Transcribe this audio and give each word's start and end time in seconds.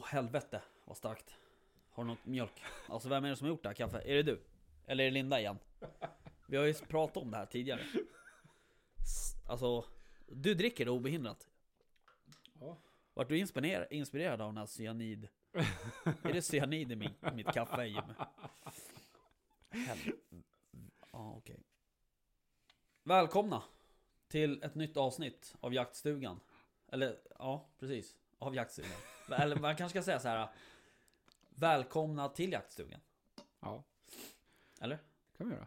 Åh 0.00 0.06
helvete 0.06 0.62
vad 0.84 0.96
starkt. 0.96 1.34
Har 1.90 2.04
du 2.04 2.08
något 2.10 2.26
mjölk? 2.26 2.62
Alltså 2.88 3.08
vem 3.08 3.24
är 3.24 3.28
det 3.30 3.36
som 3.36 3.44
har 3.44 3.48
gjort 3.50 3.62
det 3.62 3.68
här 3.68 3.74
kaffet? 3.74 4.04
Är 4.06 4.14
det 4.14 4.22
du? 4.22 4.40
Eller 4.86 5.04
är 5.04 5.08
det 5.08 5.14
Linda 5.14 5.40
igen? 5.40 5.58
Vi 6.46 6.56
har 6.56 6.64
ju 6.64 6.74
pratat 6.74 7.16
om 7.16 7.30
det 7.30 7.36
här 7.36 7.46
tidigare. 7.46 7.80
Alltså, 9.48 9.84
du 10.26 10.54
dricker 10.54 10.84
det 10.84 10.90
obehindrat. 10.90 11.48
Ja. 12.60 12.78
Vart 13.14 13.28
du 13.28 13.38
inspirerad, 13.38 13.86
inspirerad 13.90 14.40
av 14.40 14.48
den 14.48 14.56
här 14.56 14.66
cyanid? 14.66 15.28
är 16.22 16.32
det 16.32 16.42
cyanid 16.42 16.92
i 16.92 16.96
min, 16.96 17.14
mitt 17.34 17.52
kaffe 17.52 17.86
Jimmy? 17.86 18.14
Hel- 19.70 20.12
Ja 21.12 21.34
okej. 21.36 21.60
Välkomna 23.02 23.62
till 24.28 24.62
ett 24.62 24.74
nytt 24.74 24.96
avsnitt 24.96 25.54
av 25.60 25.74
jaktstugan. 25.74 26.40
Eller 26.88 27.18
ja, 27.38 27.68
precis. 27.78 28.16
Av 28.38 28.54
jaktstugan. 28.54 29.00
Eller 29.30 29.56
man 29.56 29.76
kanske 29.76 29.98
ska 30.00 30.04
säga 30.04 30.20
så 30.20 30.28
här. 30.28 30.48
Välkomna 31.48 32.28
till 32.28 32.52
jaktstugan. 32.52 33.00
Ja, 33.60 33.84
Eller? 34.80 34.96
det 34.96 35.38
kan 35.38 35.48
vi 35.48 35.54
göra. 35.54 35.66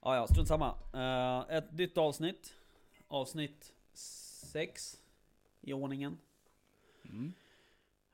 Ja, 0.00 0.16
ja, 0.16 0.26
strunt 0.26 0.48
samma. 0.48 0.78
Eh, 0.94 1.56
ett 1.56 1.72
nytt 1.72 1.98
avsnitt. 1.98 2.54
Avsnitt 3.08 3.72
6 3.92 5.00
i 5.60 5.72
ordningen. 5.72 6.18
Mm. 7.04 7.32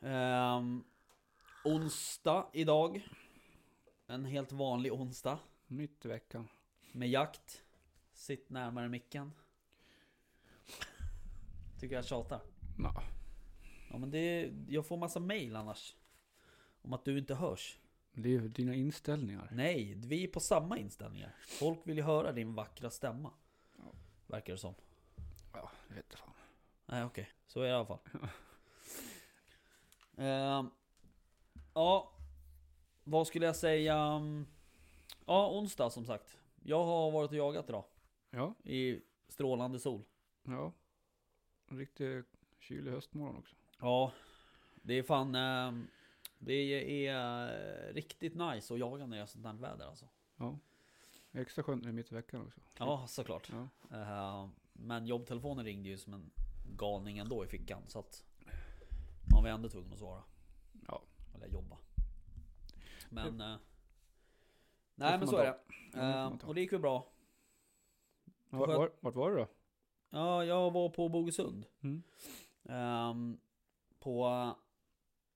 Ehm, 0.00 0.84
onsdag 1.64 2.46
idag. 2.52 3.08
En 4.06 4.24
helt 4.24 4.52
vanlig 4.52 4.92
onsdag. 4.92 5.38
Mitt 5.66 6.04
i 6.04 6.08
veckan. 6.08 6.48
Med 6.92 7.08
jakt. 7.10 7.62
Sitt 8.12 8.50
närmare 8.50 8.88
micken. 8.88 9.32
Tycker 11.80 11.94
jag 11.96 12.04
tjatar. 12.04 12.40
Ja, 12.78 13.02
Ja 13.92 13.98
men 13.98 14.10
det, 14.10 14.52
jag 14.68 14.86
får 14.86 14.96
massa 14.96 15.20
mail 15.20 15.56
annars. 15.56 15.96
Om 16.82 16.92
att 16.92 17.04
du 17.04 17.18
inte 17.18 17.34
hörs. 17.34 17.78
det 18.12 18.34
är 18.34 18.40
dina 18.40 18.74
inställningar. 18.74 19.48
Nej, 19.52 19.94
vi 19.94 20.24
är 20.24 20.28
på 20.28 20.40
samma 20.40 20.78
inställningar. 20.78 21.36
Folk 21.46 21.78
vill 21.84 21.96
ju 21.96 22.02
höra 22.02 22.32
din 22.32 22.54
vackra 22.54 22.90
stämma. 22.90 23.30
Ja. 23.78 23.92
Verkar 24.26 24.52
det 24.52 24.58
som. 24.58 24.74
Ja, 25.52 25.70
det 25.88 25.94
vet 25.94 26.14
fan. 26.14 26.32
Nej 26.86 27.04
okej, 27.04 27.28
så 27.46 27.60
är 27.60 27.64
det 27.64 27.70
i 27.70 27.72
alla 27.72 27.86
fall. 27.86 27.98
Ehm, 30.16 30.70
ja, 31.74 32.12
vad 33.04 33.26
skulle 33.26 33.46
jag 33.46 33.56
säga? 33.56 34.20
Ja, 35.26 35.50
onsdag 35.58 35.90
som 35.90 36.06
sagt. 36.06 36.38
Jag 36.62 36.84
har 36.84 37.10
varit 37.10 37.30
och 37.30 37.36
jagat 37.36 37.68
idag. 37.68 37.84
Ja, 38.30 38.54
I 38.64 39.00
strålande 39.28 39.78
sol. 39.78 40.04
ja. 40.42 40.72
En 41.66 41.78
riktig 41.78 42.24
kylig 42.58 42.90
höstmorgon 42.90 43.36
också. 43.36 43.56
Ja, 43.82 44.12
det 44.82 44.94
är 44.94 45.02
fan... 45.02 45.34
ehm, 45.34 45.86
det 46.38 46.52
är 47.06 47.48
eh, 47.88 47.94
riktigt 47.94 48.34
nice 48.34 48.74
att 48.74 48.80
jaga 48.80 49.06
när 49.06 49.16
det 49.16 49.22
är 49.22 49.26
sånt 49.26 49.46
här 49.46 49.52
väder 49.52 49.86
alltså. 49.86 50.08
Ja. 50.36 50.58
Extra 51.32 51.62
skönt 51.64 51.82
det 51.82 51.88
är 51.88 51.92
mitt 51.92 52.12
i 52.12 52.14
veckan 52.14 52.46
också. 52.46 52.60
Ja, 52.78 53.06
såklart. 53.06 53.50
Ja. 53.52 53.68
Eh, 53.98 54.48
men 54.72 55.06
jobbtelefonen 55.06 55.64
ringde 55.64 55.88
ju 55.88 55.98
som 55.98 56.14
en 56.14 56.30
galning 56.76 57.18
ändå 57.18 57.44
i 57.44 57.48
fickan. 57.48 57.82
Så 57.86 57.98
att 57.98 58.24
man 59.32 59.42
var 59.42 59.50
ändå 59.50 59.68
tvungen 59.68 59.92
att 59.92 59.98
svara. 59.98 60.22
Ja. 60.88 61.02
Eller 61.34 61.46
jobba. 61.46 61.76
Men... 63.10 63.40
eh, 63.40 63.46
Det 63.46 63.58
nej 64.94 65.12
får 65.12 65.18
men 65.18 65.28
så 65.28 65.36
ta. 65.36 65.42
är 65.42 65.46
det. 65.46 65.58
det 65.92 66.00
Eh, 66.00 66.48
och 66.48 66.54
det 66.54 66.60
gick 66.60 66.72
väl 66.72 66.80
bra. 66.80 67.06
Var, 68.50 68.66
var, 68.68 68.90
vart 69.00 69.14
var 69.14 69.30
du 69.30 69.36
då? 69.36 69.46
Ja, 70.10 70.44
jag 70.44 70.70
var 70.70 70.88
på 70.88 71.08
Bogesund. 71.08 71.66
Mm. 71.80 72.02
Ehm, 72.64 73.38
på 74.02 74.26
eh, 74.26 74.56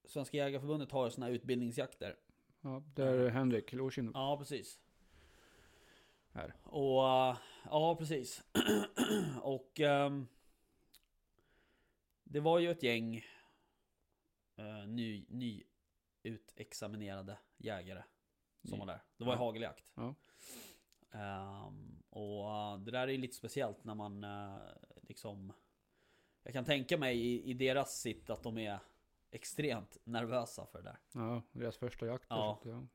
Svenska 0.05 0.37
Jägareförbundet 0.37 0.93
har 0.93 1.05
ju 1.05 1.11
såna 1.11 1.27
här 1.27 1.33
utbildningsjakter. 1.33 2.17
Ja, 2.61 2.83
där 2.95 3.13
är 3.19 3.31
Henrik 3.31 3.73
Lorsin. 3.73 4.11
Ja, 4.15 4.37
precis. 4.39 4.81
Här. 6.33 6.55
Och 6.63 7.09
eh, 7.09 7.37
ja, 7.65 7.97
precis. 7.99 8.45
och 9.43 9.81
ehm, 9.81 10.27
det 12.25 12.41
var 12.41 12.59
ju 12.59 12.71
ett 12.71 12.83
gäng 12.83 13.25
uh, 14.59 14.87
ny, 14.87 15.27
ny 15.29 15.65
utexaminerade 16.23 17.39
jägare 17.57 18.03
som 18.65 18.79
var 18.79 18.87
där. 18.87 19.03
Det 19.17 19.25
var 19.25 19.33
ju 19.33 19.39
Ja. 19.39 19.45
hageljakt. 19.45 19.93
Ja. 19.95 20.15
Ehm, 21.11 22.03
och 22.11 22.51
eh, 22.51 22.79
det 22.79 22.91
där 22.91 23.09
är 23.09 23.13
ju 23.13 23.19
lite 23.19 23.37
speciellt 23.37 23.85
när 23.85 23.95
man 23.95 24.25
eh, 24.25 24.57
liksom 25.03 25.53
Jag 26.47 26.53
kan 26.53 26.65
tänka 26.65 26.99
mig 26.99 27.19
i, 27.19 27.51
i 27.51 27.55
deras 27.55 28.01
sitt 28.01 28.31
att 28.31 28.43
de 28.43 28.59
är 28.59 28.79
extremt 29.31 29.99
nervösa 30.05 30.67
för 30.67 30.83
det 30.83 30.85
där. 30.85 30.99
Ja, 31.13 31.43
deras 31.53 31.77
första 31.77 32.07
jakt. 32.07 32.27
Ja. 32.29 32.59
så 32.63 32.69
ja. 32.69 32.87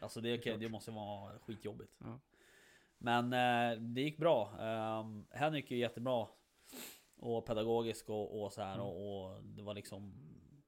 Alltså 0.00 0.20
det, 0.20 0.36
Såklart. 0.38 0.60
det 0.60 0.68
måste 0.68 0.90
vara 0.90 1.38
skitjobbigt. 1.38 1.92
Ja. 1.98 2.20
Men 2.98 3.32
eh, 3.32 3.80
det 3.80 4.00
gick 4.00 4.18
bra. 4.18 4.50
Um, 5.00 5.26
Henrik 5.30 5.70
är 5.70 5.76
jättebra. 5.76 6.28
Och 7.16 7.46
pedagogisk 7.46 8.08
och, 8.08 8.42
och 8.42 8.52
så 8.52 8.62
här. 8.62 8.74
Mm. 8.74 8.86
Och, 8.86 9.24
och 9.24 9.44
det 9.44 9.62
var 9.62 9.74
liksom 9.74 10.14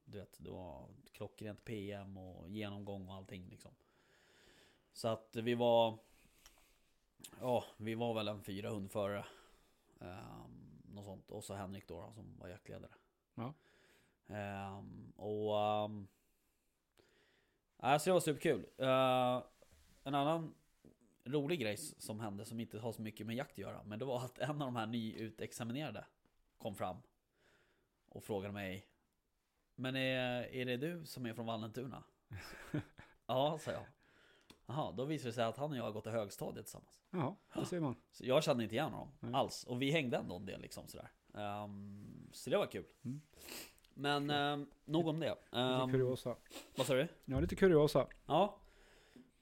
Du 0.05 0.19
vet, 0.19 0.37
det 0.39 0.51
var 0.51 0.89
klockrent 1.13 1.65
PM 1.65 2.17
och 2.17 2.51
genomgång 2.51 3.09
och 3.09 3.15
allting 3.15 3.49
liksom. 3.49 3.75
Så 4.93 5.09
att 5.09 5.37
vi 5.37 5.55
var 5.55 5.99
Ja, 7.41 7.65
vi 7.77 7.95
var 7.95 8.15
väl 8.15 8.29
en 8.29 8.43
fyra 8.43 8.71
hundförare. 8.71 9.25
Um, 9.99 10.58
något 10.99 11.07
sånt. 11.07 11.31
Och 11.31 11.45
så 11.45 11.55
Henrik 11.55 11.89
då, 11.89 12.01
då 12.01 12.13
som 12.13 12.37
var 12.39 12.49
jaktledare. 12.49 12.93
Ja. 13.35 13.55
Ehm, 14.27 15.13
och 15.17 15.85
um, 15.85 16.09
Alltså 17.81 18.11
det 18.11 18.13
var 18.15 18.21
superkul. 18.21 18.67
Uh, 18.81 19.43
en 20.05 20.15
annan 20.15 20.55
rolig 21.25 21.61
grej 21.61 21.77
som 21.77 22.21
hände 22.21 22.45
som 22.45 22.61
inte 22.61 22.79
har 22.79 22.93
så 22.93 23.03
mycket 23.03 23.27
med 23.27 23.37
jakt 23.37 23.53
att 23.53 23.59
göra. 23.59 23.83
Men 23.85 23.99
det 23.99 24.05
var 24.05 24.25
att 24.25 24.39
en 24.39 24.51
av 24.51 24.59
de 24.59 24.77
här 24.77 24.87
nyutexaminerade 24.87 26.07
kom 26.59 26.75
fram 26.75 26.97
och 28.09 28.25
frågade 28.25 28.53
mig 28.53 28.87
Men 29.75 29.97
är, 29.97 30.43
är 30.43 30.65
det 30.65 30.77
du 30.77 31.07
som 31.07 31.27
är 31.27 31.35
från 31.35 31.47
Vallentuna? 31.47 32.05
ja, 33.27 33.59
sa 33.59 33.73
jag. 33.73 33.85
Jaha, 34.69 34.93
då 34.93 35.05
visade 35.05 35.29
det 35.29 35.33
sig 35.35 35.45
att 35.45 35.57
han 35.57 35.71
och 35.71 35.77
jag 35.77 35.83
har 35.85 35.93
gått 35.93 36.07
i 36.07 36.11
högstadiet 36.11 36.67
tillsammans. 36.67 37.01
Jaha, 37.11 37.35
det 37.55 37.65
ser 37.67 37.81
man. 37.81 37.95
Så 38.11 38.27
jag 38.27 38.43
kände 38.45 38.63
inte 38.63 38.75
igen 38.75 38.93
honom 38.93 39.09
Nej. 39.21 39.35
alls. 39.35 39.65
Och 39.65 39.83
vi 39.83 39.91
hängde 39.91 40.17
ändå 40.17 40.37
en 40.37 40.47
del 40.47 40.61
liksom 40.61 40.89
sådär. 40.89 41.11
Ehm, 41.35 42.29
så 42.33 42.51
det 42.51 42.57
var 42.57 42.67
kul. 42.67 42.85
Mm. 43.05 43.21
Men 43.95 44.31
um, 44.31 44.71
nog 44.85 45.09
om 45.09 45.21
det. 45.21 45.35
Lite 45.51 45.59
Um, 45.59 45.93
kuriosa. 45.93 46.37
vad 46.77 46.87
sa 46.87 46.95
du? 46.95 47.09
Ja, 47.25 47.41
lite 47.41 47.57
kuriosa. 47.57 48.07
Ja. 48.27 48.59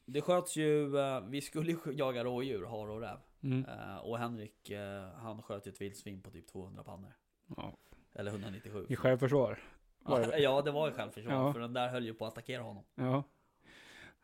Det 0.04 0.20
sköts 0.20 0.56
ju, 0.56 0.98
eh, 0.98 1.20
vi 1.20 1.40
skulle 1.40 1.72
ju 1.72 1.78
jaga 1.92 2.24
rådjur, 2.24 2.64
hare 2.66 2.92
och 2.92 3.00
räv. 3.00 3.18
Mm. 3.42 3.64
Eh, 3.64 3.96
och 3.96 4.18
Henrik, 4.18 4.70
eh, 4.70 5.08
han 5.10 5.42
sköt 5.42 5.66
ju 5.66 5.70
ett 5.72 5.80
vildsvin 5.80 6.22
på 6.22 6.30
typ 6.30 6.46
200 6.46 6.82
pannor. 6.84 7.12
Ja. 7.56 7.76
Eller 8.14 8.30
197. 8.30 8.86
I 8.88 8.96
självförsvar. 8.96 9.58
Ja, 10.04 10.36
ja, 10.38 10.62
det 10.62 10.70
var 10.70 10.88
ju 10.88 10.94
självförsvar. 10.94 11.32
Ja. 11.32 11.52
För 11.52 11.60
den 11.60 11.72
där 11.72 11.88
höll 11.88 12.04
ju 12.04 12.14
på 12.14 12.26
att 12.26 12.32
attackera 12.32 12.62
honom. 12.62 12.84
Ja. 12.94 13.22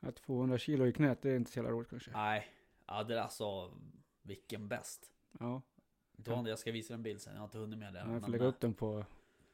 Att 0.02 0.16
200 0.16 0.58
kilo 0.58 0.86
i 0.86 0.92
knät, 0.92 1.22
det 1.22 1.30
är 1.30 1.36
inte 1.36 1.50
så 1.50 1.58
jävla 1.58 1.70
roligt 1.70 1.90
kanske. 1.90 2.10
Nej, 2.10 2.46
ja 2.86 3.02
det 3.04 3.14
är 3.14 3.18
alltså, 3.18 3.72
vilken 4.22 4.68
bäst. 4.68 5.10
Ja, 5.40 5.62
Då, 6.16 6.44
jag 6.48 6.58
ska 6.58 6.72
visa 6.72 6.94
en 6.94 7.02
bild 7.02 7.20
sen, 7.20 7.32
jag 7.32 7.40
har 7.40 7.44
inte 7.44 7.58
hunnit 7.58 7.78
med 7.78 7.92
det. 7.94 7.98
jag 8.08 8.22
får 8.22 8.28
lägga 8.30 8.44
eh, 8.44 8.48
upp 8.48 8.60
den 8.60 8.74
på, 8.74 9.04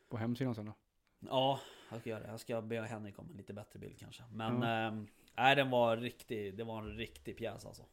på 0.09 0.17
hemsidan 0.17 0.55
sen 0.55 0.67
då. 0.67 0.73
Ja, 1.21 1.61
jag 1.91 2.01
ska 2.01 2.11
göra 2.11 2.21
det. 2.23 2.29
Jag 2.29 2.41
ska 2.41 2.63
be 2.63 2.81
Henrik 2.81 3.19
om 3.19 3.31
en 3.31 3.37
lite 3.37 3.53
bättre 3.53 3.79
bild 3.79 3.99
kanske. 3.99 4.23
Men, 4.33 4.63
Ja. 4.63 4.69
ehm, 4.69 5.07
nej 5.37 5.57
den 5.57 5.71
var 5.71 5.97
riktig, 5.97 6.57
det 6.57 6.65
var 6.65 6.79
en 6.79 6.97
riktig 6.97 7.37
pjäs 7.37 7.67
alltså. 7.67 7.85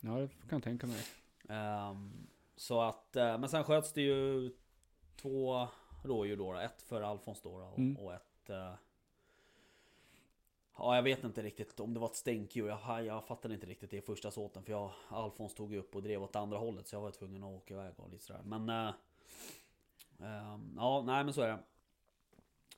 Ja, 0.00 0.10
det 0.18 0.28
kan 0.28 0.56
jag 0.56 0.62
tänka 0.62 0.86
mig. 0.86 1.00
Ehm, 1.48 2.26
så 2.56 2.80
att, 2.80 3.16
eh, 3.16 3.38
men 3.38 3.48
sen 3.48 3.64
sköts 3.64 3.92
det 3.92 4.02
ju 4.02 4.52
två 5.16 5.68
rådjur 6.04 6.36
då. 6.36 6.54
Ett 6.54 6.82
för 6.82 7.02
Alfons 7.02 7.40
då 7.42 7.50
och, 7.54 7.78
Mm. 7.78 7.96
och 7.96 8.14
ett... 8.14 8.50
eh, 10.74 10.78
ja, 10.78 10.94
jag 10.96 11.02
vet 11.02 11.24
inte 11.24 11.42
riktigt 11.42 11.80
om 11.80 11.94
det 11.94 12.00
var 12.00 12.06
ett 12.06 12.16
stänkdjur. 12.16 12.68
Jag, 12.68 13.04
jag 13.04 13.24
fattade 13.26 13.54
inte 13.54 13.66
riktigt 13.66 13.90
det 13.90 13.96
i 13.96 14.00
första 14.00 14.30
såten. 14.30 14.62
För 14.64 14.72
jag, 14.72 14.90
Alfons 15.08 15.54
tog 15.54 15.72
ju 15.72 15.78
upp 15.78 15.94
och 15.96 16.02
drev 16.02 16.22
åt 16.22 16.36
andra 16.36 16.58
hållet. 16.58 16.88
Så 16.88 16.96
jag 16.96 17.00
var 17.00 17.10
tvungen 17.10 17.44
att 17.44 17.50
åka 17.56 17.74
iväg 17.74 17.92
och 17.96 18.10
lite 18.10 18.24
sådär. 18.24 18.42
Men... 18.44 18.68
eh, 18.68 18.94
ehm, 20.20 20.74
ja, 20.76 21.02
nej 21.06 21.24
men 21.24 21.34
så 21.34 21.40
är 21.42 21.48
det. 21.48 21.58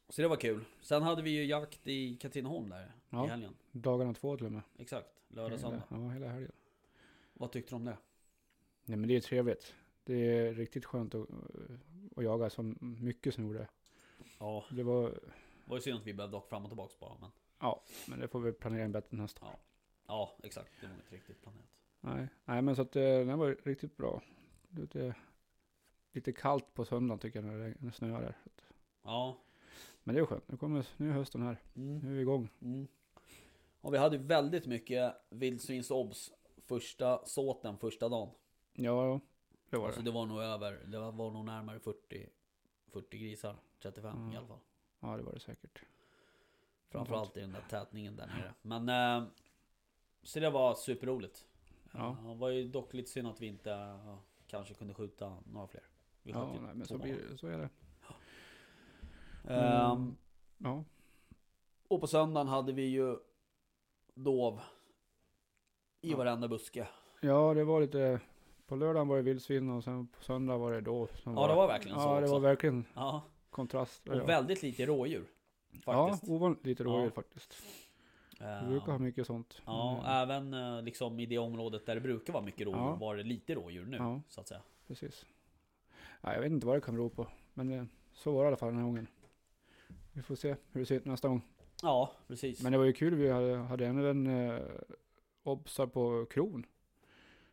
Så 0.09 0.23
det 0.23 0.29
var 0.29 0.37
kul. 0.37 0.65
Sen 0.81 1.03
hade 1.03 1.23
vi 1.23 1.31
ju 1.31 1.45
jakt 1.45 1.87
i 1.87 2.17
Katrineholm 2.17 2.69
där 2.69 2.93
Ja. 3.11 3.25
i 3.25 3.29
helgen. 3.29 3.57
Dagarna 3.73 4.15
två 4.15 4.37
till 4.37 4.47
och 4.47 4.53
med. 4.53 4.63
Exakt, 4.79 5.09
lördag 5.29 5.61
söndag. 5.61 5.83
ja, 5.91 6.09
hela 6.09 6.29
helgen. 6.29 6.53
Vad 7.35 7.53
tyckte 7.53 7.71
du 7.73 7.77
om 7.77 7.85
det? 7.85 7.97
Nej 8.85 8.97
men 8.99 9.09
det 9.09 9.17
är 9.17 9.21
trevligt. 9.21 9.75
Det 10.05 10.15
är 10.15 10.55
riktigt 10.55 10.85
skönt 10.85 11.15
att, 11.15 11.29
att 12.17 12.25
jaga 12.25 12.51
så 12.51 12.63
mycket 12.81 13.35
snor 13.35 13.67
Ja, 14.39 14.65
Det 14.71 14.83
var, 14.83 15.03
det 15.11 15.21
var 15.65 15.77
ju 15.77 15.81
synd 15.83 15.99
att 15.99 16.07
vi 16.07 16.15
behövde 16.15 16.37
åka 16.37 16.49
fram 16.49 16.65
och 16.65 16.71
tillbaka 16.71 16.95
bara. 17.01 17.17
Men 17.21 17.31
ja, 17.59 17.83
men 18.09 18.21
det 18.21 18.29
får 18.29 18.41
vi 18.41 18.53
planera 18.53 18.85
in 18.85 18.93
bättre 18.93 19.17
nästa 19.17 19.47
år. 19.47 19.57
ja, 20.07 20.37
exakt. 20.43 20.73
Det 20.81 20.87
var 20.87 20.95
inte 20.95 21.15
riktigt 21.15 21.43
planerat. 21.43 21.67
Nej, 22.01 22.29
nej 22.45 22.63
men 22.63 22.77
så 22.77 22.83
att 22.83 22.97
eh, 22.97 23.03
den 23.03 23.39
var 23.39 23.57
riktigt 23.65 23.97
bra. 23.97 24.23
Det 24.69 24.95
är 24.95 25.15
lite 26.13 26.33
kallt 26.33 26.75
på 26.75 26.85
söndagen 26.85 27.19
tycker 27.19 27.39
jag 27.43 27.47
när 27.47 27.59
det, 27.59 27.75
när 27.79 27.91
det 27.91 27.97
snöar 27.97 28.21
där. 28.21 28.37
Ja. 29.03 29.37
Men 30.05 30.15
det 30.15 30.21
är 30.21 30.27
skönt. 30.27 30.49
Nu, 30.49 30.57
kommer, 30.57 30.87
nu 30.97 31.09
är 31.09 31.13
hösten 31.13 31.43
här. 31.43 31.57
Mm. 31.77 31.99
Nu 31.99 32.11
är 32.11 32.15
vi 32.15 32.21
igång. 32.21 32.49
Mm. 32.61 32.87
Och 33.81 33.95
vi 33.95 33.99
hade 33.99 34.19
väldigt 34.19 34.67
mycket 34.67 35.15
vildsvinsobs 35.31 36.33
första 36.65 37.27
såten 37.27 37.79
första 37.79 38.09
dagen. 38.09 38.29
Ja, 38.73 39.07
ja. 39.07 39.21
Det 39.71 39.77
var 39.77 39.87
Alltså 39.87 40.01
det. 40.01 40.11
det 40.11 40.15
var 40.15 40.27
nog 40.27 40.41
över, 40.43 40.73
det 40.87 40.99
var, 40.99 41.13
var 41.13 41.31
nog 41.31 41.45
närmare 41.45 41.81
40, 41.81 42.29
40 42.93 43.19
grisar. 43.19 43.57
35 43.83 44.17
Mm. 44.17 44.33
i 44.33 44.37
alla 44.37 44.47
fall. 44.47 44.59
Ja, 45.01 45.17
det 45.17 45.23
var 45.23 45.33
det 45.33 45.41
säkert. 45.41 45.83
Framförallt 46.97 47.37
i 47.37 47.41
den 47.41 47.53
där 47.53 47.65
tätningen 47.71 48.17
där 48.17 48.27
nere. 48.27 48.55
Men 48.63 48.89
eh, 49.23 49.29
så 50.23 50.41
det 50.41 50.51
var 50.51 50.75
superroligt. 50.75 51.47
Ja. 51.93 52.17
Ja. 52.25 52.31
Det 52.33 52.39
var 52.39 52.49
ju 52.51 52.69
dock 52.69 52.95
lite 52.95 53.11
synd 53.11 53.29
att 53.29 53.41
vi 53.41 53.47
inte 53.47 53.71
ja, 53.71 54.19
kanske 54.47 54.75
kunde 54.75 54.95
skjuta 54.95 55.37
några 55.53 55.67
fler. 55.67 55.83
Vi 56.23 56.33
Ja, 56.33 56.49
nej, 56.63 56.75
men 56.75 56.87
så, 56.87 56.99
blir, 56.99 57.19
det- 57.31 57.39
så 57.39 57.47
är 57.47 57.59
det. 57.59 57.69
Ehm, 59.49 59.93
Mm. 59.93 60.17
Ja, 60.59 60.85
och 61.89 62.01
på 62.01 62.07
söndagen 62.07 62.49
hade 62.49 62.73
vi 62.73 62.83
ju 62.83 63.17
dov 64.15 64.61
i 66.01 66.11
Ja. 66.11 66.17
varenda 66.17 66.49
buske. 66.49 66.89
ja 67.21 67.55
det 67.55 67.65
var 67.65 67.81
lite... 67.81 68.21
På 68.67 68.77
lördagen 68.77 69.09
var 69.09 69.17
det 69.17 69.23
vildsvin 69.23 69.71
och 69.71 69.85
sen 69.85 70.07
på 70.07 70.23
söndag 70.25 70.57
var 70.57 70.73
det 70.73 70.81
då. 70.81 71.07
Som 71.15 71.35
Ja, 71.35 71.47
det 71.49 71.55
var 71.55 71.67
verkligen 71.67 71.99
så 72.01 72.05
Ja, 72.09 72.15
det 72.15 72.23
också. 72.23 72.33
var 72.33 72.41
verkligen 72.41 72.85
Ja, 72.95 73.23
kontrast. 73.51 74.09
och 74.09 74.17
ja. 74.17 74.25
väldigt 74.25 74.63
lite 74.63 74.87
rådjur. 74.87 75.27
Ja, 75.87 76.09
Faktiskt. 76.09 76.33
ovanligt 76.33 76.67
lite 76.67 76.85
rådjur 76.85 77.05
Ja. 77.05 77.11
faktiskt. 77.11 77.57
Vi 78.39 78.45
Ehm, 78.45 78.69
brukar 78.69 78.93
ha 78.93 78.99
mycket 78.99 79.27
sånt. 79.27 79.63
Ja, 79.67 79.93
Mm, 79.99 80.07
även 80.31 80.55
eh, 80.77 80.83
liksom 80.83 81.21
i 81.21 81.27
det 81.27 81.39
området 81.39 81.87
där 81.87 81.95
det 81.95 82.01
brukar 82.01 82.33
vara 82.33 82.45
mycket 82.45 82.67
rådjur 82.67 82.81
Ja. 82.81 82.95
var 82.95 83.17
det 83.17 83.23
lite 83.23 83.55
rådjur 83.55 83.87
nu, 83.87 83.97
Ja. 83.97 84.21
så 84.29 84.41
att 84.41 84.49
säga. 84.49 84.63
Precis. 84.87 85.27
Ja, 86.21 86.33
jag 86.35 86.41
vet 86.41 86.53
inte 86.53 86.67
vad 86.67 86.77
det 86.77 86.81
kan 86.81 86.95
bero 86.95 87.09
på. 87.09 87.27
Men 87.55 87.71
eh, 87.73 87.85
så 88.13 88.33
var 88.33 88.43
det 88.43 88.47
i 88.47 88.49
alla 88.49 88.57
fall 88.57 88.69
den 88.69 88.77
här 88.79 88.85
gången. 88.85 89.07
Vi 90.13 90.23
får 90.23 90.35
se 90.35 90.57
hur 90.73 90.81
det 90.81 90.87
ser 90.87 90.95
ut 90.97 91.05
nästa 91.05 91.29
gång. 91.29 91.43
Ja, 91.83 92.13
precis. 92.27 92.63
Men 92.63 92.73
det 92.73 92.79
var 92.79 92.85
ju 92.85 92.93
kul. 92.93 93.15
Vi 93.15 93.31
hade, 93.31 93.57
hade 93.57 93.87
även 93.87 94.27
eh, 94.27 94.61
obsar 95.43 95.87
på 95.87 96.27
kron. 96.31 96.67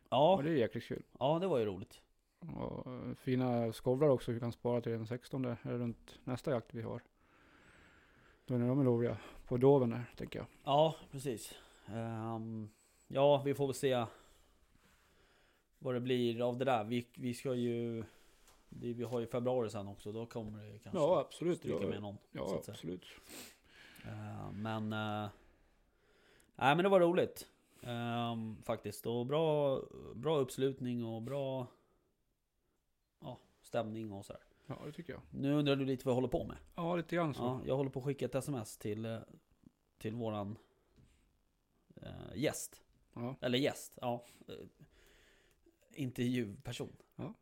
ja, 0.08 0.34
Och 0.34 0.42
det 0.42 0.50
är 0.50 0.54
jäkligt 0.54 0.84
kul. 0.84 1.02
ja, 1.18 1.38
det 1.38 1.46
var 1.46 1.58
ju 1.58 1.64
roligt. 1.64 2.00
Och 2.56 2.92
eh, 2.92 3.14
fina 3.14 3.72
skovlar 3.72 4.08
också. 4.08 4.32
Vi 4.32 4.40
kan 4.40 4.52
spara 4.52 4.80
till 4.80 4.92
den 4.92 5.06
16 5.06 5.44
eller 5.44 5.56
runt 5.78 6.18
nästa 6.24 6.50
jakt 6.50 6.74
vi 6.74 6.82
har. 6.82 7.02
Då 8.46 8.54
när 8.54 8.68
de 8.68 8.80
är 8.80 8.84
lovliga. 8.84 9.16
På 9.46 9.56
doven 9.56 9.90
där, 9.90 10.04
tänker 10.16 10.38
jag. 10.38 10.46
Ja, 10.64 10.96
precis. 11.10 11.54
Ehm, 11.86 12.68
ja, 13.06 13.42
vi 13.44 13.54
får 13.54 13.66
väl 13.66 13.74
se 13.74 14.06
vad 15.78 15.94
det 15.94 16.00
blir 16.00 16.48
av 16.48 16.58
det 16.58 16.64
där. 16.64 16.84
Vi, 16.84 17.06
vi 17.14 17.34
ska 17.34 17.54
ju... 17.54 18.04
Det, 18.68 18.92
vi 18.92 19.04
har 19.04 19.20
ju 19.20 19.26
februari 19.26 19.70
sen 19.70 19.88
också, 19.88 20.12
då 20.12 20.26
kommer 20.26 20.72
det 20.72 20.78
kanske 20.78 21.00
absolut. 21.00 21.58
stryka 21.58 21.86
med 21.86 22.02
någon. 22.02 22.16
Ja, 22.32 22.62
absolut. 22.68 23.06
Ehm, 24.04 24.62
men... 24.62 24.92
Uh, 24.92 25.28
nej, 26.56 26.76
men 26.76 26.82
det 26.82 26.88
var 26.88 27.00
roligt. 27.00 27.46
Ehm, 27.82 28.56
faktiskt. 28.62 29.06
Och 29.06 29.26
bra, 29.26 29.80
bra 30.14 30.38
uppslutning 30.38 31.04
och 31.04 31.22
bra... 31.22 31.66
Ja, 33.20 33.38
stämning 33.62 34.12
och 34.12 34.24
sådär. 34.24 34.42
Ja, 34.66 34.78
det 34.86 34.92
tycker 34.92 35.12
jag. 35.12 35.22
Nu 35.30 35.52
undrar 35.52 35.76
du 35.76 35.84
lite 35.84 36.06
vad 36.06 36.10
jag 36.12 36.14
håller 36.14 36.28
på 36.28 36.44
med. 36.44 36.56
Ja, 36.74 36.96
lite 36.96 37.16
grann 37.16 37.34
så. 37.34 37.42
Ja, 37.42 37.60
jag 37.66 37.76
håller 37.76 37.90
på 37.90 37.98
att 38.00 38.04
skicka 38.06 38.24
ett 38.24 38.34
sms 38.34 38.78
till, 38.78 39.04
eh, 39.04 39.18
till 39.98 40.14
våran 40.14 40.58
eh, 42.02 42.12
gäst. 42.36 42.82
Ja, 43.14 43.36
Eller 43.40 43.58
gäst, 43.58 43.98
ja. 44.00 44.24
Eh, 44.48 44.54
intervjuperson. 45.90 46.96
bra. 47.16 47.34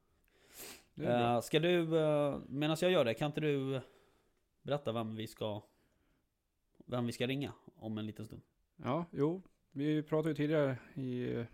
Eh, 1.04 1.40
ska 1.40 1.58
du, 1.60 1.98
eh, 1.98 2.38
medan 2.48 2.76
jag 2.80 2.90
gör 2.90 3.04
det, 3.04 3.14
kan 3.14 3.26
inte 3.26 3.40
du 3.40 3.80
berätta 4.62 4.92
vem 4.92 5.16
vi 5.16 5.26
ska 5.26 5.62
vem 6.86 7.06
vi 7.06 7.12
ska 7.12 7.26
ringa 7.26 7.52
om 7.76 7.98
en 7.98 8.06
liten 8.06 8.24
stund? 8.26 8.42
Ja, 8.76 9.04
jo. 9.12 9.42
Vi 9.70 10.02
pratade 10.02 10.28
ju 10.28 10.34
tidigare 10.34 10.78
i 10.94 11.34
eh, 11.34 11.44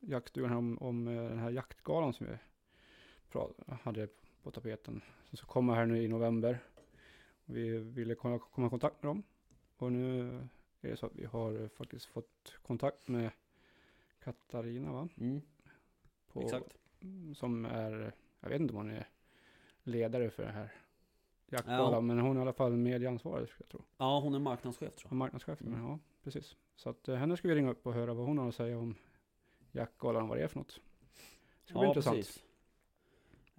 jaktstugan 0.00 0.52
om, 0.52 0.78
om 0.78 1.08
eh, 1.08 1.22
den 1.28 1.38
här 1.38 1.50
jaktgalan 1.50 2.12
som 2.12 2.26
vi 2.26 2.32
pra- 3.32 3.78
hade 3.82 4.08
på 4.46 4.50
tapeten. 4.50 5.02
Som 5.28 5.36
ska 5.38 5.46
komma 5.46 5.74
här 5.74 5.86
nu 5.86 6.02
i 6.02 6.08
november. 6.08 6.58
Vi 7.44 7.78
ville 7.78 8.14
komma, 8.14 8.38
komma 8.38 8.66
i 8.66 8.70
kontakt 8.70 9.02
med 9.02 9.10
dem. 9.10 9.22
Och 9.76 9.92
nu 9.92 10.28
är 10.80 10.90
det 10.90 10.96
så 10.96 11.06
att 11.06 11.14
vi 11.16 11.24
har 11.24 11.68
faktiskt 11.68 12.06
fått 12.06 12.58
kontakt 12.62 13.08
med 13.08 13.30
Katarina 14.24 14.92
va? 14.92 15.08
Mm, 15.20 15.40
På, 16.32 16.40
exakt. 16.40 16.76
Som 17.34 17.64
är, 17.64 18.12
jag 18.40 18.48
vet 18.48 18.60
inte 18.60 18.72
om 18.72 18.76
hon 18.76 18.90
är 18.90 19.08
ledare 19.82 20.30
för 20.30 20.42
det 20.42 20.52
här 20.52 20.72
jaktgalan. 21.46 21.92
Ja. 21.92 22.00
Men 22.00 22.18
hon 22.18 22.36
är 22.36 22.40
i 22.40 22.42
alla 22.42 22.52
fall 22.52 22.76
medieansvarig 22.76 23.48
ska 23.48 23.62
jag 23.62 23.68
tro. 23.68 23.82
Ja, 23.96 24.20
hon 24.20 24.34
är 24.34 24.38
marknadschef 24.38 24.94
tror 24.96 25.08
jag. 25.10 25.16
marknadschef, 25.16 25.60
Mm. 25.60 25.72
men 25.72 25.82
ja, 25.90 25.98
precis. 26.22 26.56
Så 26.76 26.90
att 26.90 27.08
eh, 27.08 27.14
henne 27.16 27.36
ska 27.36 27.48
vi 27.48 27.54
ringa 27.54 27.70
upp 27.70 27.86
och 27.86 27.92
höra 27.94 28.14
vad 28.14 28.26
hon 28.26 28.38
har 28.38 28.48
att 28.48 28.54
säga 28.54 28.78
om 28.78 28.94
jaktgalan 29.72 30.22
och 30.22 30.28
vad 30.28 30.38
det 30.38 30.44
är 30.44 30.48
för 30.48 30.58
något. 30.58 30.80
Det 31.62 31.68
ska 31.70 31.78
bli 31.78 31.82
Ja, 31.82 31.88
intressant. 31.88 32.16
precis. 32.16 32.42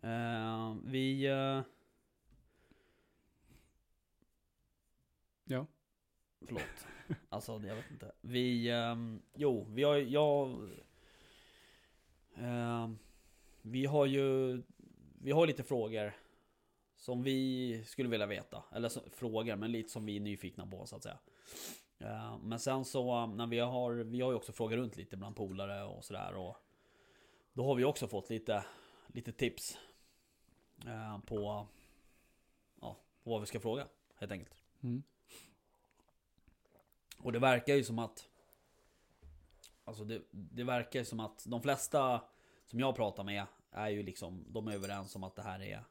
Eh, 0.04 0.76
vi... 0.84 1.26
eh, 1.26 1.62
Ja. 5.48 5.66
Förlåt. 6.46 6.62
Alltså, 7.30 7.62
jag 7.68 7.76
vet 7.76 7.92
inte. 7.92 8.12
Vi... 8.22 8.70
ehm, 8.70 9.22
jo, 9.34 9.68
vi 9.70 9.84
har 9.84 9.96
jag... 9.96 10.70
ehm, 12.36 12.98
vi 13.62 13.86
har 13.86 14.06
ju... 14.06 14.62
Vi 15.22 15.32
har 15.32 15.48
lite 15.48 15.64
frågor. 15.64 16.14
Som 16.96 17.24
vi 17.24 17.84
skulle 17.86 18.10
vilja 18.10 18.26
veta. 18.26 18.64
Eller 18.72 18.90
så, 18.90 19.02
frågor, 19.12 19.56
men 19.56 19.72
lite 19.72 19.90
som 19.90 20.06
vi 20.06 20.16
är 20.16 20.20
nyfikna 20.20 20.68
på 20.68 20.86
så 20.86 20.96
att 20.96 21.04
säga. 21.04 21.20
Eh, 22.00 22.38
men 22.42 22.60
sen 22.60 22.86
så 22.86 23.26
när 23.26 23.48
vi 23.48 23.60
har... 23.60 23.94
Vi 23.94 24.22
har 24.22 24.32
ju 24.32 24.38
också 24.38 24.52
frågat 24.52 24.78
runt 24.78 24.98
lite 24.98 25.18
bland 25.18 25.36
polare 25.36 25.84
och 25.84 26.06
sådär. 26.06 26.36
Och 26.36 26.58
då 27.54 27.66
har 27.66 27.76
vi 27.76 27.84
också 27.84 28.08
fått 28.08 28.30
lite, 28.30 28.66
lite 29.08 29.32
tips. 29.32 29.78
Eh, 30.86 31.20
på... 31.20 31.68
Ja, 32.82 32.98
på 33.24 33.30
vad 33.30 33.40
vi 33.40 33.48
ska 33.48 33.60
fråga. 33.60 33.88
Helt 34.16 34.32
enkelt. 34.32 34.56
Mm. 34.82 35.04
Och 37.20 37.32
det 37.32 37.40
verkar 37.40 37.76
ju 37.76 37.84
som 37.84 38.00
att 38.00 38.30
Alltså 39.84 40.04
det, 40.04 40.22
det 40.32 40.64
verkar 40.64 41.00
ju 41.00 41.06
som 41.06 41.20
att 41.20 41.46
de 41.48 41.62
flesta 41.62 42.22
som 42.66 42.80
jag 42.80 42.96
pratar 42.96 43.24
med 43.24 43.46
är 43.72 43.90
ju 43.90 44.04
liksom 44.04 44.46
De 44.48 44.68
är 44.68 44.74
överens 44.74 45.16
om 45.16 45.24
att 45.24 45.36
det 45.36 45.42
här 45.42 45.62
är 45.62 45.84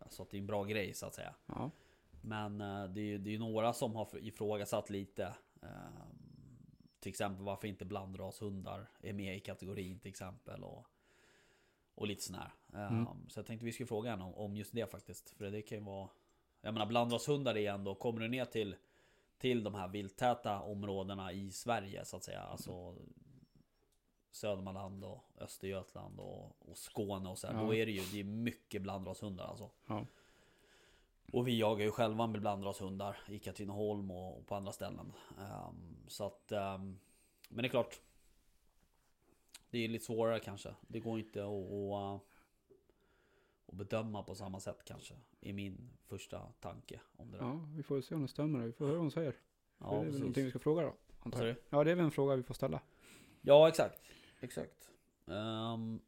Alltså 0.00 0.22
att 0.22 0.30
det 0.30 0.36
är 0.36 0.40
en 0.40 0.46
bra 0.46 0.64
grej 0.64 0.94
så 0.94 1.06
att 1.06 1.14
säga 1.14 1.34
Ja. 1.46 1.70
Men 2.20 2.60
eh, 2.60 2.84
det 2.84 3.00
är 3.00 3.04
ju 3.04 3.18
det 3.18 3.34
är 3.34 3.38
några 3.38 3.72
som 3.72 3.96
har 3.96 4.18
ifrågasatt 4.18 4.90
lite 4.90 5.34
eh, 5.62 5.68
Till 7.00 7.10
exempel 7.10 7.44
varför 7.44 7.68
inte 7.68 7.84
blandrashundar 7.84 8.90
är 9.00 9.12
med 9.12 9.36
i 9.36 9.40
kategorin 9.40 9.98
till 9.98 10.10
exempel 10.10 10.64
och 10.64 10.86
Och 12.00 12.06
lite 12.06 12.22
sådär 12.22 12.50
Mm. 12.74 13.06
Så 13.28 13.38
jag 13.38 13.46
tänkte 13.46 13.66
vi 13.66 13.72
skulle 13.72 13.86
fråga 13.86 14.10
henne 14.10 14.24
om, 14.24 14.34
om 14.34 14.56
just 14.56 14.72
det 14.72 14.90
faktiskt 14.90 15.30
För 15.30 15.50
det 15.50 15.62
kan 15.62 15.78
ju 15.78 15.84
vara 15.84 16.08
Jag 16.60 16.74
menar 16.74 16.86
blandrashundar 16.86 17.56
är 17.56 17.72
ändå, 17.72 17.94
kommer 17.94 18.20
du 18.20 18.28
ner 18.28 18.44
till 18.44 18.76
till 19.38 19.64
de 19.64 19.74
här 19.74 19.88
vilttäta 19.88 20.60
områdena 20.60 21.32
i 21.32 21.50
Sverige 21.50 22.04
så 22.04 22.16
att 22.16 22.24
säga. 22.24 22.40
Alltså 22.40 22.96
Södermanland 24.30 25.04
och 25.04 25.24
Östergötland 25.38 26.20
och, 26.20 26.70
och 26.70 26.78
Skåne 26.78 27.28
och 27.28 27.38
så 27.38 27.46
här. 27.46 27.54
Ja. 27.54 27.60
Då 27.60 27.74
är 27.74 27.86
det 27.86 27.92
ju 27.92 28.00
det 28.12 28.20
är 28.20 28.24
mycket 28.24 28.82
blandrashundar 28.82 29.44
alltså. 29.44 29.70
Ja. 29.86 30.06
Och 31.32 31.48
vi 31.48 31.58
jagar 31.58 31.84
ju 31.84 31.90
själva 31.90 32.26
med 32.26 32.40
blandrashundar 32.40 33.16
i 33.28 33.38
Katrineholm 33.38 34.10
och, 34.10 34.38
och 34.38 34.46
på 34.46 34.54
andra 34.54 34.72
ställen. 34.72 35.12
Ehm, 35.38 35.96
så 36.08 36.26
att 36.26 36.52
ehm, 36.52 36.98
Men 37.48 37.62
det 37.62 37.66
är 37.66 37.70
klart 37.70 38.00
Det 39.70 39.78
är 39.84 39.88
lite 39.88 40.04
svårare 40.04 40.38
kanske. 40.40 40.74
Det 40.80 41.00
går 41.00 41.18
inte 41.18 41.44
att, 41.44 41.72
att, 41.72 42.22
att 43.66 43.74
bedöma 43.74 44.22
på 44.22 44.34
samma 44.34 44.60
sätt 44.60 44.84
kanske. 44.84 45.14
I 45.40 45.52
min 45.52 45.90
första 46.06 46.52
tanke 46.60 47.00
om 47.16 47.30
det 47.30 47.38
där. 47.38 47.44
ja, 47.44 47.68
vi 47.76 47.82
får 47.82 48.00
se 48.00 48.14
om 48.14 48.22
det 48.22 48.28
stämmer. 48.28 48.66
Vi 48.66 48.72
får 48.72 48.84
höra 48.84 48.94
vad 48.94 49.02
hon 49.02 49.10
säger. 49.10 49.34
Ja, 49.78 49.86
det 49.86 49.92
är 49.92 49.96
väl 49.96 50.04
precis. 50.04 50.20
någonting 50.20 50.44
vi 50.44 50.50
ska 50.50 50.58
fråga 50.58 50.82
då. 50.82 50.94
Antar 51.20 51.46
jag. 51.46 51.56
Ja, 51.68 51.84
det 51.84 51.90
är 51.90 51.94
väl 51.94 52.04
en 52.04 52.10
fråga 52.10 52.36
vi 52.36 52.42
får 52.42 52.54
ställa. 52.54 52.80
Ja, 53.40 53.68
exakt. 53.68 54.00
Exakt. 54.40 54.90
Ehm, 55.26 56.00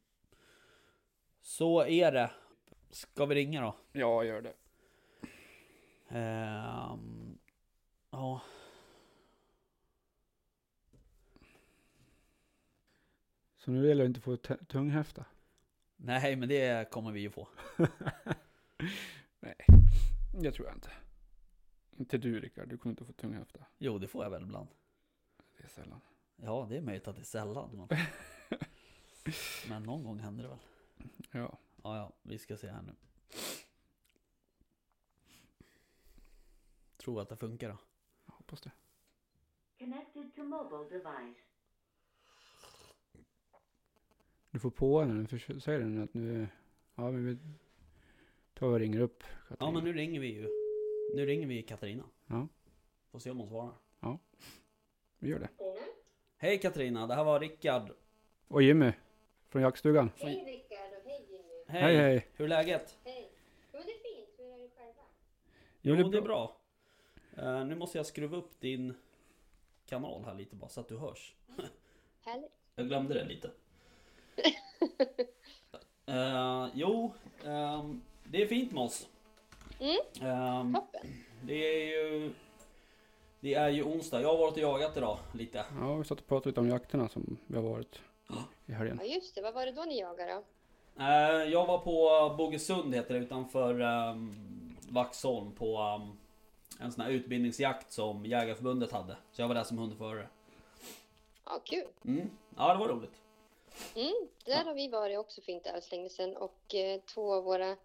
så 1.41 1.85
är 1.85 2.11
det. 2.11 2.31
Ska 2.89 3.25
vi 3.25 3.35
ringa 3.35 3.61
då? 3.61 3.75
Ja, 3.91 4.23
gör 4.23 4.41
det. 4.41 4.53
Ehm, 6.09 7.37
ja. 8.09 8.41
Så 13.63 13.71
nu 13.71 13.87
gäller 13.87 14.03
det 14.03 14.07
inte 14.07 14.17
att 14.17 14.23
få 14.23 14.55
tunghäfta. 14.65 15.25
Nej, 15.95 16.35
men 16.35 16.49
det 16.49 16.91
kommer 16.91 17.11
vi 17.11 17.19
ju 17.19 17.29
få. 17.29 17.47
Nej, 19.39 19.55
det 20.41 20.51
tror 20.51 20.67
jag 20.67 20.75
inte. 20.75 20.91
Inte 21.91 22.17
du 22.17 22.39
Rickard, 22.39 22.69
du 22.69 22.77
kommer 22.77 22.91
inte 22.91 23.05
få 23.05 23.13
tunghäfta. 23.13 23.65
Jo, 23.77 23.97
det 23.97 24.07
får 24.07 24.23
jag 24.23 24.31
väl 24.31 24.43
ibland. 24.43 24.67
Det 25.57 25.63
är 25.63 25.67
sällan. 25.67 26.01
Ja, 26.35 26.67
det 26.69 26.77
är 26.77 26.81
möjligt 26.81 27.07
att 27.07 27.15
det 27.15 27.21
är 27.21 27.25
sällan. 27.25 27.69
Men, 27.77 27.97
men 29.69 29.83
någon 29.83 30.03
gång 30.03 30.19
händer 30.19 30.43
det 30.43 30.49
väl. 30.49 30.59
Ja, 31.31 31.57
Ja, 31.83 31.97
ja, 31.97 32.13
vi 32.21 32.37
ska 32.37 32.57
se 32.57 32.67
här 32.67 32.81
nu. 32.81 32.95
tror 36.97 37.21
att 37.21 37.29
det 37.29 37.35
funkar 37.35 37.69
då. 37.69 37.77
Jag 38.25 38.33
hoppas 38.33 38.61
det. 38.61 38.71
Connected 39.79 40.35
to 40.35 40.43
mobile 40.43 40.89
device. 40.89 41.52
Du 44.53 44.59
får 44.59 44.69
på 44.71 44.99
henne, 45.01 45.27
för 45.27 45.59
säger 45.59 45.79
den 45.79 46.03
att 46.03 46.13
nu, 46.13 46.47
ja 46.95 47.11
men 47.11 47.25
vi 47.25 47.37
tar 48.53 48.67
och 48.67 48.79
ringer 48.79 48.99
upp 48.99 49.23
Ja 49.49 49.55
Katrin. 49.55 49.73
men 49.73 49.83
nu 49.83 49.93
ringer 49.93 50.19
vi 50.19 50.27
ju. 50.27 50.41
Nu 51.15 51.25
ringer 51.25 51.47
vi 51.47 51.61
Katarina. 51.61 52.03
Ja. 52.27 52.47
Får 53.11 53.19
se 53.19 53.31
om 53.31 53.39
hon 53.39 53.47
svarar. 53.47 54.17
Vi 55.19 55.29
gör 55.29 55.39
det. 55.39 55.49
Hej 56.37 56.59
Katarina, 56.59 57.07
det 57.07 57.15
här 57.15 57.23
var 57.23 57.39
Rickard. 57.39 57.91
Och 58.47 58.61
Jimmy, 58.63 58.91
från 59.49 59.61
jaktstugan. 59.61 60.11
Hej 60.17 60.43
Rickard 60.45 60.99
och 60.99 61.09
hej 61.09 61.25
Jimmy. 61.29 61.63
Hej, 61.67 61.81
Hej 61.81 61.95
hej. 61.97 62.27
hur 62.33 62.45
är 62.45 62.49
läget? 62.49 62.97
Hej. 63.03 63.31
Jo 63.73 63.79
det 63.85 63.91
är 63.91 64.15
fint, 64.15 64.29
hur 64.37 64.45
är 64.53 64.57
det 64.57 64.69
själva? 64.77 65.01
Jo, 65.81 65.95
Jo, 65.95 66.09
det 66.09 66.17
är 66.17 66.21
bra. 66.21 66.57
Eh, 67.37 67.65
nu 67.65 67.75
måste 67.75 67.97
jag 67.97 68.05
skruva 68.05 68.37
upp 68.37 68.59
din 68.59 68.93
kanal 69.85 70.23
här 70.25 70.35
lite 70.35 70.55
bara 70.55 70.69
så 70.69 70.79
att 70.79 70.87
du 70.87 70.97
hörs. 70.97 71.35
Härligt. 72.25 72.51
Jag 72.75 72.87
glömde 72.87 73.13
det 73.13 73.25
lite. 73.25 73.51
Eh, 76.05 76.67
jo, 76.73 77.13
ehm, 77.45 78.01
det 78.23 78.41
är 78.41 78.47
fint 78.47 78.71
med 78.71 78.83
oss. 78.83 79.07
Mm. 79.79 79.97
Ehm, 80.21 80.73
Toppen. 80.73 81.23
det 81.41 81.53
är 81.53 81.87
ju... 81.87 82.33
Det 83.39 83.53
är 83.53 83.69
ju 83.69 83.83
onsdag. 83.83 84.21
Jag 84.21 84.29
har 84.29 84.37
varit 84.37 84.53
och 84.53 84.59
jagat 84.59 84.97
idag 84.97 85.17
lite. 85.33 85.65
Ja, 85.79 85.95
vi 85.95 86.03
satt 86.05 86.19
och 86.19 86.27
pratade 86.27 86.49
lite 86.49 86.59
om 86.59 86.69
jakterna 86.69 87.09
som 87.09 87.37
vi 87.47 87.55
har 87.55 87.63
varit 87.63 88.01
i 88.65 88.71
helgen. 88.71 88.99
Ja 89.03 89.07
just 89.07 89.35
det, 89.35 89.41
vad 89.41 89.53
var 89.53 89.65
det 89.65 89.71
då 89.71 89.83
ni 89.83 89.99
jagade 89.99 90.33
då? 90.33 90.43
Eh, 91.03 91.51
jag 91.51 91.65
var 91.65 91.77
på 91.77 92.35
Bogesund 92.37 92.95
heter 92.95 93.13
det 93.13 93.19
utanför 93.19 93.81
um, 93.81 94.77
Vaxholm 94.89 95.51
på 95.51 95.77
ehm, 95.77 96.17
en 96.79 96.91
sån 96.91 97.03
här 97.03 97.11
utbildningsjakt 97.11 97.91
som 97.91 98.25
Jägarförbundet 98.25 98.91
hade. 98.91 99.17
Så 99.31 99.41
jag 99.41 99.47
var 99.47 99.55
där 99.55 99.63
som 99.63 99.77
hundförare. 99.77 100.27
Ja 101.45 101.61
kul. 101.63 101.87
Mm. 102.05 102.29
Ja, 102.57 102.73
det 102.73 102.79
var 102.79 102.87
roligt. 102.87 103.22
Mm, 103.95 104.27
där 104.45 104.63
har 104.63 104.73
vi 104.73 104.87
varit 104.87 105.19
också 105.19 105.41
för 105.41 105.51
inte 105.51 105.71
alls 105.71 105.91
länge 105.91 106.09
sedan 106.09 106.37
och 106.37 106.75
eh, 106.75 107.01
två 107.01 107.33
av 107.33 107.43
våra 107.43 107.77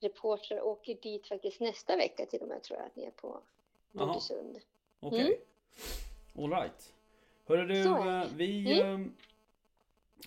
reportrar 0.00 0.60
åker 0.60 0.94
dit 0.94 1.26
faktiskt 1.26 1.60
nästa 1.60 1.96
vecka 1.96 2.26
till 2.26 2.40
och 2.40 2.48
med 2.48 2.62
tror 2.62 2.78
jag 2.78 2.86
att 2.86 2.96
ni 2.96 3.04
är 3.04 3.10
på 3.10 3.40
Jaha. 3.92 4.06
Bogesund. 4.06 4.58
Okej. 5.00 5.20
Mm. 5.20 5.34
All 6.44 6.60
right. 6.62 6.94
Hörru 7.46 7.66
du, 7.66 7.82
eh, 7.82 8.24
vi... 8.34 8.80
Mm. 8.80 9.14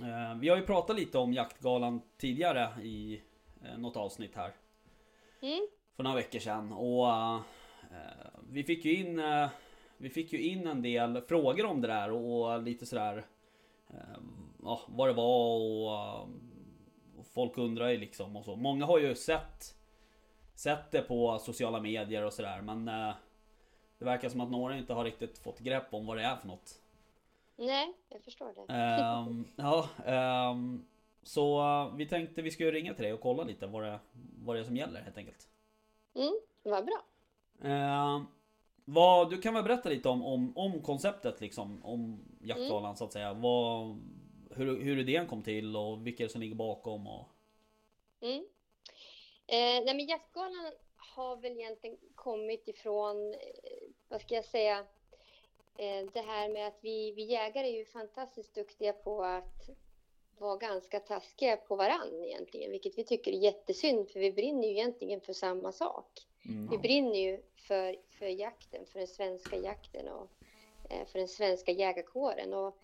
eh, 0.01 0.31
eh, 0.31 0.37
vi 0.37 0.49
har 0.49 0.57
ju 0.57 0.65
pratat 0.65 0.95
lite 0.95 1.17
om 1.17 1.33
jaktgalan 1.33 2.01
tidigare 2.17 2.81
i 2.83 3.21
eh, 3.63 3.77
något 3.77 3.97
avsnitt 3.97 4.35
här. 4.35 4.53
Mm, 5.41 5.67
För 5.95 6.03
några 6.03 6.15
veckor 6.15 6.39
sedan. 6.39 6.71
Och 6.71 7.09
eh, 7.09 7.39
vi 8.49 8.63
fick 8.63 8.85
ju 8.85 8.95
in... 8.95 9.21
vi 9.97 10.09
fick 10.09 10.33
ju 10.33 10.41
in 10.41 10.67
en 10.67 10.81
del 10.81 11.21
frågor 11.21 11.65
om 11.65 11.81
det 11.81 11.87
där 11.87 12.11
och, 12.11 12.53
och 12.53 12.63
lite 12.63 12.85
sådär... 12.85 13.25
Ja, 14.65 14.81
vad 14.87 15.09
det 15.09 15.13
var 15.13 15.55
och, 15.59 15.93
eh, 15.93 16.27
och 17.19 17.27
folk 17.33 17.57
undrar 17.57 17.89
ju 17.89 17.97
liksom 17.97 18.35
och 18.35 18.45
så. 18.45 18.55
Många 18.55 18.85
har 18.85 18.99
ju 18.99 19.15
sett 19.15 19.75
Sett 20.55 20.91
det 20.91 21.01
på 21.01 21.39
sociala 21.39 21.79
medier 21.79 22.25
och 22.25 22.33
sådär 22.33 22.61
men 22.61 22.87
eh, 22.87 23.13
Det 23.97 24.05
verkar 24.05 24.29
som 24.29 24.41
att 24.41 24.51
några 24.51 24.77
inte 24.77 24.93
har 24.93 25.03
riktigt 25.03 25.37
fått 25.37 25.59
grepp 25.59 25.93
om 25.93 26.05
vad 26.05 26.17
det 26.17 26.23
är 26.23 26.35
för 26.35 26.47
något. 26.47 26.81
nej, 27.55 27.93
jag 28.09 28.23
förstår 28.23 28.53
det. 28.67 28.73
Ehm, 28.73 29.45
ja, 29.55 29.89
ehm, 30.05 30.85
så 31.23 31.59
eh, 31.61 31.95
vi 31.95 32.05
tänkte 32.05 32.41
vi 32.41 32.51
skulle 32.51 32.71
ringa 32.71 32.93
till 32.93 33.03
dig 33.03 33.13
och 33.13 33.21
kolla 33.21 33.43
lite 33.43 33.67
vad 33.67 33.83
det, 33.83 33.99
vad 34.45 34.55
det 34.55 34.59
är 34.59 34.63
som 34.63 34.77
gäller 34.77 35.01
helt 35.01 35.17
enkelt. 35.17 35.47
Mm, 36.15 36.39
vad 36.63 36.85
bra. 36.85 37.03
Ehm, 37.69 38.25
vad, 38.85 39.29
du 39.29 39.41
kan 39.41 39.53
väl 39.53 39.63
berätta 39.63 39.89
lite 39.89 40.09
om, 40.09 40.25
om, 40.25 40.57
om 40.57 40.81
konceptet 40.81 41.41
liksom, 41.41 41.85
om 41.85 42.19
jaktgalan 42.41 42.85
Mm. 42.85 42.95
så 42.95 43.03
att 43.05 43.13
säga. 43.13 43.33
Vad, 43.33 43.97
hur, 44.55 44.81
hur 44.81 44.99
idén 44.99 45.27
kom 45.27 45.43
till 45.43 45.75
och 45.75 46.07
vilka 46.07 46.29
som 46.29 46.41
ligger 46.41 46.55
bakom 46.55 47.07
och... 47.07 47.25
Mm. 48.21 48.45
Eh, 49.47 49.83
nej 49.85 49.95
men 49.95 50.05
jaktgalan 50.05 50.71
har 50.95 51.35
väl 51.35 51.51
egentligen 51.51 51.97
kommit 52.15 52.67
ifrån, 52.67 53.33
eh, 53.33 53.39
vad 54.09 54.21
ska 54.21 54.35
jag 54.35 54.45
säga, 54.45 54.79
eh, 55.77 56.05
det 56.13 56.21
här 56.21 56.49
med 56.49 56.67
att 56.67 56.79
vi, 56.81 57.11
vi 57.11 57.23
jägare 57.23 57.67
är 57.67 57.77
ju 57.77 57.85
fantastiskt 57.85 58.55
duktiga 58.55 58.93
på 58.93 59.23
att 59.23 59.69
vara 60.37 60.57
ganska 60.57 60.99
taskiga 60.99 61.57
på 61.57 61.75
varann 61.75 62.23
egentligen, 62.23 62.71
vilket 62.71 62.97
vi 62.97 63.03
tycker 63.03 63.31
är 63.31 63.37
jättesynd 63.37 64.09
för 64.09 64.19
vi 64.19 64.31
brinner 64.31 64.67
ju 64.67 64.73
egentligen 64.73 65.21
för 65.21 65.33
samma 65.33 65.71
sak. 65.71 66.27
Mm. 66.45 66.69
Vi 66.69 66.77
brinner 66.77 67.19
ju 67.19 67.41
för, 67.55 67.95
för 68.09 68.25
jakten, 68.25 68.85
för 68.85 68.99
den 68.99 69.07
svenska 69.07 69.57
jakten 69.57 70.07
och 70.07 70.29
eh, 70.89 71.05
för 71.05 71.19
den 71.19 71.27
svenska 71.27 71.71
jägarkåren. 71.71 72.53
Och, 72.53 72.77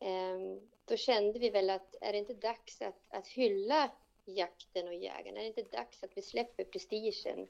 ehm, 0.00 0.60
då 0.90 0.96
kände 0.96 1.38
vi 1.38 1.50
väl 1.50 1.70
att 1.70 1.94
är 2.00 2.12
det 2.12 2.18
inte 2.18 2.34
dags 2.34 2.82
att, 2.82 3.02
att 3.08 3.26
hylla 3.26 3.90
jakten 4.24 4.88
och 4.88 4.94
jägarna? 4.94 5.38
Är 5.38 5.42
det 5.42 5.60
inte 5.60 5.76
dags 5.76 6.02
att 6.04 6.10
vi 6.14 6.22
släpper 6.22 6.64
prestigen 6.64 7.48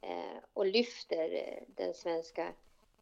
eh, 0.00 0.38
och 0.52 0.66
lyfter 0.66 1.32
eh, 1.32 1.62
den 1.66 1.94
svenska 1.94 2.52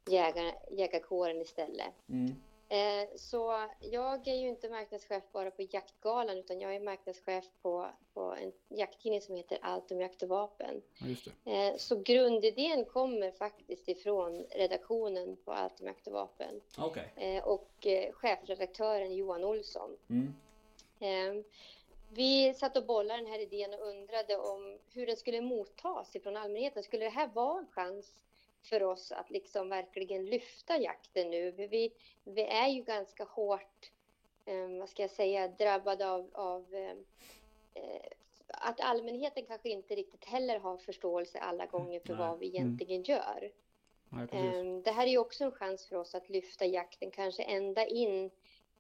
jägar, 0.07 0.55
jägarkåren 0.71 1.43
istället? 1.43 1.95
Mm. 2.09 2.35
Eh, 2.73 3.09
så 3.17 3.69
jag 3.81 4.29
är 4.29 4.35
ju 4.35 4.49
inte 4.49 4.69
marknadschef 4.69 5.23
bara 5.33 5.51
på 5.51 5.63
Jaktgalan 5.63 6.39
utan 6.39 6.61
jag 6.61 6.75
är 6.75 6.81
marknadschef 6.81 7.45
på, 7.63 7.91
på 8.15 8.21
en 8.21 8.53
jakttidning 8.69 9.21
som 9.21 9.35
heter 9.35 9.59
Allt 9.63 9.91
om 9.91 10.01
jakt 10.01 10.23
och 10.23 10.29
vapen. 10.29 10.83
Ja. 11.45 11.53
Eh, 11.53 11.77
Så 11.77 11.97
grundidén 11.97 12.85
kommer 12.85 13.31
faktiskt 13.31 13.89
ifrån 13.89 14.47
redaktionen 14.51 15.37
på 15.45 15.53
Allt 15.53 15.81
om 15.81 15.87
jakt 15.87 16.07
och 16.07 16.13
vapen 16.13 16.61
Okej. 16.79 17.13
eh, 17.17 17.45
och 17.45 17.87
chefredaktören 18.13 19.15
Johan 19.15 19.45
Olsson. 19.45 19.97
Mm. 20.11 20.35
Eh, 21.01 21.45
Vi 22.15 22.55
satt 22.55 22.77
och 22.77 22.87
bollade 22.87 23.21
den 23.23 23.31
här 23.33 23.39
idén 23.39 23.75
och 23.75 23.87
undrade 23.89 24.37
om 24.37 24.79
hur 24.93 25.07
den 25.07 25.17
skulle 25.17 25.41
mottas 25.41 26.17
ifrån 26.17 26.37
allmänheten. 26.37 26.83
Skulle 26.83 27.05
det 27.05 27.11
här 27.11 27.29
vara 27.35 27.59
en 27.59 27.67
chans 27.71 28.23
för 28.63 28.83
oss 28.83 29.13
att 29.13 29.31
liksom 29.31 29.69
verkligen 29.69 30.27
lyfta 30.27 30.79
jakten 30.79 31.31
nu? 31.31 31.53
För 31.53 31.67
Vi, 31.67 31.93
vi 32.25 32.43
är 32.43 32.69
ju 32.69 32.83
ganska 32.83 33.25
hårt, 33.25 33.91
eh, 34.45 34.69
vad 34.79 34.89
ska 34.89 35.03
jag 35.03 35.11
säga, 35.11 35.49
drabbade 35.49 36.11
av, 36.11 36.31
av 36.33 36.75
eh, 36.75 36.97
eh, 37.75 38.07
att 38.49 38.81
allmänheten 38.81 39.47
kanske 39.47 39.69
inte 39.69 39.95
riktigt 39.95 40.25
heller 40.25 40.59
har 40.59 40.77
förståelse 40.77 41.39
alla 41.39 41.67
gånger 41.67 42.01
för 42.01 42.15
Nej. 42.15 42.29
vad 42.29 42.39
vi 42.39 42.47
egentligen 42.47 43.03
gör. 43.03 43.53
Nej. 44.09 44.29
Ehm, 44.33 44.83
Det 44.83 44.91
här 44.91 45.07
är 45.07 45.11
ju 45.11 45.19
också 45.19 45.45
en 45.45 45.53
chans 45.53 45.87
för 45.89 45.97
oss 45.97 46.15
att 46.15 46.29
lyfta 46.29 46.67
jakten 46.67 47.11
kanske 47.11 47.43
ända 47.43 47.87
in 47.87 48.31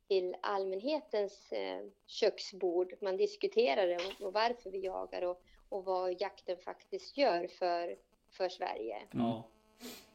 till 0.08 0.36
allmänhetens 0.40 1.52
eh, 1.52 1.84
köksbord. 2.06 2.94
Man 3.00 3.16
diskuterar 3.16 3.86
det 3.86 3.96
och, 3.96 4.26
och 4.26 4.32
varför 4.32 4.70
vi 4.70 4.78
jagar 4.78 5.22
och, 5.22 5.42
och 5.68 5.84
vad 5.84 6.20
jakten 6.20 6.56
faktiskt 6.56 7.16
gör 7.16 7.46
för, 7.46 7.96
för 8.30 8.48
Sverige. 8.48 9.02
Ja. 9.10 9.44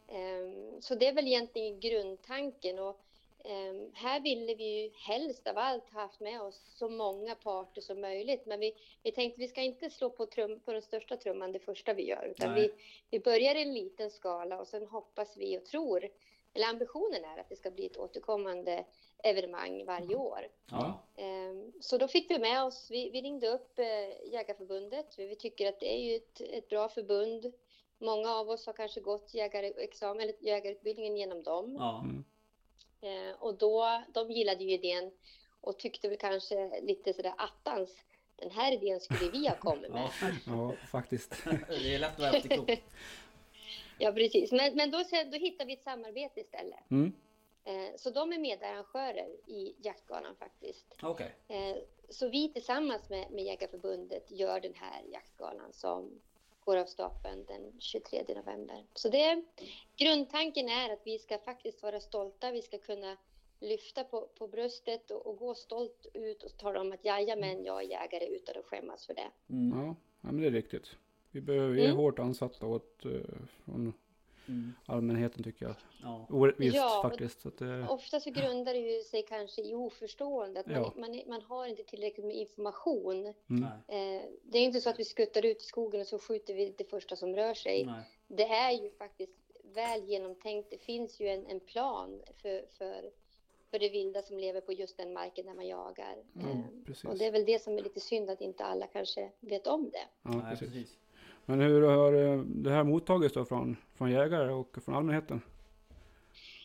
Ehm, 0.07 0.81
Så 0.81 0.95
det 0.95 1.07
är 1.07 1.13
väl 1.13 1.27
egentligen 1.27 1.79
grundtanken. 1.79 2.79
Och 2.79 2.99
ehm, 3.43 3.91
här 3.93 4.19
ville 4.19 4.55
vi 4.55 4.81
ju 4.81 4.91
helst 4.95 5.47
av 5.47 5.57
allt 5.57 5.93
ha 5.93 6.01
haft 6.01 6.19
med 6.19 6.41
oss 6.41 6.61
så 6.75 6.89
många 6.89 7.35
parter 7.35 7.81
som 7.81 8.01
möjligt. 8.01 8.45
Men 8.45 8.59
vi, 8.59 8.73
vi 9.03 9.11
tänkte 9.11 9.39
vi 9.41 9.47
ska 9.47 9.61
inte 9.61 9.89
slå 9.89 10.09
på, 10.09 10.25
trum, 10.25 10.59
på 10.59 10.71
den 10.73 10.81
största 10.81 11.17
trumman 11.17 11.51
det 11.51 11.59
första 11.59 11.93
vi 11.93 12.07
gör. 12.07 12.25
Utan 12.31 12.53
Nej. 12.53 12.61
vi, 12.61 12.73
vi 13.09 13.19
börjar 13.19 13.55
i 13.55 13.61
en 13.61 13.73
liten 13.73 14.11
skala 14.11 14.59
och 14.59 14.67
sen 14.67 14.87
hoppas 14.87 15.37
vi 15.37 15.57
och 15.57 15.65
tror, 15.65 16.09
eller 16.53 16.67
ambitionen 16.67 17.25
är 17.25 17.37
att 17.37 17.49
det 17.49 17.55
ska 17.55 17.71
bli 17.71 17.85
ett 17.85 17.97
återkommande 17.97 18.85
evenemang 19.23 19.85
varje 19.85 20.15
år. 20.15 20.47
Ja. 20.71 21.03
Ehm, 21.15 21.71
Så 21.81 21.97
då 21.97 22.07
fick 22.07 22.31
vi 22.31 22.39
med 22.39 22.63
oss, 22.63 22.87
vi, 22.91 23.09
vi 23.09 23.21
ringde 23.21 23.47
upp 23.47 23.79
eh, 23.79 24.31
Jägarförbundet. 24.31 25.19
Vi, 25.19 25.27
vi 25.27 25.35
tycker 25.35 25.69
att 25.69 25.79
det 25.79 25.93
är 25.95 25.99
ju 25.99 26.15
ett, 26.15 26.41
ett 26.41 26.69
bra 26.69 26.89
förbund. 26.89 27.53
Många 27.99 28.29
av 28.29 28.49
oss 28.49 28.65
har 28.65 28.73
kanske 28.73 29.01
gått 29.01 29.33
jägarexamen 29.33 30.21
eller 30.21 30.35
jägarutbildningen 30.39 31.17
genom 31.17 31.43
dem. 31.43 31.75
Ja. 31.79 32.03
Mm. 32.03 32.23
Eh, 33.01 33.35
och 33.39 33.57
då, 33.57 34.03
de 34.13 34.31
gillade 34.31 34.63
ju 34.63 34.71
idén 34.73 35.11
och 35.61 35.79
tyckte 35.79 36.09
väl 36.09 36.17
kanske 36.17 36.81
lite 36.81 37.13
sådär 37.13 37.33
attans, 37.37 37.97
den 38.35 38.51
här 38.51 38.71
idén 38.73 38.99
skulle 38.99 39.31
vi 39.31 39.47
ha 39.47 39.55
kommit 39.55 39.91
med. 39.91 40.09
ja. 40.21 40.29
Ja, 40.45 40.73
faktiskt. 40.91 41.35
Det 41.69 41.95
är 41.95 41.99
lätt 41.99 42.13
att 42.13 42.19
vara 42.19 42.31
efterklok. 42.31 42.69
Ja, 43.99 44.11
precis. 44.11 44.51
Men, 44.51 44.75
men 44.75 44.91
då, 44.91 44.97
då 45.31 45.37
hittar 45.37 45.65
vi 45.65 45.73
ett 45.73 45.83
samarbete 45.83 46.39
istället. 46.39 46.91
Mm. 46.91 47.13
Eh, 47.63 47.95
så 47.95 48.09
de 48.09 48.33
är 48.33 48.37
medarrangörer 48.39 49.29
i 49.47 49.75
jaktgalan 49.77 50.35
faktiskt. 50.35 50.95
Okej. 51.01 51.35
Eh, 51.47 51.77
Så 52.09 52.29
vi 52.29 52.53
tillsammans 52.53 53.09
med, 53.09 53.31
med 53.31 53.43
Jägarförbundet 53.43 54.31
gör 54.31 54.59
den 54.59 54.73
här 54.73 55.03
jaktgalan 55.11 55.73
som 55.73 56.21
går 56.67 56.77
av 56.77 56.85
stapeln 56.85 57.45
den 57.47 57.73
23 57.79 58.23
november. 58.35 58.85
Så 58.93 59.09
det, 59.09 59.43
grundtanken 59.97 60.69
är 60.69 60.93
att 60.93 61.01
vi 61.05 61.19
ska 61.19 61.37
faktiskt 61.37 61.83
vara 61.83 61.99
stolta. 61.99 62.51
Vi 62.51 62.61
ska 62.61 62.77
kunna 62.77 63.17
lyfta 63.59 64.03
på, 64.03 64.29
på 64.37 64.47
bröstet 64.47 65.11
och, 65.11 65.27
och 65.27 65.37
gå 65.37 65.55
stolt 65.55 66.07
ut 66.13 66.43
och 66.43 66.57
tala 66.57 66.81
om 66.81 66.91
att 66.91 67.05
jajamän, 67.05 67.65
jag 67.65 67.83
är 67.83 67.87
jägare 67.87 68.25
utan 68.25 68.57
att 68.57 68.65
skämmas 68.65 69.05
för 69.05 69.13
det. 69.13 69.31
Mm. 69.49 69.79
Ja, 69.79 69.95
men 70.21 70.41
det 70.41 70.47
är 70.47 70.51
riktigt. 70.51 70.95
Vi, 71.31 71.41
behöver, 71.41 71.73
vi 71.73 71.81
är 71.81 71.85
Mm. 71.85 71.97
hårt 71.97 72.19
ansatta 72.19 72.65
åt, 72.65 73.05
eh, 73.05 73.11
från 73.65 73.93
Mm. 74.47 74.73
allmänheten 74.85 75.43
tycker 75.43 75.65
jag. 75.65 75.75
Ja. 76.03 76.27
Orättvist 76.29 76.75
Ja, 76.75 76.99
faktiskt. 77.03 77.41
Så 77.41 77.47
att, 77.47 77.61
eh, 77.61 77.91
Ofta 77.91 78.19
så 78.19 78.29
grundar 78.31 78.73
det 78.73 78.79
ju 78.79 79.01
sig 79.03 79.23
kanske 79.23 79.61
i 79.61 79.73
oförstående, 79.73 80.59
att 80.59 80.65
man, 80.67 80.75
Ja. 80.75 80.93
man, 80.95 81.21
man 81.27 81.41
har 81.41 81.65
inte 81.67 81.83
tillräckligt 81.83 82.25
med 82.25 82.35
information. 82.35 83.33
mm. 83.49 83.63
Eh, 83.63 84.21
det 84.43 84.57
är 84.57 84.63
inte 84.63 84.81
så 84.81 84.89
att 84.89 84.99
vi 84.99 85.05
skuttar 85.05 85.45
ut 85.45 85.61
i 85.61 85.65
skogen 85.65 86.01
och 86.01 86.07
så 86.07 86.19
skjuter 86.19 86.53
vi 86.53 86.73
det 86.77 86.83
första 86.89 87.15
som 87.15 87.35
rör 87.35 87.53
sig. 87.53 87.85
Nej. 87.85 88.03
Det 88.27 88.43
är 88.47 88.71
ju 88.83 88.89
faktiskt 88.91 89.33
väl 89.73 90.03
genomtänkt. 90.03 90.69
Det 90.69 90.77
finns 90.77 91.19
ju 91.19 91.27
en, 91.27 91.45
en 91.45 91.59
plan 91.59 92.21
för, 92.41 92.65
för, 92.77 93.11
för 93.71 93.79
det 93.79 93.89
vilda 93.89 94.21
som 94.21 94.37
lever 94.39 94.61
på 94.61 94.73
just 94.73 94.97
den 94.97 95.13
marken 95.13 95.45
där 95.45 95.53
man 95.53 95.67
jagar. 95.67 96.15
Ja, 96.33 96.41
Eh, 96.49 96.57
precis. 96.85 97.05
och 97.05 97.17
det 97.17 97.25
är 97.25 97.31
väl 97.31 97.45
det 97.45 97.61
som 97.61 97.77
är 97.77 97.81
lite 97.81 97.99
synd 97.99 98.29
att 98.29 98.41
inte 98.41 98.63
alla 98.65 98.87
kanske 98.87 99.31
vet 99.39 99.67
om 99.67 99.89
det. 99.89 100.07
ja, 100.23 100.29
Nej, 100.31 100.57
precis. 100.57 100.97
Men 101.49 101.59
hur 101.59 101.81
har 101.81 102.13
eh, 102.13 102.39
det 102.39 102.69
här 102.69 102.83
mottagits 102.83 103.33
då 103.33 103.45
från, 103.45 103.77
från 103.93 104.11
jägare 104.11 104.51
och 104.51 104.77
från 104.85 104.95
allmänheten? 104.95 105.41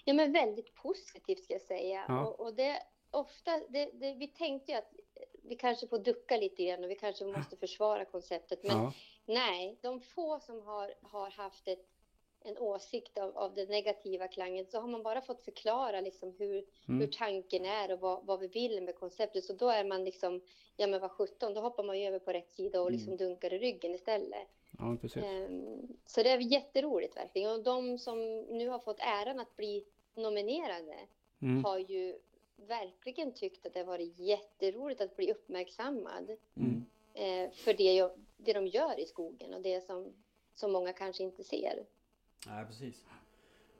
Ja, 0.04 0.14
men 0.14 0.32
väldigt 0.32 0.74
positivt 0.74 1.44
ska 1.44 1.52
jag 1.52 1.62
säga. 1.62 2.04
Ja. 2.08 2.26
Och, 2.26 2.40
och 2.40 2.54
det 2.54 2.78
ofta, 3.10 3.60
det, 3.68 3.90
det, 3.94 4.14
vi 4.14 4.28
tänkte 4.28 4.72
ju 4.72 4.78
att 4.78 4.92
vi 5.42 5.54
kanske 5.56 5.86
får 5.86 5.98
ducka 5.98 6.36
lite 6.36 6.64
grann 6.64 6.84
och 6.84 6.90
vi 6.90 6.94
kanske 6.94 7.24
måste 7.24 7.56
försvara 7.56 8.04
konceptet. 8.04 8.62
Men 8.62 8.76
Ja, 8.76 8.92
nej, 9.26 9.78
de 9.80 10.00
få 10.00 10.40
som 10.40 10.60
har, 10.66 10.94
har 11.02 11.30
haft 11.30 11.68
ett, 11.68 11.86
en 12.40 12.58
åsikt 12.58 13.18
av, 13.18 13.36
av 13.36 13.54
den 13.54 13.68
negativa 13.68 14.28
klangen 14.28 14.66
så 14.66 14.80
har 14.80 14.88
man 14.88 15.02
bara 15.02 15.20
fått 15.20 15.42
förklara 15.42 16.00
liksom 16.00 16.34
hur, 16.38 16.66
hur 16.86 16.94
mm, 16.94 17.10
tanken 17.10 17.64
är 17.64 17.92
och 17.92 18.00
vad, 18.00 18.26
vad 18.26 18.40
vi 18.40 18.48
vill 18.48 18.82
med 18.82 18.94
konceptet. 18.94 19.44
Så 19.44 19.52
då 19.52 19.68
är 19.68 19.84
man 19.84 20.04
liksom, 20.04 20.40
ja 20.76 20.86
men 20.86 21.00
vad 21.00 21.10
sjutton, 21.10 21.54
då 21.54 21.60
hoppar 21.60 21.84
man 21.84 22.00
ju 22.00 22.06
över 22.06 22.18
på 22.18 22.32
rätt 22.32 22.50
sida 22.50 22.80
och 22.80 22.92
liksom 22.92 23.16
dunkar 23.16 23.52
i 23.52 23.58
ryggen 23.58 23.94
istället. 23.94 24.48
Ja, 24.82 24.96
precis. 25.00 25.24
Ehm, 25.24 25.88
Så 26.06 26.22
det 26.22 26.30
är 26.30 26.38
jätteroligt 26.38 27.16
verkligen. 27.16 27.50
Och 27.50 27.62
de 27.62 27.98
som 27.98 28.18
nu 28.40 28.68
har 28.68 28.78
fått 28.78 29.00
äran 29.00 29.40
att 29.40 29.56
bli 29.56 29.84
nominerade 30.14 30.96
Mm, 31.42 31.64
har 31.64 31.78
ju 31.78 32.18
verkligen 32.56 33.32
tyckt 33.32 33.66
att 33.66 33.74
det 33.74 33.80
har 33.80 33.86
varit 33.86 34.18
jätteroligt 34.18 35.00
att 35.00 35.16
bli 35.16 35.32
uppmärksammad 35.32 36.30
mm. 36.56 36.84
eh, 37.14 37.50
för 37.52 37.74
det, 37.74 38.10
det 38.36 38.52
de 38.52 38.66
gör 38.66 39.00
i 39.00 39.06
skogen 39.06 39.54
och 39.54 39.62
det 39.62 39.80
som, 39.86 40.12
som 40.54 40.72
många 40.72 40.92
kanske 40.92 41.22
inte 41.22 41.44
ser. 41.44 41.86
Nej, 42.46 42.66
precis. 42.66 43.04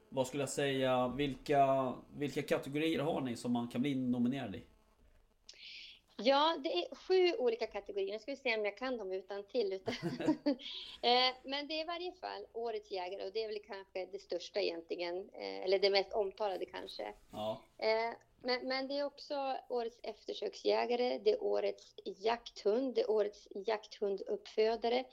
Vad 0.09 0.27
skulle 0.27 0.43
jag 0.43 0.51
säga, 0.51 1.09
vilka, 1.09 1.95
vilka 2.17 2.43
kategorier 2.43 2.99
har 2.99 3.21
ni 3.21 3.37
som 3.37 3.53
man 3.53 3.69
kan 3.69 3.83
bli 3.83 3.95
nominerad 3.95 4.55
i? 4.55 4.63
Ja, 6.17 6.57
det 6.65 6.73
är 6.73 6.95
sju 6.95 7.33
olika 7.39 7.67
kategorier. 7.67 8.13
Nu 8.13 8.19
ska 8.19 8.31
vi 8.31 8.37
se 8.37 8.57
om 8.57 8.65
jag 8.65 8.77
kan 8.79 8.97
dem 8.97 9.13
utan 9.13 9.45
till. 9.45 9.73
Utan 9.73 9.95
eh, 11.03 11.35
Men 11.45 11.67
det 11.67 11.75
är 11.75 11.81
i 11.81 11.85
varje 11.85 12.13
fall 12.13 12.47
Årets 12.53 12.91
jägare 12.91 13.27
och 13.27 13.33
det 13.33 13.45
är 13.45 13.49
väl 13.49 13.63
kanske 13.67 14.07
det 14.07 14.19
största 14.19 14.61
egentligen, 14.61 15.31
eh, 15.33 15.65
eller 15.65 15.79
det 15.79 15.91
mest 15.91 16.13
omtalade 16.13 16.65
kanske. 16.67 17.13
Ja. 17.33 17.61
Eh, 17.79 18.15
Men, 18.45 18.69
men 18.69 18.89
det 18.89 18.99
är 18.99 19.05
också 19.05 19.57
Årets 19.69 20.01
eftersöksjägare, 20.03 21.19
det 21.19 21.31
är 21.31 21.43
Årets 21.43 21.95
jakthund, 22.05 22.95
det 22.95 23.01
är 23.01 23.11
Årets 23.11 23.49
jakthunduppfödare, 23.55 25.05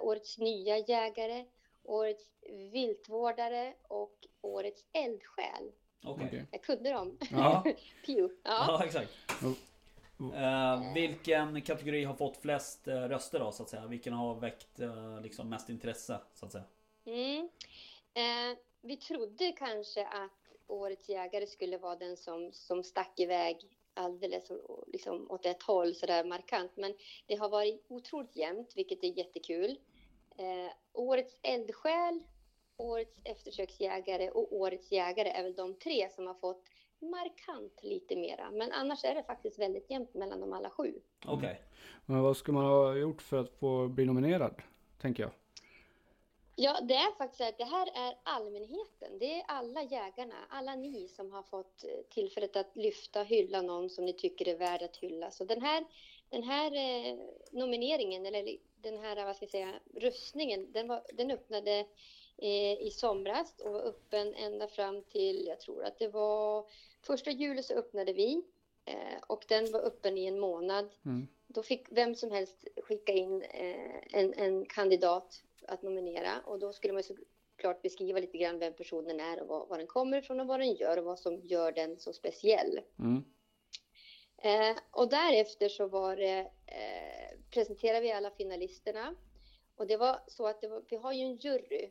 Årets 0.00 0.38
nya 0.38 0.78
jägare, 0.78 1.44
Årets 1.84 2.24
viltvårdare 2.72 3.74
och 3.88 4.26
Årets 4.40 4.84
eldsjäl. 4.92 5.72
Okej. 6.04 6.46
Jag 6.50 6.62
kunde 6.62 6.90
dem. 6.90 7.18
Ja. 7.30 7.64
Pew. 8.06 8.34
Ja. 8.42 8.64
Ja, 8.68 8.84
exakt. 8.84 9.10
Uh, 10.22 10.94
vilken 10.94 11.62
kategori 11.62 12.04
har 12.04 12.14
fått 12.14 12.36
flest 12.36 12.88
uh, 12.88 12.94
röster 12.94 13.38
då 13.38 13.52
så 13.52 13.62
att 13.62 13.68
säga? 13.68 13.86
Vilken 13.86 14.12
har 14.12 14.34
väckt 14.34 14.80
uh, 14.80 15.20
liksom 15.20 15.48
mest 15.48 15.68
intresse 15.68 16.20
så 16.34 16.46
att 16.46 16.52
säga? 16.52 16.64
Mm. 17.04 17.48
Vi 18.82 18.96
trodde 18.96 19.52
kanske 19.52 20.06
att 20.06 20.30
Årets 20.66 21.08
jägare 21.08 21.46
skulle 21.46 21.78
vara 21.78 21.96
den 21.96 22.16
som, 22.16 22.52
som 22.52 22.82
stack 22.82 23.20
iväg 23.20 23.56
alldeles 23.94 24.52
liksom 24.86 25.30
åt 25.30 25.46
ett 25.46 25.62
håll 25.62 25.94
sådär 25.94 26.24
markant. 26.24 26.72
Men 26.76 26.94
det 27.26 27.34
har 27.34 27.48
varit 27.48 27.86
otroligt 27.88 28.36
jämnt, 28.36 28.72
vilket 28.76 29.04
är 29.04 29.18
jättekul. 29.18 29.78
Årets 30.92 31.36
eldsjäl, 31.42 32.22
Årets 32.76 33.20
eftersöksjägare 33.24 34.30
och 34.30 34.52
Årets 34.52 34.92
jägare 34.92 35.28
är 35.28 35.42
väl 35.42 35.54
de 35.54 35.74
tre 35.74 36.08
som 36.10 36.26
har 36.26 36.34
fått 36.34 36.64
markant 37.02 37.82
lite 37.82 38.16
mera. 38.16 38.50
Men 38.50 38.72
annars 38.72 39.04
är 39.04 39.14
det 39.14 39.22
faktiskt 39.22 39.58
väldigt 39.58 39.90
jämnt 39.90 40.14
mellan 40.14 40.40
de 40.40 40.52
alla 40.52 40.70
sju. 40.70 40.94
Okej. 41.26 41.62
Men 42.06 42.22
vad 42.22 42.36
ska 42.36 42.52
man 42.52 42.64
ha 42.64 42.94
gjort 42.94 43.22
för 43.22 43.40
att 43.40 43.50
få 43.50 43.88
bli 43.88 44.04
nominerad? 44.04 44.54
Tänker 45.00 45.22
jag. 45.22 45.32
Ja, 46.56 46.80
det 46.80 46.94
är 46.94 47.16
faktiskt 47.18 47.38
så 47.38 47.48
att 47.48 47.58
det 47.58 47.64
här 47.64 47.86
är 47.94 48.14
allmänheten. 48.22 49.18
Det 49.18 49.40
är 49.40 49.44
alla 49.48 49.82
jägarna, 49.82 50.34
alla 50.48 50.74
ni 50.74 51.08
som 51.08 51.32
har 51.32 51.42
fått 51.42 51.84
eh, 51.84 51.90
tillfället 52.14 52.56
att 52.56 52.76
lyfta, 52.76 53.22
hylla 53.22 53.62
någon 53.62 53.90
som 53.90 54.04
ni 54.04 54.12
tycker 54.12 54.48
är 54.48 54.56
värd 54.56 54.82
att 54.82 54.96
hylla. 54.96 55.30
Så 55.30 55.44
den 55.44 55.62
här, 55.62 55.84
den 56.28 56.42
här 56.42 56.72
eh, 56.72 57.18
nomineringen, 57.50 58.26
eller 58.26 58.56
den 58.76 58.98
här, 58.98 59.24
vad 59.24 59.36
ska 59.36 59.44
jag 59.44 59.50
säga, 59.50 59.72
röstningen, 59.94 60.72
den, 60.72 60.88
var, 60.88 61.02
den 61.12 61.30
öppnade 61.30 61.86
i 62.46 62.90
somras 62.90 63.60
och 63.60 63.72
var 63.72 63.80
öppen 63.80 64.34
ända 64.34 64.68
fram 64.68 65.02
till, 65.02 65.46
jag 65.46 65.60
tror 65.60 65.84
att 65.84 65.98
det 65.98 66.08
var 66.08 66.66
första 67.02 67.30
juli 67.30 67.62
så 67.62 67.74
öppnade 67.74 68.12
vi 68.12 68.42
eh, 68.84 69.22
och 69.26 69.44
den 69.48 69.72
var 69.72 69.80
öppen 69.80 70.18
i 70.18 70.26
en 70.26 70.40
månad. 70.40 70.88
Mm. 71.04 71.26
Då 71.46 71.62
fick 71.62 71.86
vem 71.90 72.14
som 72.14 72.30
helst 72.30 72.68
skicka 72.84 73.12
in 73.12 73.42
eh, 73.42 74.00
en, 74.12 74.34
en 74.34 74.66
kandidat 74.66 75.42
att 75.68 75.82
nominera 75.82 76.40
och 76.44 76.58
då 76.58 76.72
skulle 76.72 76.92
man 76.92 77.02
såklart 77.02 77.82
beskriva 77.82 78.20
lite 78.20 78.38
grann 78.38 78.58
vem 78.58 78.72
personen 78.72 79.20
är 79.20 79.40
och 79.40 79.48
var, 79.48 79.66
var 79.66 79.78
den 79.78 79.86
kommer 79.86 80.18
ifrån 80.18 80.40
och 80.40 80.46
vad 80.46 80.60
den 80.60 80.74
gör 80.74 80.98
och 80.98 81.04
vad 81.04 81.18
som 81.18 81.40
gör 81.40 81.72
den 81.72 81.98
så 81.98 82.12
speciell. 82.12 82.80
Mm. 82.98 83.24
Eh, 84.42 84.76
och 84.90 85.08
därefter 85.08 85.68
så 85.68 85.86
var 85.86 86.16
det, 86.16 86.38
eh, 86.66 87.38
presenterade 87.50 88.00
vi 88.00 88.12
alla 88.12 88.30
finalisterna. 88.30 89.14
Och 89.76 89.86
det 89.86 89.96
var 89.96 90.20
så 90.26 90.46
att 90.46 90.64
var, 90.64 90.82
vi 90.88 90.96
har 90.96 91.12
ju 91.12 91.20
en 91.20 91.36
jury. 91.36 91.90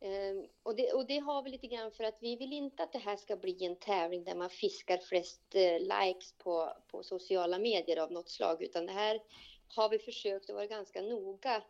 Eh, 0.00 0.48
och, 0.62 0.76
det, 0.76 0.92
och 0.92 1.06
det 1.06 1.18
har 1.18 1.42
vi 1.42 1.50
lite 1.50 1.66
grann 1.66 1.90
för 1.90 2.04
att 2.04 2.18
vi 2.20 2.36
vill 2.36 2.52
inte 2.52 2.82
att 2.82 2.92
det 2.92 2.98
här 2.98 3.16
ska 3.16 3.36
bli 3.36 3.64
en 3.64 3.76
tävling 3.76 4.24
där 4.24 4.34
man 4.34 4.50
fiskar 4.50 4.98
flest 4.98 5.54
eh, 5.54 5.78
likes 5.78 6.32
på, 6.32 6.72
på 6.90 7.02
sociala 7.02 7.58
medier 7.58 7.96
av 7.96 8.12
något 8.12 8.28
slag. 8.28 8.62
Utan 8.62 8.86
det 8.86 8.92
här 8.92 9.20
har 9.68 9.88
vi 9.88 9.98
försökt 9.98 10.50
att 10.50 10.56
vara 10.56 10.66
ganska 10.66 11.02
noga 11.02 11.62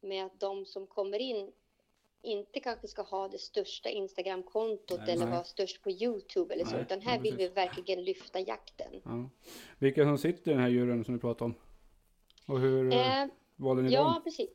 med 0.00 0.26
att 0.26 0.40
de 0.40 0.66
som 0.66 0.86
kommer 0.86 1.18
in 1.18 1.52
inte 2.22 2.60
kanske 2.60 2.88
ska 2.88 3.02
ha 3.02 3.28
det 3.28 3.38
största 3.38 3.88
Instagramkontot 3.88 5.00
eller 5.08 5.24
nej. 5.24 5.34
vara 5.34 5.44
störst 5.44 5.82
på 5.82 5.90
Youtube 5.90 6.54
eller 6.54 6.64
så. 6.64 6.72
Nej, 6.72 6.82
Utan 6.82 7.00
ja, 7.00 7.10
här 7.10 7.18
vill 7.18 7.36
vi 7.36 7.48
verkligen 7.48 8.04
lyfta 8.04 8.40
jakten. 8.40 9.02
Ja. 9.04 9.30
Vilka 9.78 10.04
som 10.04 10.18
sitter 10.18 10.50
i 10.50 10.54
den 10.54 10.62
här 10.62 10.68
juryn 10.68 11.04
som 11.04 11.14
du 11.14 11.20
pratade 11.20 11.44
om? 11.44 11.54
Och 12.46 12.60
hur 12.60 12.92
eh, 12.92 13.22
Eh, 13.22 13.28
valde 13.56 13.82
ni 13.82 13.92
Ja, 13.92 14.02
dem? 14.02 14.22
precis. 14.24 14.50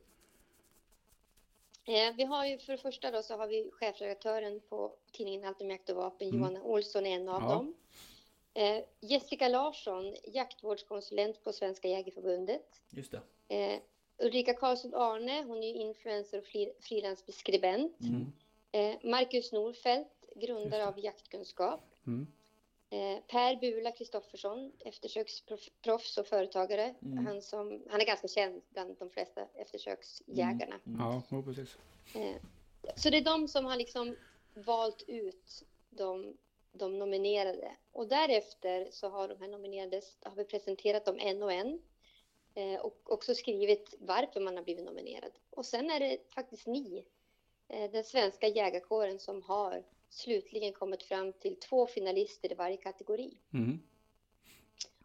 Eh, 1.92 2.14
vi 2.16 2.24
har 2.24 2.46
ju 2.46 2.58
för 2.58 2.72
det 2.72 2.78
första 2.78 3.12
då 3.12 3.24
så 3.24 3.38
har 3.38 3.48
vi 3.48 3.72
chefredaktören 3.72 4.60
på 4.70 4.96
tidningen 5.12 5.46
Allt 5.46 5.62
om 5.62 5.70
jakt 5.70 5.90
och 5.90 5.96
vapen, 5.96 6.28
Mm. 6.28 6.40
Johanna 6.40 6.62
Olsson 6.64 7.06
är 7.06 7.16
en 7.16 7.30
av 7.30 7.42
Ja. 7.42 7.50
dem. 7.50 7.76
Eh, 8.54 8.84
Jessica 9.00 9.48
Larsson, 9.48 10.16
jaktvårdskonsulent 10.24 11.44
på 11.44 11.54
Svenska 11.54 11.88
Jägareförbundet. 11.88 12.82
Just 12.90 13.12
det. 13.48 13.56
Eh, 13.56 13.80
Ulrika 14.18 14.54
Karlsson 14.54 14.94
Arne, 14.96 15.44
hon 15.44 15.64
är 15.64 15.68
ju 15.68 15.74
influencer 15.74 16.38
och 16.38 16.46
fri- 16.46 16.74
frilansskribent. 16.82 17.98
Mm. 18.02 18.32
Eh, 18.72 19.10
Marcus 19.10 19.52
Norfeldt, 19.52 20.26
grundare 20.36 20.88
av 20.88 21.00
Jaktkunskap. 21.00 21.82
Mm. 22.08 22.28
Eh, 22.94 23.20
Per 23.28 23.56
Bula 23.56 23.92
Kristoffersson, 23.92 24.72
eftersöksproffs 24.80 26.18
och 26.18 26.28
företagare. 26.28 26.96
Mm. 27.02 27.26
Han, 27.26 27.42
som, 27.42 27.84
han 27.90 28.02
är 28.02 28.06
ganska 28.06 28.28
känd 28.28 28.62
bland 28.70 28.96
de 29.00 29.10
flesta 29.10 29.48
eftersöksjägarna. 29.56 30.80
Mm. 30.86 31.00
Ja, 31.00 31.22
ja, 31.30 31.42
precis. 31.42 31.78
Eh, 32.16 32.36
Så 32.96 33.10
det 33.10 33.18
är 33.18 33.22
de 33.22 33.48
som 33.48 33.66
har 33.66 33.76
liksom 33.76 34.16
valt 34.54 35.04
ut 35.08 35.64
de, 35.90 36.38
de 36.72 37.00
nominerade. 37.00 37.72
Och 37.92 38.08
därefter 38.08 38.88
så 38.92 39.10
har 39.10 39.28
de 39.28 39.42
här 39.42 39.48
nominerade, 39.48 40.02
har 40.24 40.36
vi 40.36 40.46
presenterat 40.46 41.06
dem 41.06 41.20
en 41.20 41.44
och 41.44 41.52
en. 41.52 41.82
eh, 42.54 42.80
Och 42.80 42.98
också 43.04 43.36
skrivit 43.36 43.94
varför 44.00 44.40
man 44.40 44.58
har 44.58 44.64
blivit 44.64 44.86
nominerad. 44.86 45.32
Och 45.50 45.66
sen 45.66 45.90
är 45.92 46.00
det 46.00 46.18
faktiskt 46.34 46.68
ni, 46.68 47.06
den 47.68 48.04
svenska 48.04 48.48
jägarkåren, 48.48 49.20
som 49.20 49.42
har 49.42 49.84
slutligen 50.12 50.74
kommit 50.74 51.04
fram 51.04 51.34
till 51.34 51.56
två 51.60 51.88
finalister 51.88 52.52
i 52.52 52.56
varje 52.56 52.78
kategori. 52.78 53.38
Mm. 53.54 53.80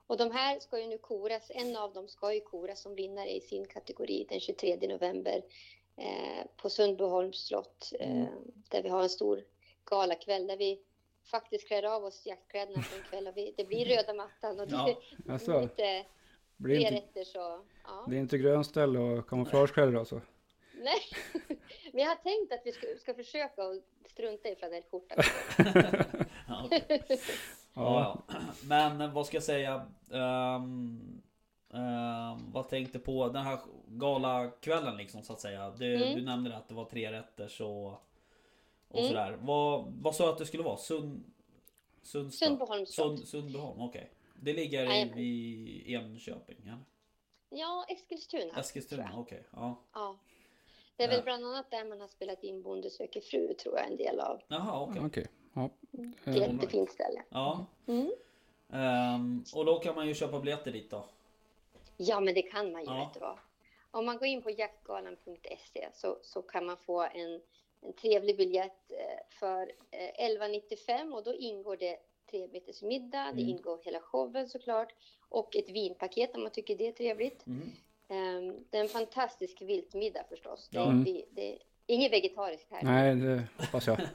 Och 0.07 0.17
de 0.17 0.31
här 0.31 0.59
ska 0.61 0.81
ju 0.81 0.87
nu 0.87 0.99
koras, 0.99 1.51
en 1.55 1.77
av 1.77 1.93
dem 1.93 2.09
ska 2.09 2.35
ju 2.35 2.41
koras 2.41 2.81
som 2.83 2.95
vinnare 2.95 3.31
i 3.31 3.41
sin 3.41 3.67
kategori 3.67 4.27
den 4.29 4.41
23 4.41 4.77
november 4.89 5.43
eh, 5.97 6.47
på 6.57 6.71
Sundbyholms 6.71 7.47
slott 7.47 7.93
eh, 8.01 8.11
Mm. 8.11 8.29
där 8.71 8.83
vi 8.83 8.89
har 8.89 9.03
en 9.03 9.09
stor 9.11 9.45
galakväll 9.85 10.47
där 10.47 10.57
vi 10.57 10.81
faktiskt 11.31 11.67
klär 11.69 11.83
av 11.83 12.05
oss 12.05 12.27
jaktkläderna 12.27 12.83
för 12.83 12.97
en 12.99 13.05
kväll 13.05 13.27
och 13.29 13.37
vi, 13.37 13.55
det 13.57 13.65
blir 13.65 13.85
röda 13.97 14.15
mattan 14.15 14.61
och 14.61 14.67
det 14.69 14.73
Ja, 14.75 14.85
blir 14.85 15.33
Alltså, 15.33 15.61
lite 15.61 16.05
blir 16.57 16.79
inte, 16.81 16.95
rätter 16.95 17.25
så 17.25 17.65
ja. 17.85 18.07
det 18.09 18.17
är 18.17 18.21
inte 18.21 18.39
grönställ 18.39 18.97
och 18.97 19.29
kamouflagekläder 19.29 19.95
alltså? 19.95 20.21
Nej, 20.75 21.01
Men 21.97 22.05
jag 22.05 22.11
har 22.11 22.17
tänkt 22.17 22.53
att 22.53 22.61
vi 22.65 22.73
ska, 22.73 22.87
ska 23.01 23.15
försöka 23.15 23.63
att 23.63 24.11
strunta 24.11 24.49
i 24.49 24.57
flanellskjortan. 24.57 25.19
Ja, 26.49 26.69
ja, 27.75 28.25
ja. 28.29 28.39
Men 28.65 29.13
vad 29.13 29.27
ska 29.27 29.37
jag 29.37 29.45
säga? 29.45 29.87
Ehm, 30.13 31.23
ehm, 31.73 32.53
vad 32.53 32.69
tänkte 32.69 32.99
på 32.99 33.29
den 33.29 33.43
här 33.45 33.59
galakvällen 33.89 34.97
liksom 34.97 35.23
så 35.23 35.33
att 35.33 35.41
säga? 35.41 35.71
Du, 35.71 35.95
Mm. 35.97 36.15
du 36.19 36.23
nämnde 36.25 36.57
att 36.57 36.69
det 36.69 36.75
var 36.75 36.85
tre 36.85 37.13
rätter 37.13 37.49
så 37.49 37.99
och 38.89 38.99
Mm. 38.99 39.09
sådär. 39.09 39.39
Vad, 39.41 39.93
vad 40.03 40.15
sa 40.15 40.25
du 40.27 40.33
att 40.33 40.39
det 40.39 40.47
skulle 40.47 40.63
vara? 40.63 40.77
Sund, 40.77 41.25
Sundstad? 42.03 42.47
Sundbyholms 42.47 42.95
slott. 42.95 43.17
Sund, 43.19 43.29
Sundbyholm, 43.29 43.81
okej. 43.81 44.11
Det 44.41 44.53
ligger 44.53 45.19
i, 45.19 45.23
i 45.87 45.95
Enköping? 45.95 46.57
Ja? 46.67 46.79
Ja, 47.51 47.85
Eskilstuna. 47.89 48.61
Eskilstuna, 48.61 49.11
okej. 49.17 49.43
Ja. 49.53 49.77
Ja. 49.95 50.17
Det 50.97 51.05
är 51.05 51.09
väl 51.09 51.23
bland 51.23 51.45
annat 51.47 51.71
där 51.71 51.85
man 51.85 52.01
har 52.01 52.09
spelat 52.09 52.45
in 52.45 52.63
Bonde 52.63 52.91
söker 52.91 53.21
fru, 53.21 53.55
tror 53.55 53.77
jag, 53.79 53.87
en 53.91 53.97
del 53.97 54.21
av. 54.21 54.41
Jaha, 54.49 54.81
okej. 54.83 55.03
Okej. 55.07 55.27
Ja. 55.55 55.71
Eh, 56.25 56.37
Jättefint 56.37 56.91
ställe. 56.91 57.23
Ja. 57.29 57.67
Mm. 57.87 58.11
Ehm, 58.73 59.45
och 59.55 59.65
då 59.65 59.79
kan 59.79 59.95
man 59.95 60.07
ju 60.09 60.15
köpa 60.15 60.41
biljetter 60.41 60.73
dit 60.73 60.91
då. 60.91 61.05
Ja, 61.97 62.21
men 62.21 62.35
det 62.35 62.43
kan 62.43 62.73
man 62.73 62.81
ju, 62.83 62.87
Ja. 62.91 63.05
vet 63.05 63.15
du 63.15 63.21
vad. 63.21 63.39
Om 63.91 64.07
man 64.07 64.19
går 64.19 64.27
in 64.29 64.43
på 64.43 64.51
jaktgalan.se 64.51 65.89
så, 65.95 66.19
så 66.23 66.43
kan 66.43 66.67
man 66.67 66.77
få 66.77 67.03
en, 67.03 67.41
en 67.81 67.93
trevlig 67.93 68.37
biljett 68.37 68.91
eh, 68.93 69.27
för 69.41 69.73
eh, 69.91 70.29
11,95 70.29 71.13
och 71.13 71.25
då 71.25 71.35
ingår 71.35 71.77
det 71.77 71.97
tremetersmiddag, 72.31 73.25
det 73.25 73.43
Mm. 73.43 73.49
ingår 73.49 73.79
hela 73.85 74.01
showen 74.01 74.49
såklart 74.49 74.95
och 75.29 75.57
ett 75.57 75.69
vinpaket 75.71 76.35
om 76.37 76.43
man 76.43 76.53
tycker 76.53 76.77
det 76.77 76.89
är 76.89 76.93
trevligt. 76.93 77.47
Mm. 77.47 77.69
Ehm, 78.09 78.65
det 78.71 78.77
är 78.77 78.83
en 78.83 78.89
fantastisk 78.89 79.63
viltmiddag 79.63 80.25
förstås. 80.29 80.69
Det, 80.69 80.79
Ja. 80.79 80.85
Mm. 80.85 81.05
det, 81.05 81.25
det 81.31 81.53
är 81.53 81.59
inget 81.87 82.13
vegetariskt 82.13 82.73
här. 82.73 82.83
Nej, 82.83 83.15
det 83.15 83.43
hoppas 83.57 83.87
jag. 83.87 83.99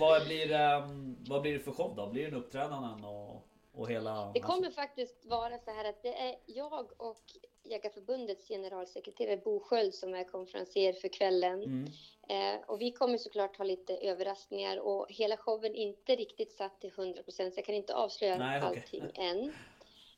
Vad 0.00 0.26
blir, 0.26 0.52
ehm, 0.52 1.16
vad 1.28 1.42
blir 1.42 1.52
det 1.52 1.60
för 1.60 1.72
show 1.72 1.96
då? 1.96 2.06
Blir 2.06 2.22
det 2.22 2.28
en 2.28 2.34
uppträdanden 2.34 3.04
och, 3.04 3.46
och 3.72 3.90
hela... 3.90 4.32
Det 4.34 4.40
kommer 4.40 4.70
faktiskt 4.70 5.26
vara 5.26 5.58
så 5.58 5.70
här 5.70 5.88
att 5.88 6.02
det 6.02 6.14
är 6.14 6.36
jag 6.46 6.88
och 6.96 7.22
Jägarförbundets 7.64 8.48
generalsekreterare 8.48 9.36
Bo 9.36 9.60
Sköld 9.60 9.94
som 9.94 10.14
är 10.14 10.24
konferencier 10.24 10.92
för 10.92 11.08
kvällen. 11.08 11.62
Mm. 11.62 11.90
Eh, 12.28 12.60
och 12.66 12.80
vi 12.80 12.92
kommer 12.92 13.18
såklart 13.18 13.56
ha 13.56 13.64
lite 13.64 13.96
överraskningar 13.96 14.76
och 14.80 15.06
hela 15.08 15.36
showen 15.36 15.74
är 15.74 15.82
inte 15.82 16.16
riktigt 16.16 16.52
satt 16.52 16.80
till 16.80 16.90
100 16.96 17.22
procent 17.22 17.54
så 17.54 17.58
jag 17.58 17.66
kan 17.66 17.74
inte 17.74 17.94
avslöja 17.94 18.38
Nej, 18.38 18.60
allting 18.60 19.04
än. 19.14 19.52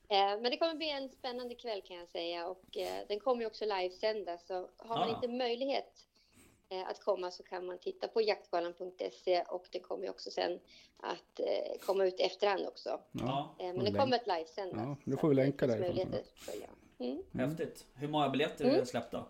Eh, 0.08 0.40
men 0.40 0.42
det 0.42 0.56
kommer 0.56 0.74
bli 0.74 0.90
en 0.90 1.08
spännande 1.08 1.54
kväll 1.54 1.82
kan 1.82 1.96
jag 1.96 2.08
säga 2.08 2.46
och 2.48 2.76
eh, 2.76 3.04
den 3.08 3.20
kommer 3.20 3.40
ju 3.40 3.46
också 3.46 3.64
livesändas 3.64 4.46
så 4.46 4.54
har 4.76 4.98
man 4.98 5.08
Ah. 5.10 5.14
inte 5.14 5.28
möjlighet 5.28 6.06
eh, 6.68 6.88
att 6.88 7.00
komma 7.00 7.30
så 7.30 7.42
kan 7.42 7.66
man 7.66 7.78
titta 7.78 8.08
på 8.08 8.22
jaktgalan.se 8.22 9.42
och 9.42 9.66
det 9.70 9.80
kommer 9.80 10.04
ju 10.04 10.10
också 10.10 10.30
sen 10.30 10.60
att 10.96 11.40
komma 11.80 12.04
ut 12.04 12.20
efterhand 12.20 12.66
också. 12.66 13.00
Ja. 13.12 13.54
Men 13.58 13.84
det 13.84 13.92
kommer 13.92 14.16
att 14.16 14.26
livesändas. 14.26 14.80
Ja, 14.86 14.96
då 15.04 15.16
så 15.16 15.20
får 15.20 15.28
vi 15.28 15.34
länka 15.34 15.66
därifrån. 15.66 16.14
Mm. 16.98 17.22
häftigt. 17.32 17.86
Hur 17.94 18.08
många 18.08 18.28
biljetter 18.28 18.64
Mm. 18.64 18.80
är 18.80 18.84
släppta? 18.84 19.24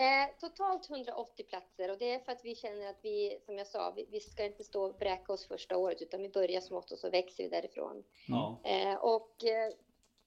Eh, 0.00 0.28
totalt 0.40 0.90
180 0.90 1.44
platser 1.48 1.90
och 1.90 1.98
det 1.98 2.14
är 2.14 2.18
för 2.18 2.32
att 2.32 2.44
vi 2.44 2.54
känner 2.54 2.90
att 2.90 2.98
vi, 3.02 3.38
som 3.46 3.58
jag 3.58 3.66
sa, 3.66 3.92
vi, 3.96 4.06
vi 4.10 4.20
ska 4.20 4.44
inte 4.44 4.64
stå 4.64 4.84
och 4.84 4.94
bräka 4.94 5.32
oss 5.32 5.46
första 5.46 5.76
året 5.76 6.02
utan 6.02 6.22
vi 6.22 6.28
börjar 6.28 6.60
smått 6.60 6.90
och 6.90 6.98
så 6.98 7.10
växer 7.10 7.44
vi 7.44 7.48
därifrån. 7.48 8.04
Ja. 8.28 8.60
Eh, 8.64 8.94
och 8.94 9.44
eh, 9.44 9.72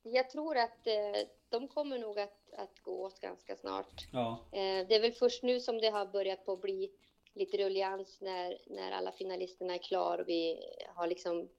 jag 0.04 0.30
tror 0.30 0.58
att 0.58 0.88
eh, 0.88 1.28
de 1.50 1.68
kommer 1.68 2.00
nog 2.00 2.20
att, 2.20 2.54
att 2.58 2.80
gå 2.80 3.06
åt 3.06 3.20
ganska 3.20 3.56
snart. 3.56 4.08
Ja. 4.12 4.40
Eh, 4.52 4.88
det 4.88 4.96
är 4.96 5.02
väl 5.02 5.14
först 5.14 5.44
nu 5.44 5.60
som 5.60 5.78
det 5.78 5.90
har 5.90 6.06
börjat 6.06 6.46
på 6.46 6.58
bli 6.58 6.92
lite 7.34 7.58
rullians 7.58 8.22
när, 8.22 8.58
när 8.68 8.92
alla 8.92 9.12
finalisterna 9.12 9.74
är 9.74 9.78
klar 9.78 10.18
och 10.18 10.30
vi 10.30 10.60
har 10.96 11.08
liksom 11.08 11.50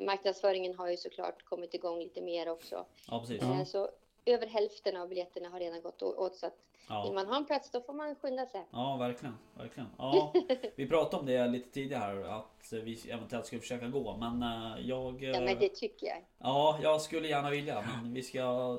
Marknadsföringen 0.00 0.74
har 0.74 0.88
ju 0.88 0.96
såklart 0.96 1.44
kommit 1.44 1.74
igång 1.74 1.98
lite 1.98 2.20
mer 2.20 2.48
också. 2.48 2.86
Ja, 3.06 3.20
precis. 3.20 3.42
Eh, 3.42 3.64
så 3.64 3.90
över 4.34 4.46
hälften 4.46 4.96
av 4.96 5.08
biljetterna 5.08 5.48
har 5.48 5.60
redan 5.60 5.80
gått 5.82 6.02
åt 6.02 6.36
så 6.36 6.46
att 6.46 6.52
vill 6.52 6.96
Ja. 6.96 7.12
man 7.14 7.26
ha 7.26 7.36
en 7.36 7.44
plats 7.46 7.70
då 7.70 7.80
får 7.80 7.92
man 7.92 8.14
skynda 8.14 8.46
sig. 8.46 8.66
ja, 8.70 8.96
verkligen. 8.96 9.38
verkligen. 9.54 9.88
Ja, 9.98 10.32
vi 10.76 10.86
pratade 10.86 11.20
om 11.20 11.26
det 11.26 11.46
lite 11.46 11.70
tidigare 11.70 12.02
här 12.02 12.38
att 12.38 12.72
vi 12.72 13.10
eventuellt 13.10 13.46
skulle 13.46 13.60
försöka 13.60 13.88
gå. 13.88 14.16
Men 14.16 14.42
eh, 14.42 14.86
jag... 14.86 15.22
Ja 15.22 15.34
eh, 15.34 15.44
men 15.44 15.58
det 15.58 15.68
tycker 15.68 16.06
jag. 16.06 16.24
Ja, 16.38 16.78
jag 16.82 17.00
skulle 17.00 17.28
gärna 17.28 17.50
vilja. 17.50 17.84
Men 18.02 18.14
vi 18.14 18.22
ska 18.22 18.78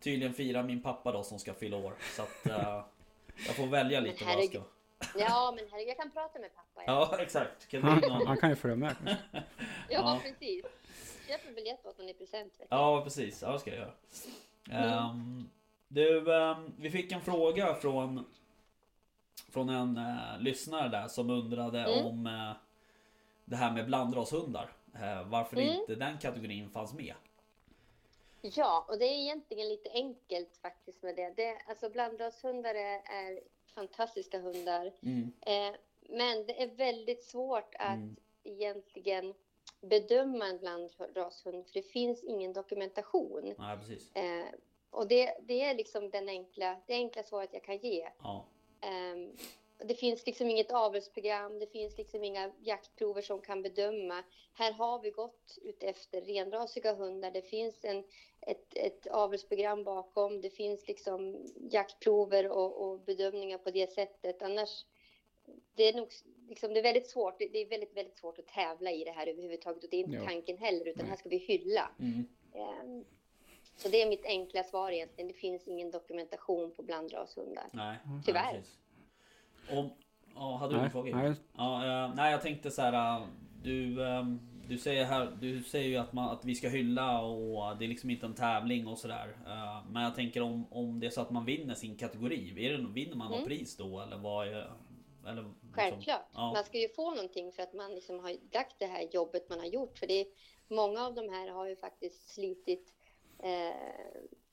tydligen 0.00 0.34
fira 0.34 0.62
min 0.62 0.82
pappa 0.82 1.12
då 1.12 1.22
som 1.22 1.38
ska 1.38 1.54
fylla 1.54 1.76
år. 1.76 1.94
Så 2.16 2.22
att 2.22 2.46
eh, 2.46 2.84
jag 3.46 3.56
får 3.56 3.66
välja 3.66 4.00
lite 4.00 4.24
vad 4.24 4.34
jag 4.34 4.44
ska... 4.44 4.62
Ja 5.18 5.52
men 5.56 5.64
herregud, 5.70 5.88
jag 5.88 5.96
kan 5.96 6.10
prata 6.10 6.38
med 6.38 6.54
pappa. 6.54 6.82
Ja, 6.86 7.08
Ja, 7.12 7.18
exakt. 7.22 7.68
Kan 7.68 7.82
Han, 7.82 8.26
han 8.26 8.36
kan 8.36 8.50
ju 8.50 8.56
följa 8.56 8.76
med. 8.76 8.96
ja, 9.32 9.44
ja. 9.88 10.20
precis. 10.22 10.64
Köp 11.30 11.46
en 11.48 11.54
biljett 11.54 11.86
åt 11.86 11.96
honom 11.96 12.08
i 12.10 12.14
present. 12.14 12.52
Vet. 12.60 12.66
Ja, 12.70 13.00
precis. 13.04 13.42
Ja, 13.42 13.52
det 13.52 13.58
ska 13.58 13.70
jag 13.70 13.78
göra. 13.78 13.92
Mm. 14.70 14.88
Ehm, 14.98 15.50
du, 15.88 16.34
ehm, 16.34 16.72
vi 16.78 16.90
fick 16.90 17.12
en 17.12 17.20
fråga 17.20 17.74
från 17.74 18.24
Från 19.50 19.68
en 19.68 19.96
eh, 19.96 20.40
lyssnare 20.40 20.88
där 20.88 21.08
som 21.08 21.30
undrade 21.30 21.78
Mm. 21.84 22.06
om 22.06 22.26
eh, 22.26 22.52
Det 23.44 23.56
här 23.56 23.72
med 23.72 23.86
blandrashundar. 23.86 24.72
Eh, 24.94 25.28
varför 25.28 25.56
Mm. 25.56 25.68
inte 25.80 25.94
den 25.94 26.18
kategorin 26.18 26.70
fanns 26.70 26.94
med. 26.94 27.14
Ja, 28.42 28.84
och 28.88 28.98
det 28.98 29.04
är 29.04 29.18
egentligen 29.22 29.68
lite 29.68 29.90
enkelt 29.90 30.56
faktiskt 30.62 31.02
med 31.02 31.16
det. 31.16 31.32
det 31.36 31.58
alltså 31.68 31.90
blandrashundar 31.90 32.74
är, 32.74 32.94
är 33.04 33.40
fantastiska 33.74 34.38
hundar. 34.40 34.92
Mm. 35.02 35.32
Eh, 35.40 35.76
men 36.08 36.46
det 36.46 36.62
är 36.62 36.66
väldigt 36.76 37.24
svårt 37.24 37.74
att 37.78 37.94
Mm. 37.94 38.16
egentligen 38.44 39.34
bedöma 39.80 40.46
en 40.46 40.58
blandrashund 40.58 41.66
för 41.66 41.72
det 41.72 41.82
finns 41.82 42.24
ingen 42.24 42.52
dokumentation. 42.52 43.54
Nej, 43.58 43.78
precis. 43.78 44.16
Eh, 44.16 44.46
och 44.90 45.08
det, 45.08 45.36
det 45.42 45.60
är 45.60 45.74
liksom 45.74 46.10
den 46.10 46.28
enkla, 46.28 46.76
det 46.86 46.94
enkla 46.94 47.22
svaret 47.22 47.50
jag 47.52 47.64
kan 47.64 47.78
ge. 47.78 48.08
Ja. 48.18 48.46
Ehm, 48.80 49.36
det 49.84 49.94
finns 49.94 50.26
liksom 50.26 50.50
inget 50.50 50.70
avelsprogram, 50.70 51.58
det 51.58 51.66
finns 51.66 51.98
liksom 51.98 52.24
inga 52.24 52.52
jaktprover 52.60 53.22
som 53.22 53.40
kan 53.40 53.62
bedöma. 53.62 54.24
Här 54.54 54.72
har 54.72 54.98
vi 54.98 55.10
gått 55.10 55.58
ut 55.62 55.82
efter 55.82 56.20
renrasiga 56.20 56.94
hundar. 56.94 57.30
Det 57.30 57.42
finns 57.42 57.84
en, 57.84 58.04
ett, 58.40 58.76
ett 58.76 59.06
avelsprogram 59.06 59.84
bakom. 59.84 60.40
Det 60.40 60.50
finns 60.50 60.88
liksom 60.88 61.46
jaktprover 61.70 62.50
och, 62.50 62.82
och 62.82 63.00
bedömningar 63.00 63.58
på 63.58 63.70
det 63.70 63.92
sättet. 63.92 64.42
Annars, 64.42 64.86
det 65.74 65.84
är 65.84 65.92
nog 65.92 66.08
liksom, 66.50 66.72
det 66.74 66.80
är 66.80 66.82
väldigt 66.82 67.06
svårt. 67.10 67.38
Det, 67.38 67.62
är 67.62 67.68
väldigt, 67.68 67.96
väldigt 67.96 68.16
svårt 68.18 68.38
att 68.38 68.46
tävla 68.46 68.90
i 68.90 69.04
det 69.04 69.10
här 69.10 69.26
överhuvudtaget 69.26 69.84
och 69.84 69.90
det 69.90 69.96
är 69.96 70.00
inte 70.04 70.16
Ja. 70.16 70.24
tanken 70.24 70.58
heller, 70.58 70.88
utan 70.88 71.02
Nej. 71.02 71.10
här 71.10 71.16
ska 71.16 71.28
vi 71.28 71.36
hylla. 71.38 71.90
Mm. 71.98 72.24
Ehm, 72.54 73.04
så 73.76 73.88
det 73.88 74.02
är 74.02 74.08
mitt 74.08 74.24
enkla 74.26 74.62
svar 74.62 74.90
egentligen. 74.92 75.28
Det 75.28 75.34
finns 75.34 75.68
ingen 75.68 75.90
dokumentation 75.90 76.70
på 76.76 76.82
blandrashundar. 76.82 77.66
Nej. 77.72 77.96
Tyvärr. 78.26 78.52
Nej. 79.68 79.78
Om, 79.78 79.90
ja, 80.34 80.56
hade 80.56 80.72
du 80.72 80.76
Nej, 80.76 80.84
en 80.86 80.90
fråga? 80.92 81.16
nej. 81.16 81.32
Ja, 81.56 82.04
eh, 82.06 82.14
nej, 82.14 82.32
jag 82.32 82.42
tänkte 82.42 82.70
så 82.70 82.82
här. 82.82 82.92
eh, 83.20 83.26
Du, 83.62 84.02
eh, 84.06 84.24
du 84.68 84.78
säger 84.78 85.04
här, 85.04 85.36
du 85.40 85.62
säger 85.62 85.88
ju 85.88 85.96
att, 85.96 86.12
man, 86.12 86.30
att 86.30 86.44
vi 86.44 86.54
ska 86.54 86.68
hylla 86.68 87.20
och 87.22 87.76
det 87.76 87.84
är 87.84 87.88
liksom 87.88 88.10
inte 88.10 88.26
en 88.26 88.34
tävling 88.34 88.86
och 88.86 88.98
sådär. 88.98 89.36
Eh, 89.46 89.90
Men 89.90 90.02
jag 90.02 90.14
tänker 90.14 90.42
om, 90.42 90.66
om 90.72 91.00
det 91.00 91.06
är 91.06 91.10
så 91.10 91.20
att 91.20 91.30
man 91.30 91.44
vinner 91.44 91.74
sin 91.74 91.96
kategori. 91.96 92.66
Är 92.66 92.72
det, 92.78 92.86
vinner 92.92 93.16
man 93.16 93.28
något 93.30 93.36
Mm. 93.38 93.48
pris 93.48 93.76
då 93.76 94.00
eller 94.00 94.16
vad 94.16 94.48
är... 94.48 94.70
Eller, 95.26 95.42
liksom- 95.42 95.72
Självklart. 95.74 96.26
Ja. 96.34 96.52
Man 96.52 96.64
ska 96.64 96.78
ju 96.78 96.88
få 96.88 97.10
någonting 97.10 97.52
för 97.52 97.62
att 97.62 97.72
man 97.72 97.94
liksom 97.94 98.20
har 98.20 98.36
lagt 98.52 98.78
det 98.78 98.86
här 98.86 99.02
jobbet 99.10 99.48
man 99.48 99.58
har 99.58 99.66
gjort. 99.66 99.98
För 99.98 100.06
det 100.06 100.20
är, 100.20 100.26
många 100.68 101.06
av 101.06 101.14
de 101.14 101.28
här 101.28 101.48
har 101.48 101.66
ju 101.66 101.76
faktiskt 101.76 102.28
slitit 102.34 102.92
eh, 103.38 103.76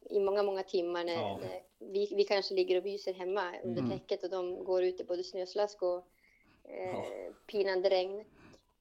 i 0.10 0.20
många, 0.20 0.44
många 0.44 0.64
timmar. 0.64 1.04
När, 1.04 1.14
Ja. 1.14 1.40
när 1.42 1.64
vi, 1.80 2.14
vi 2.16 2.24
kanske 2.24 2.54
ligger 2.54 2.78
och 2.78 2.84
myser 2.84 3.14
hemma 3.14 3.54
under 3.64 3.82
Mm. 3.82 4.00
täcket 4.00 4.24
och 4.24 4.30
de 4.30 4.64
går 4.64 4.84
ut 4.84 5.00
i 5.00 5.04
både 5.04 5.24
snöslask 5.24 5.82
och 5.82 6.08
eh, 6.64 6.90
Ja. 6.90 7.06
pinande 7.48 7.90
regn. 7.90 8.26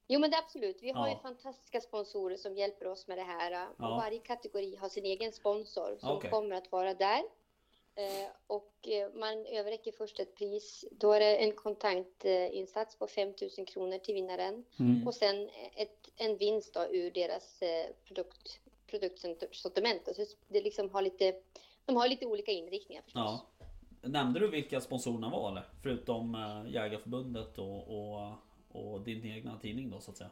Jo 0.09 0.21
men 0.21 0.31
det 0.31 0.37
är 0.37 0.43
absolut. 0.43 0.83
Vi 0.83 0.91
har 0.91 1.07
Ja. 1.09 1.15
ju 1.15 1.19
fantastiska 1.21 1.81
sponsorer 1.81 2.37
som 2.37 2.55
hjälper 2.57 2.87
oss 2.87 3.07
med 3.09 3.19
det 3.19 3.23
här. 3.23 3.69
Och 3.71 3.77
varje 3.79 4.19
kategori 4.19 4.77
har 4.77 4.89
sin 4.89 5.05
egen 5.05 5.33
sponsor 5.33 5.97
som 6.01 6.17
Okej. 6.17 6.31
kommer 6.31 6.57
att 6.57 6.73
vara 6.73 6.95
där. 6.95 7.23
Eh, 7.97 8.29
och 8.47 8.89
eh, 8.89 9.09
man 9.15 9.47
överräcker 9.47 9.93
först 9.93 10.21
ett 10.21 10.35
pris. 10.35 10.85
Då 10.91 11.13
är 11.13 11.21
det 11.21 11.37
en 11.37 11.53
kontantinsats 11.53 12.99
på 12.99 13.07
5 13.07 13.33
000 13.59 13.67
kronor 13.67 13.99
till 13.99 14.15
vinnaren. 14.15 14.65
Mm. 14.79 15.07
Och 15.07 15.15
sen 15.15 15.49
ett, 15.75 16.09
en 16.17 16.37
vinst 16.37 16.75
då 16.75 16.87
ur 16.91 17.11
deras 17.11 17.63
eh, 17.63 17.87
produkt, 18.05 18.61
produktsortiment. 18.87 20.09
Alltså 20.09 20.23
det 20.49 20.61
liksom 20.61 20.91
har 20.91 21.03
lite, 21.03 21.35
de 21.85 21.97
har 21.97 22.09
lite 22.09 22.27
olika 22.27 22.53
inriktningar 22.53 23.03
förstås. 23.03 23.23
Ja. 23.23 23.47
Nämnde 24.09 24.41
du 24.41 24.51
vilka 24.51 24.81
sponsorerna 24.81 25.31
var 25.31 25.51
eller? 25.51 25.65
Förutom 25.83 26.37
Jägarförbundet 26.69 27.59
och, 27.59 27.89
och, 27.89 28.33
och 28.69 29.01
din 29.01 29.25
egna 29.25 29.59
tidning 29.59 29.91
då 29.91 30.01
så 30.01 30.11
att 30.11 30.17
säga? 30.17 30.31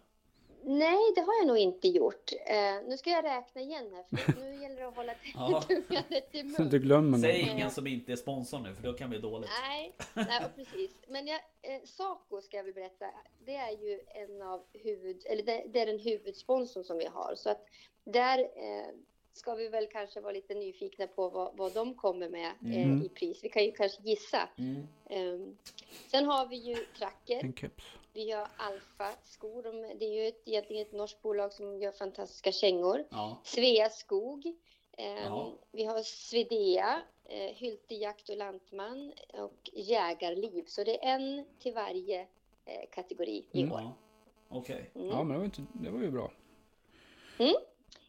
Nej, 0.66 0.98
det 1.14 1.20
har 1.20 1.35
jag 1.40 1.46
nog 1.46 1.59
inte 1.59 1.88
gjort. 1.88 2.33
Eh, 2.46 2.88
nu 2.88 2.96
ska 2.96 3.11
jag 3.11 3.24
räkna 3.24 3.61
igen 3.61 3.90
här, 3.94 4.16
för 4.18 4.40
nu 4.40 4.55
gäller 4.62 4.77
det 4.77 4.88
att 4.88 4.96
hålla 4.96 5.14
tungan 5.61 6.05
i 6.33 6.50
Så 6.50 6.62
mun. 6.62 6.70
glömmer 6.70 7.18
Säg 7.18 7.46
någon. 7.46 7.57
ingen 7.57 7.70
som 7.70 7.87
inte 7.87 8.12
är 8.12 8.16
sponsor 8.16 8.59
nu 8.59 8.74
för 8.74 8.83
då 8.83 8.92
kan 8.92 9.11
bli 9.11 9.18
dåligt. 9.18 9.50
Nej, 9.66 9.92
nej 10.14 10.40
precis. 10.57 10.90
Men 11.09 11.27
jag, 11.27 11.40
eh, 11.62 11.81
Saco 11.85 12.40
ska 12.40 12.57
jag 12.57 12.64
väl 12.64 12.74
berätta, 12.74 13.07
det 13.46 13.57
är 13.57 13.70
ju 13.70 14.00
en 14.09 14.42
av 14.42 14.62
huvud, 14.72 15.22
eller 15.27 15.42
det, 15.42 15.64
det 15.72 15.81
är 15.81 15.87
den 15.87 15.98
huvudsponsorn 15.98 16.85
som 16.85 16.98
vi 16.98 17.07
har. 17.07 17.35
Så 17.37 17.50
att 17.50 17.66
där 18.05 18.38
eh, 18.38 18.94
ska 19.33 19.55
vi 19.55 19.68
väl 19.68 19.87
kanske 19.87 20.20
vara 20.20 20.33
lite 20.33 20.55
nyfikna 20.55 21.07
på 21.07 21.29
vad, 21.29 21.57
vad 21.57 21.72
de 21.72 21.94
kommer 21.94 22.29
med 22.29 22.46
eh, 22.46 22.83
Mm. 22.87 23.03
i 23.03 23.09
pris. 23.09 23.44
Vi 23.44 23.48
kan 23.48 23.64
ju 23.64 23.72
kanske 23.72 24.03
gissa. 24.03 24.48
Mm. 24.59 24.87
Ehm, 25.11 25.57
sen 26.11 26.24
har 26.24 26.46
vi 26.46 26.57
ju 26.57 26.74
Tracker. 26.74 27.44
En 27.44 27.55
keps. 27.55 27.85
Vi 28.14 28.31
har 28.31 28.48
Alfa 28.57 29.12
skor. 29.22 29.62
De, 29.62 29.83
det 29.98 30.05
är 30.05 30.22
ju 30.22 30.29
ett, 30.29 30.42
egentligen 30.48 30.83
ett 30.87 30.92
norskt 30.92 31.22
bolag 31.22 31.53
som 31.53 31.81
gör 31.81 31.92
fantastiska 31.92 32.53
kängor. 32.53 33.05
Ja. 33.11 33.40
Sveaskog. 33.44 34.46
Ehm, 34.96 35.16
Ja. 35.24 35.53
Vi 35.72 35.85
har 35.85 35.98
Svedea, 36.03 37.03
eh, 37.24 37.38
Hylte 37.55 37.94
Jakt 37.94 38.29
och 38.29 38.37
Lantman 38.37 39.12
och 39.33 39.70
Jägarliv. 39.72 40.64
Så 40.66 40.85
det 40.85 41.05
är 41.05 41.14
en 41.14 41.44
till 41.59 41.74
varje 41.74 42.20
eh, 42.64 42.88
kategori 42.92 43.46
i 43.53 43.61
Mm. 43.62 43.72
år. 43.72 43.81
ja. 43.81 43.92
Okej. 44.48 44.90
Mm. 44.94 45.09
Ja, 45.09 45.16
men 45.22 45.29
det 45.29 45.38
var, 45.38 45.44
inte, 45.44 45.62
det 45.72 45.90
var 45.90 46.00
ju 46.00 46.11
bra. 46.11 46.31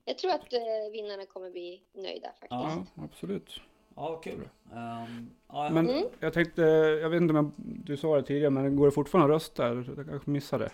Jag 0.05 0.17
tror 0.17 0.31
att 0.31 0.53
eh, 0.53 0.61
vinnarna 0.91 1.25
kommer 1.25 1.49
bli 1.51 1.81
nöjda 1.93 2.27
faktiskt. 2.27 2.51
Ja, 2.51 2.85
absolut. 2.95 3.49
Ja, 3.95 4.21
kul. 4.23 4.49
Ehm, 4.73 5.29
ja, 5.47 5.69
Men 5.69 5.89
Mm. 5.89 6.03
jag 6.19 6.33
tänkte, 6.33 6.61
jag 7.01 7.09
vet 7.09 7.21
inte 7.21 7.31
om 7.33 7.35
jag, 7.35 7.51
du 7.85 7.97
sa 7.97 8.15
det 8.15 8.23
tidigare, 8.23 8.49
men 8.49 8.75
går 8.75 8.85
det 8.85 8.91
fortfarande 8.91 9.35
att 9.35 9.41
rösta? 9.41 9.67
Jag 9.97 10.05
kanske 10.09 10.29
missade. 10.29 10.71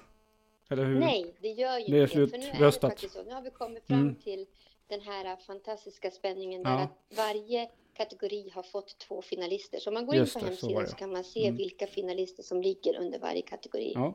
Eller 0.70 0.86
hur? 0.86 1.00
Nej, 1.00 1.36
det 1.42 1.48
gör 1.48 1.78
ju 1.78 1.86
Det 1.86 1.98
är 1.98 2.02
inte 2.04 2.20
det. 2.20 2.28
För 2.28 2.38
nu 2.38 2.46
är 2.46 2.66
det 2.66 2.72
faktiskt 2.82 3.14
så. 3.14 3.24
Nu 3.24 3.34
har 3.34 3.42
vi 3.42 3.50
kommit 3.50 3.88
fram 3.88 4.00
Mm. 4.02 4.16
till 4.16 4.46
den 4.88 5.02
här 5.02 5.36
fantastiska 5.36 6.12
spänningen 6.12 6.64
där 6.64 6.72
Ja. 6.72 6.80
att 6.80 7.18
varje 7.18 7.70
kategori 7.94 8.50
har 8.56 8.64
fått 8.64 8.98
två 9.00 9.22
finalister. 9.22 9.80
Så 9.80 9.90
om 9.90 9.94
man 9.94 10.06
går 10.06 10.16
Just 10.16 10.36
in 10.36 10.42
på 10.42 10.50
det, 10.50 10.56
så 10.56 10.66
hemsidan 10.66 10.84
det. 10.84 10.90
så, 10.90 10.96
kan 10.96 11.12
man 11.12 11.24
se 11.24 11.44
Mm. 11.46 11.58
vilka 11.58 11.88
finalister 11.88 12.44
som 12.44 12.62
ligger 12.62 13.00
under 13.00 13.20
varje 13.20 13.42
kategori. 13.42 13.92
Ja. 13.96 14.02
Ja. 14.02 14.14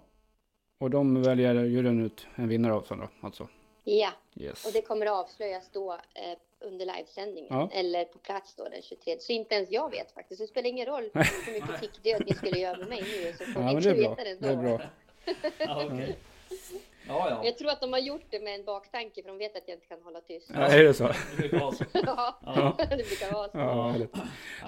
Och 0.78 0.90
de 0.90 1.22
väljer 1.22 1.64
juryn 1.64 2.04
ut 2.06 2.26
en 2.34 2.48
vinnare 2.48 2.72
av 2.74 2.82
sen 2.82 2.98
då, 2.98 3.08
alltså? 3.20 3.48
Yes. 3.84 4.66
och 4.66 4.72
det 4.72 4.82
kommer 4.82 5.06
att 5.06 5.12
avslöjas 5.12 5.70
då 5.72 5.92
eh, 5.92 6.38
under 6.60 6.86
livesändningen 6.86 7.48
Ja. 7.50 7.70
eller 7.72 8.04
på 8.04 8.18
plats 8.18 8.54
då 8.54 8.64
den 8.64 8.82
23. 8.82 9.16
Så 9.20 9.32
inte 9.32 9.54
ens 9.54 9.70
jag 9.70 9.90
vet 9.90 10.12
faktiskt. 10.12 10.40
Det 10.40 10.46
spelar 10.46 10.68
ingen 10.68 10.86
roll 10.86 11.10
hur 11.14 11.52
mycket 11.52 11.80
tickdöd 11.80 12.22
ni 12.26 12.34
skulle 12.34 12.58
göra 12.58 12.76
med 12.78 12.88
mig 12.88 13.02
nu 13.02 13.32
så 13.32 13.52
får 13.52 13.62
Ja, 13.62 13.68
ni 13.68 13.76
inte 13.76 13.92
veta 13.92 14.24
det 14.24 14.34
Det 14.40 14.46
är 14.48 14.52
ändå. 14.52 14.62
bra. 14.76 14.80
ja, 15.58 15.84
okej. 15.86 16.16
Ja, 17.08 17.30
ja. 17.30 17.40
Jag 17.44 17.58
tror 17.58 17.70
att 17.70 17.80
de 17.80 17.92
har 17.92 18.00
gjort 18.00 18.24
det 18.30 18.40
med 18.40 18.54
en 18.54 18.64
baktanke 18.64 19.22
för 19.22 19.28
de 19.28 19.38
vet 19.38 19.56
att 19.56 19.62
jag 19.66 19.76
inte 19.76 19.86
kan 19.86 20.02
hålla 20.02 20.20
tyst. 20.20 20.50
Ja, 20.54 20.60
är 20.60 20.84
det 20.84 20.94
så? 20.94 21.04
Det 21.36 21.48
brukar 21.48 21.58
vara 21.60 21.72
så. 21.72 21.84
Ja, 21.92 22.76
det 22.78 22.86
brukar 22.96 23.32
vara 23.32 23.48
så. 23.48 23.58
Ja, 23.58 23.88
härligt. 23.90 24.14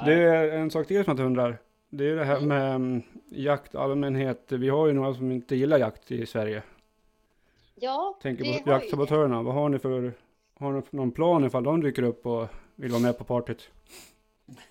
Det 0.05 0.13
är 0.13 0.49
en 0.53 0.71
sak 0.71 0.87
till 0.87 1.05
som 1.05 1.17
jag 1.19 1.27
undrar. 1.27 1.59
Det 1.91 2.05
är 2.05 2.15
det 2.17 2.25
här 2.25 2.41
med 2.41 2.75
mm, 2.75 3.03
jakt 3.31 3.75
allmänhet. 3.75 4.53
Vi 4.53 4.69
har 4.69 4.87
ju 4.87 4.93
några 4.93 5.15
som 5.15 5.33
inte 5.33 5.57
gillar 5.57 5.79
jakt 5.79 6.11
i 6.11 6.27
Sverige. 6.27 6.63
Ja, 7.75 8.19
Tänker 8.23 8.45
det 8.45 8.53
på 8.65 8.71
ju 8.71 8.75
jaktsabotörerna. 8.77 9.43
Vad 9.43 9.55
har 9.55 9.69
ni 9.69 9.79
för, 9.79 10.13
har 10.59 10.73
ni 10.73 10.83
någon 10.91 11.13
plan 11.13 11.45
ifall 11.45 11.65
de 11.65 11.81
dyker 11.83 12.03
upp 12.03 12.27
och 12.27 12.47
vill 12.75 12.91
vara 12.91 13.03
med 13.03 13.19
på 13.19 13.25
partyt? 13.25 13.69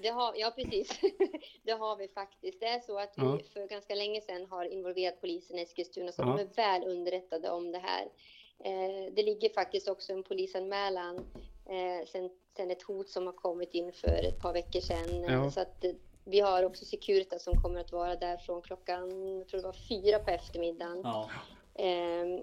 Det 0.01 0.07
har, 0.09 0.33
ja, 0.35 0.51
precis. 0.55 0.99
det 1.63 1.71
har 1.71 1.95
vi 1.97 2.07
faktiskt. 2.07 2.59
Det 2.59 2.65
är 2.65 2.79
så 2.79 2.99
att 2.99 3.13
vi 3.17 3.23
Ja. 3.25 3.39
för 3.53 3.67
ganska 3.67 3.95
länge 3.95 4.21
sedan 4.21 4.45
har 4.49 4.65
involverat 4.65 5.21
polisen 5.21 5.59
i 5.59 5.61
Eskilstuna 5.61 6.11
så 6.11 6.21
Ja. 6.21 6.25
de 6.25 6.39
är 6.39 6.55
väl 6.55 6.83
underrättade 6.91 7.49
om 7.49 7.71
det 7.71 7.77
här. 7.79 8.07
Eh, 8.59 9.13
det 9.13 9.23
ligger 9.23 9.49
faktiskt 9.49 9.89
också 9.89 10.13
en 10.13 10.23
polisanmälan 10.23 11.15
eh, 11.65 12.07
sen, 12.07 12.29
sen 12.57 12.71
ett 12.71 12.81
hot 12.83 13.09
som 13.09 13.25
har 13.25 13.33
kommit 13.33 13.73
in 13.73 13.91
för 13.93 14.23
ett 14.27 14.41
par 14.41 14.53
veckor 14.53 14.79
sedan. 14.79 15.23
Eh, 15.23 15.33
Ja. 15.33 15.51
Så 15.51 15.59
att 15.61 15.83
eh, 15.85 15.91
vi 16.25 16.39
har 16.39 16.63
också 16.63 16.85
Securitas 16.85 17.43
som 17.43 17.53
kommer 17.63 17.79
att 17.79 17.91
vara 17.91 18.15
där 18.15 18.37
från 18.37 18.61
klockan, 18.61 19.37
jag 19.37 19.47
tror 19.47 19.61
det 19.61 19.67
var 19.67 19.73
fyra 19.89 20.19
på 20.19 20.31
eftermiddagen. 20.31 21.01
Ja. 21.03 21.29
Eh, 21.75 22.39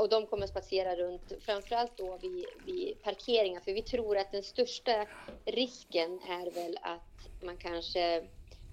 och 0.00 0.08
de 0.08 0.26
kommer 0.26 0.44
att 0.44 0.50
spacera 0.50 0.96
runt, 0.96 1.32
framförallt 1.40 1.96
då 1.96 2.18
vid, 2.22 2.44
vid 2.66 3.02
parkeringar, 3.02 3.60
för 3.60 3.72
vi 3.72 3.82
tror 3.82 4.16
att 4.16 4.32
den 4.32 4.42
största 4.42 5.06
risken 5.44 6.20
är 6.28 6.50
väl 6.50 6.78
att 6.82 7.42
man 7.44 7.56
kanske 7.56 8.22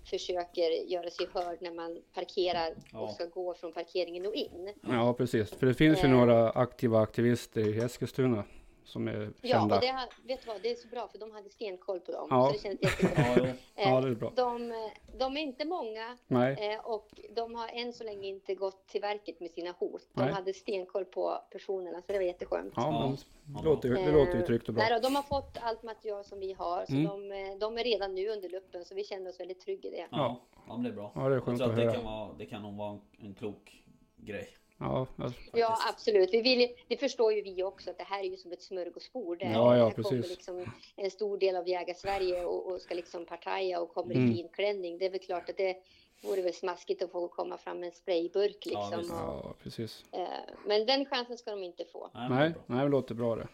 försöker 0.09 0.69
göra 0.91 1.09
sig 1.09 1.27
hörd 1.33 1.57
när 1.61 1.71
man 1.71 2.01
parkerar 2.13 2.73
Ja. 2.93 2.99
och 2.99 3.11
ska 3.13 3.25
gå 3.25 3.53
från 3.53 3.73
parkeringen 3.73 4.25
och 4.25 4.33
in. 4.33 4.73
Ja, 4.89 5.13
precis. 5.13 5.49
För 5.49 5.65
det 5.67 5.73
finns 5.73 5.99
ju 5.99 6.03
Eh. 6.03 6.09
några 6.09 6.49
aktiva 6.49 6.99
aktivister 7.01 7.61
i 7.67 7.79
Eskilstuna 7.79 8.43
som 8.87 9.07
är 9.07 9.33
Ja, 9.41 9.59
kända. 9.59 9.75
och 9.75 9.81
det, 9.81 9.87
har- 9.87 10.27
vet 10.27 10.41
du 10.41 10.47
vad, 10.47 10.61
det 10.61 10.71
är 10.71 10.75
så 10.75 10.87
bra 10.87 11.07
för 11.07 11.17
de 11.17 11.31
hade 11.31 11.49
stenkoll 11.49 11.99
på 11.99 12.11
dem. 12.11 12.27
Ja. 12.31 12.47
Så 12.47 12.53
det 12.53 12.59
känns 12.59 12.81
jättebra. 12.81 13.47
Ja. 13.47 13.53
Ja, 13.75 13.97
Eh, 13.97 14.01
det 14.01 14.09
är 14.09 14.15
bra. 14.15 14.31
De, 14.35 14.73
de 15.17 15.37
är 15.37 15.41
inte 15.41 15.65
många 15.65 16.17
Nej, 16.27 16.73
eh, 16.73 16.85
och 16.85 17.09
de 17.35 17.55
har 17.55 17.67
än 17.73 17.93
så 17.93 18.03
länge 18.03 18.27
inte 18.27 18.55
gått 18.55 18.87
till 18.87 19.01
verket 19.01 19.39
med 19.39 19.51
sina 19.51 19.71
hot. 19.71 20.07
De 20.13 20.23
Nej. 20.23 20.33
hade 20.33 20.53
stenkoll 20.53 21.05
på 21.05 21.37
personerna 21.51 22.01
så 22.01 22.11
det 22.11 22.17
var 22.17 22.25
jätteskönt. 22.25 22.73
ja, 22.75 22.81
Ja. 22.91 23.07
men 23.07 23.17
Ja, 23.55 23.59
det 23.61 23.65
låter, 23.69 23.89
det 23.89 24.11
låter 24.11 24.33
ju 24.33 24.39
Eh, 24.39 24.45
tryggt 24.45 24.67
och 24.67 24.73
bra. 24.73 24.83
Nej 24.83 24.93
då, 25.01 25.07
de 25.09 25.15
har 25.15 25.23
fått 25.23 25.57
allt 25.61 25.83
material 25.83 26.23
som 26.23 26.39
vi 26.39 26.53
har, 26.53 26.85
så 26.85 26.91
Mm. 26.93 27.03
de, 27.05 27.31
eh, 27.31 27.57
de 27.57 27.77
är 27.77 27.83
redan 27.83 28.15
nu 28.15 28.29
under 28.29 28.49
luppen, 28.49 28.85
så 28.85 28.95
vi 28.95 29.03
känner 29.03 29.29
oss 29.29 29.39
väldigt 29.39 29.59
trygga 29.59 29.89
i 29.89 29.91
det. 29.91 30.07
Ja. 30.11 30.41
ja, 30.67 30.73
men 30.73 30.83
det 30.83 30.89
är 30.89 30.93
bra. 30.93 31.11
Ja, 31.15 31.29
det 31.29 31.35
är 31.35 31.39
skönt 31.39 31.61
att 31.61 31.69
att 31.69 31.75
det 31.75 31.81
höra. 31.83 31.93
kan, 31.93 32.03
vara, 32.05 32.29
det 32.37 32.45
kan 32.45 32.61
nog 32.61 32.75
vara 32.77 32.91
en, 32.91 33.01
en 33.25 33.33
klok 33.35 33.83
grej. 34.17 34.47
Ja, 34.79 35.07
ja, 35.15 35.31
Ja, 35.53 35.77
absolut. 35.89 36.33
Vi 36.33 36.41
vill, 36.41 36.67
det 36.87 36.97
förstår 36.97 37.33
ju 37.33 37.41
vi 37.41 37.63
också, 37.63 37.89
att 37.89 37.97
det 37.97 38.03
här 38.03 38.19
är 38.19 38.23
ju 38.27 38.37
som 38.37 38.51
ett 38.51 38.61
smörgåsbord. 38.61 39.39
Där 39.39 39.51
Ja, 39.51 39.77
ja, 39.77 39.83
här 39.85 39.91
kommer 39.91 40.09
precis. 40.09 40.29
liksom 40.37 40.71
en 40.95 41.11
stor 41.11 41.37
del 41.37 41.55
av 41.55 41.67
Jägar-Sverige 41.67 42.45
och, 42.45 42.71
och 42.71 42.81
ska 42.81 42.95
liksom 42.95 43.25
partaja 43.25 43.79
och 43.81 43.93
kommer 43.93 44.15
Mm. 44.15 44.31
i 44.31 44.35
fin 44.35 44.49
klänning. 44.49 44.97
Det 44.97 45.05
är 45.05 45.09
väl 45.09 45.19
klart 45.19 45.49
att 45.49 45.57
det 45.57 45.77
vore 46.21 46.41
väl 46.41 46.53
smaskigt 46.53 47.01
att 47.01 47.11
få 47.11 47.27
komma 47.27 47.57
fram 47.57 47.79
med 47.79 47.87
en 47.87 47.93
sprayburk 47.93 48.57
Ja, 48.65 48.79
liksom. 48.81 48.99
visst. 48.99 49.11
och, 49.11 49.17
ja 49.19 49.53
precis. 49.63 50.05
eh, 50.11 50.27
men 50.65 50.85
den 50.85 51.05
chansen 51.05 51.37
ska 51.37 51.51
de 51.51 51.63
inte 51.63 51.85
få. 51.85 52.09
Nej, 52.13 52.29
Nej, 52.29 52.53
nej, 52.65 52.83
det 52.83 52.89
låter 52.91 53.15
bra 53.15 53.35
det. 53.35 53.47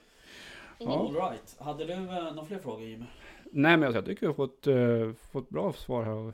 Mm. 0.80 0.94
All 0.94 1.14
right. 1.16 1.56
Hade 1.60 1.86
du 1.86 1.94
eh, 1.94 2.34
några 2.34 2.46
fler 2.46 2.60
frågor 2.60 2.82
Jimmy? 2.88 3.06
Nej, 3.52 3.78
men 3.78 3.94
jag 3.94 4.06
tycker 4.06 4.22
vi 4.22 4.28
har 4.28 4.34
fått, 4.34 4.68
eh, 4.68 5.14
fått 5.32 5.50
bra 5.50 5.74
svar 5.74 6.04
här. 6.04 6.34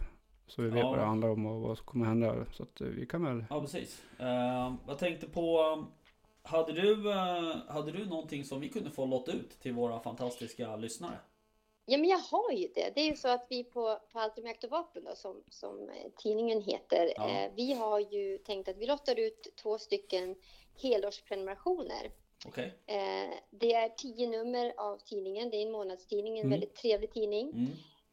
Så 0.49 0.62
vi 0.62 0.69
vet 0.69 0.79
Ja. 0.79 0.89
vad 0.89 0.99
det 0.99 1.05
handlar 1.05 1.29
om 1.29 1.45
och 1.45 1.62
vad 1.62 1.77
som 1.77 1.85
kommer 1.85 2.05
hända. 2.05 2.45
Så 2.53 2.63
att 2.63 2.81
eh, 2.81 2.88
vi 2.88 3.05
kan 3.05 3.23
väl... 3.25 3.45
Ja, 3.49 3.62
precis. 3.62 4.03
Uh, 4.19 4.75
jag 4.88 4.99
tänkte 4.99 5.27
på... 5.29 5.83
Hade 6.43 6.71
du, 6.73 7.12
eh, 7.12 7.55
hade 7.67 7.91
du 7.91 8.05
någonting 8.05 8.43
som 8.43 8.59
vi 8.59 8.69
kunde 8.69 8.89
få 8.91 9.05
lotta 9.05 9.31
ut 9.31 9.59
till 9.62 9.73
våra 9.73 9.99
fantastiska 9.99 10.75
lyssnare? 10.75 11.17
Ja, 11.85 11.97
men 11.97 12.09
jag 12.09 12.17
har 12.17 12.51
ju 12.51 12.67
det. 12.75 12.91
Det 12.95 13.01
är 13.01 13.05
ju 13.09 13.15
så 13.15 13.27
att 13.27 13.45
vi 13.49 13.63
på, 13.63 13.99
på 14.12 14.19
Allt 14.19 14.38
om 14.38 14.45
jakt 14.45 14.63
och 14.63 14.69
vapen 14.69 15.03
då, 15.03 15.15
som, 15.15 15.43
som 15.49 15.89
eh, 15.89 16.12
tidningen 16.17 16.62
heter, 16.62 17.13
Ja. 17.15 17.29
eh, 17.29 17.51
vi 17.55 17.73
har 17.73 17.99
ju 17.99 18.38
tänkt 18.38 18.69
att 18.69 18.77
vi 18.77 18.85
lottar 18.85 19.19
ut 19.19 19.47
två 19.62 19.77
stycken 19.77 20.35
helårsprenumerationer. 20.81 22.12
Okej? 22.47 22.73
Eh, 22.85 23.33
det 23.49 23.73
är 23.73 23.89
tio 23.89 24.27
nummer 24.27 24.73
av 24.77 24.97
tidningen, 24.97 25.49
det 25.49 25.57
är 25.57 25.65
en 25.65 25.71
månadstidning, 25.71 26.33
en 26.33 26.45
Mm. 26.45 26.49
väldigt 26.51 26.75
trevlig 26.75 27.13
tidning. 27.13 27.49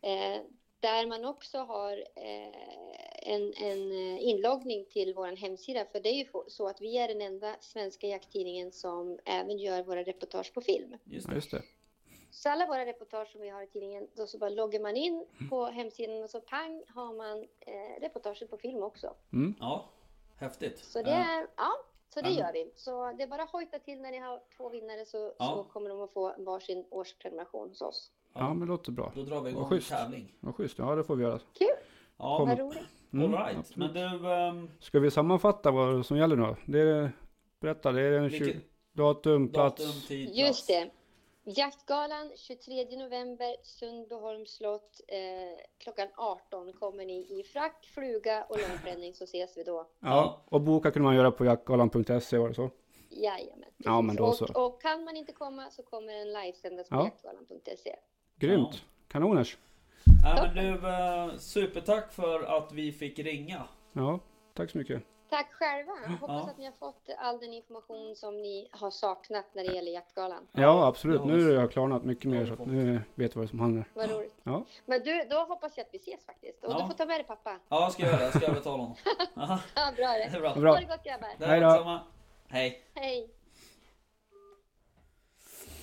Mm. 0.03 0.35
Eh, 0.37 0.41
där 0.81 1.07
man 1.07 1.25
också 1.25 1.59
har 1.59 1.93
eh, 2.15 3.33
en, 3.35 3.55
en 3.57 3.93
eh, 3.93 4.23
inloggning 4.29 4.85
till 4.85 5.15
vår 5.15 5.37
hemsida. 5.37 5.85
För 5.93 6.01
det 6.01 6.09
är 6.09 6.15
ju 6.15 6.27
så 6.49 6.69
att 6.69 6.81
vi 6.81 6.99
är 6.99 7.09
den 7.09 7.21
enda 7.23 7.57
svenska 7.61 8.07
jakttidningen 8.07 8.73
som 8.73 9.19
även 9.25 9.59
gör 9.59 9.83
våra 9.83 10.03
reportage 10.03 10.55
på 10.55 10.61
film. 10.61 10.97
Just 11.05 11.27
Ja, 11.27 11.31
det. 11.31 11.35
just 11.37 11.51
det. 11.51 11.63
Så 12.31 12.49
alla 12.49 12.67
våra 12.67 12.87
reportage 12.87 13.29
som 13.33 13.41
vi 13.41 13.49
har 13.49 13.63
i 13.63 13.67
tidningen, 13.67 14.09
då 14.15 14.27
så 14.27 14.39
bara 14.39 14.51
loggar 14.51 14.81
man 14.81 14.97
in 14.97 15.27
på 15.51 15.65
hemsidan 15.65 16.23
och 16.23 16.31
så 16.31 16.41
pang 16.41 16.83
har 16.89 17.13
man 17.15 17.39
eh, 17.61 18.01
reportaget 18.01 18.51
på 18.51 18.57
film 18.57 18.83
också. 18.83 19.15
Mm. 19.33 19.55
Ja, 19.61 19.89
häftigt. 20.39 20.79
Så 20.79 21.03
det, 21.03 21.11
är, 21.11 21.47
ja, 21.57 21.73
så 22.15 22.21
det 22.21 22.29
Ja, 22.31 22.39
gör 22.39 22.53
vi. 22.53 22.73
Så 22.77 23.13
det 23.13 23.23
är 23.23 23.27
bara 23.27 23.45
hojta 23.45 23.79
till 23.79 24.01
när 24.01 24.11
ni 24.11 24.19
har 24.19 24.43
två 24.57 24.69
vinnare 24.69 25.05
så, 25.07 25.33
Ja. 25.39 25.47
så 25.57 25.65
kommer 25.73 25.91
de 25.91 26.01
att 26.01 26.13
få 26.13 26.35
varsin 26.39 26.85
årsprenumeration 26.91 27.69
hos 27.69 27.83
oss. 27.83 28.11
Ja, 28.39 28.49
men 28.49 28.61
det 28.61 28.67
låter 28.67 28.93
bra. 28.93 29.13
Då 29.15 29.23
drar 29.23 29.41
vi 29.41 29.51
igång 29.51 29.63
en 29.63 29.69
schysst. 29.69 29.91
tävling. 29.91 30.35
Vad 30.41 30.55
schysst. 30.55 30.79
Ja, 30.79 30.95
det 30.95 31.05
får 31.05 31.17
vi 31.17 31.23
göra. 31.23 31.39
Kul! 31.39 31.69
Ja, 32.17 32.37
Kom. 32.39 32.49
Vad 32.49 32.59
roligt. 32.59 32.83
Mm, 33.13 33.35
all 33.35 33.45
right. 33.45 33.59
absolut. 33.59 33.93
Men 33.95 34.23
du... 34.23 34.33
ehm, 34.33 34.71
Ska 34.81 34.99
vi 35.01 35.11
sammanfatta 35.11 35.71
vad 35.71 36.07
som 36.07 36.17
gäller 36.17 36.37
nu? 36.37 36.57
Det 36.67 36.81
är, 36.81 37.13
berätta, 37.61 37.93
det 37.93 38.03
är 38.03 38.11
den 38.11 38.31
20, 38.31 38.45
vilket 38.45 38.63
datum, 38.93 39.49
plats. 39.49 39.85
datum, 39.85 40.01
tid, 40.09 40.29
Just 40.35 40.67
plats? 40.67 40.67
det. 40.67 40.91
Jaktgalan 41.51 42.33
23 42.37 42.85
november, 42.99 43.57
Sundbyholms 43.63 44.51
slott. 44.57 45.01
Eh, 45.09 45.19
klockan 45.79 46.09
18 46.17 46.73
kommer 46.73 47.05
ni 47.05 47.41
i 47.41 47.43
frack, 47.53 47.87
fluga 47.95 48.45
och 48.49 48.59
långklänning 48.69 49.15
så 49.15 49.25
ses 49.25 49.57
vi 49.57 49.63
då. 49.63 49.87
Ja, 50.01 50.43
och 50.49 50.61
boka 50.61 50.91
kunde 50.91 51.05
man 51.05 51.17
göra 51.17 51.31
på 51.31 51.45
jaktgalan.se 51.45 52.39
var 52.39 52.49
det 52.49 52.55
så? 52.55 52.71
Jajamän. 53.11 53.69
Ja, 53.77 54.01
men 54.03 54.17
då 54.17 54.25
och, 54.25 54.35
så. 54.37 54.67
och 54.67 54.83
kan 54.83 55.05
man 55.05 55.17
inte 55.17 55.33
komma 55.33 55.71
så 55.71 55.83
kommer 55.83 56.13
en 56.15 56.33
livesändas 56.33 56.89
på 56.89 56.95
Ja. 56.97 57.05
jaktgalan.se. 57.05 57.97
Grymt. 58.39 58.85
Kanoners. 59.09 59.57
Ja, 60.25 60.51
men 60.55 60.55
du, 60.55 60.89
eh, 60.89 61.37
supertack 61.39 62.13
för 62.13 62.43
att 62.43 62.73
vi 62.73 62.93
fick 62.93 63.19
ringa. 63.19 63.63
Ja, 63.93 64.21
tack 64.55 64.71
så 64.71 64.79
mycket. 64.79 65.03
Tack 65.31 65.53
själva. 65.53 65.93
Hoppas 66.21 66.29
Ja. 66.45 66.51
att 66.51 66.59
ni 66.59 66.65
har 66.65 66.73
fått 66.73 67.09
all 67.19 67.39
den 67.39 67.53
information 67.53 68.17
som 68.17 68.43
ni 68.43 68.69
har 68.73 68.91
saknat 68.91 69.45
när 69.55 69.65
det 69.65 69.75
gäller 69.75 69.93
jaktgalan. 69.93 70.47
Ja, 70.53 70.87
absolut. 70.87 71.25
Nu 71.25 71.45
har 71.45 71.53
jag 71.63 71.73
klarnat 71.73 72.05
mycket 72.05 72.31
mer 72.31 72.47
så 72.47 72.65
nu 72.65 73.01
vet 73.15 73.35
jag 73.35 73.41
vad 73.41 73.51
som 73.51 73.61
händer. 73.61 73.85
Vad 73.95 74.11
roligt. 74.11 74.35
Ja. 74.43 74.65
Men 74.87 75.03
du, 75.03 75.23
då 75.31 75.37
hoppas 75.37 75.77
jag 75.77 75.85
att 75.85 75.95
vi 75.95 75.99
ses 75.99 76.25
faktiskt. 76.27 76.65
Och 76.65 76.73
Ja. 76.73 76.79
du 76.81 76.87
får 76.87 76.95
ta 76.95 77.07
med 77.07 77.17
dig 77.21 77.25
pappa. 77.27 77.51
Ja, 77.69 77.81
jag 77.83 77.93
ska 77.93 78.03
göra 78.03 78.17
det. 78.17 78.25
Jag 78.25 78.43
ska 78.43 78.53
betala 78.53 78.77
honom. 78.83 78.97
Ja, 79.35 79.61
Ja, 79.75 79.93
bra 79.97 80.07
det 80.07 80.23
är 80.23 80.31
det. 80.33 80.41
bra. 80.41 80.55
Bra. 80.55 80.73
Ha 80.73 80.81
det 80.81 80.87
gott 80.87 81.05
grabbar. 81.05 81.29
Det 81.39 81.47
Hej 81.47 81.61
då. 81.61 82.01
Hej. 82.49 82.83
Hej. 82.95 83.31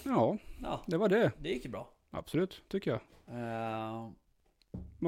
Ja, 0.05 0.37
Ja, 0.61 0.81
det 0.85 0.97
var 0.97 1.09
det. 1.09 1.31
det 1.39 1.49
gick 1.49 1.65
ju 1.65 1.71
bra. 1.71 1.89
Absolut, 2.13 2.63
tycker 2.67 2.91
jag. 2.91 2.99
Uh, 3.37 4.09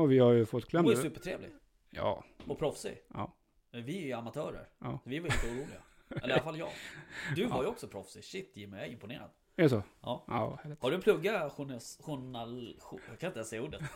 Och 0.02 0.12
vi 0.12 0.20
har 0.20 0.32
ju 0.32 0.46
fått 0.46 0.64
hon 0.64 0.70
kläm 0.70 0.84
var 0.86 0.92
ju 0.92 0.98
nu. 0.98 1.04
supertrevlig. 1.04 1.50
Ja, 1.90 2.24
Och 2.48 2.60
proffsig. 2.60 2.98
Ja. 3.14 3.34
Men 3.72 3.84
vi 3.86 3.98
är 4.02 4.06
ju 4.06 4.14
amatörer. 4.14 4.68
Ja. 4.80 5.00
Vi 5.06 5.20
var 5.20 5.28
inte 5.28 5.48
oroliga. 5.48 5.82
Eller 6.10 6.30
i 6.30 6.32
alla 6.34 6.42
fall 6.44 6.58
jag. 6.60 6.70
Du 7.36 7.46
var 7.46 7.64
ju 7.64 7.70
också 7.70 7.88
proffsig. 7.88 8.24
Shit 8.24 8.52
Jimmy, 8.58 8.78
jag 8.78 8.88
är 8.88 8.92
imponerad. 8.92 9.30
är 9.56 9.64
det 9.64 9.70
så? 9.70 9.84
Ja. 10.02 10.24
Ja. 10.28 10.60
Har 10.80 10.92
du 10.92 11.02
pluggat. 11.02 11.54
Journal... 12.00 12.76
jo- 12.92 13.00
Jag 13.10 13.20
kan 13.20 13.28
inte 13.28 13.40
ens 13.40 13.50
säga 13.50 13.64
ordet. 13.64 13.82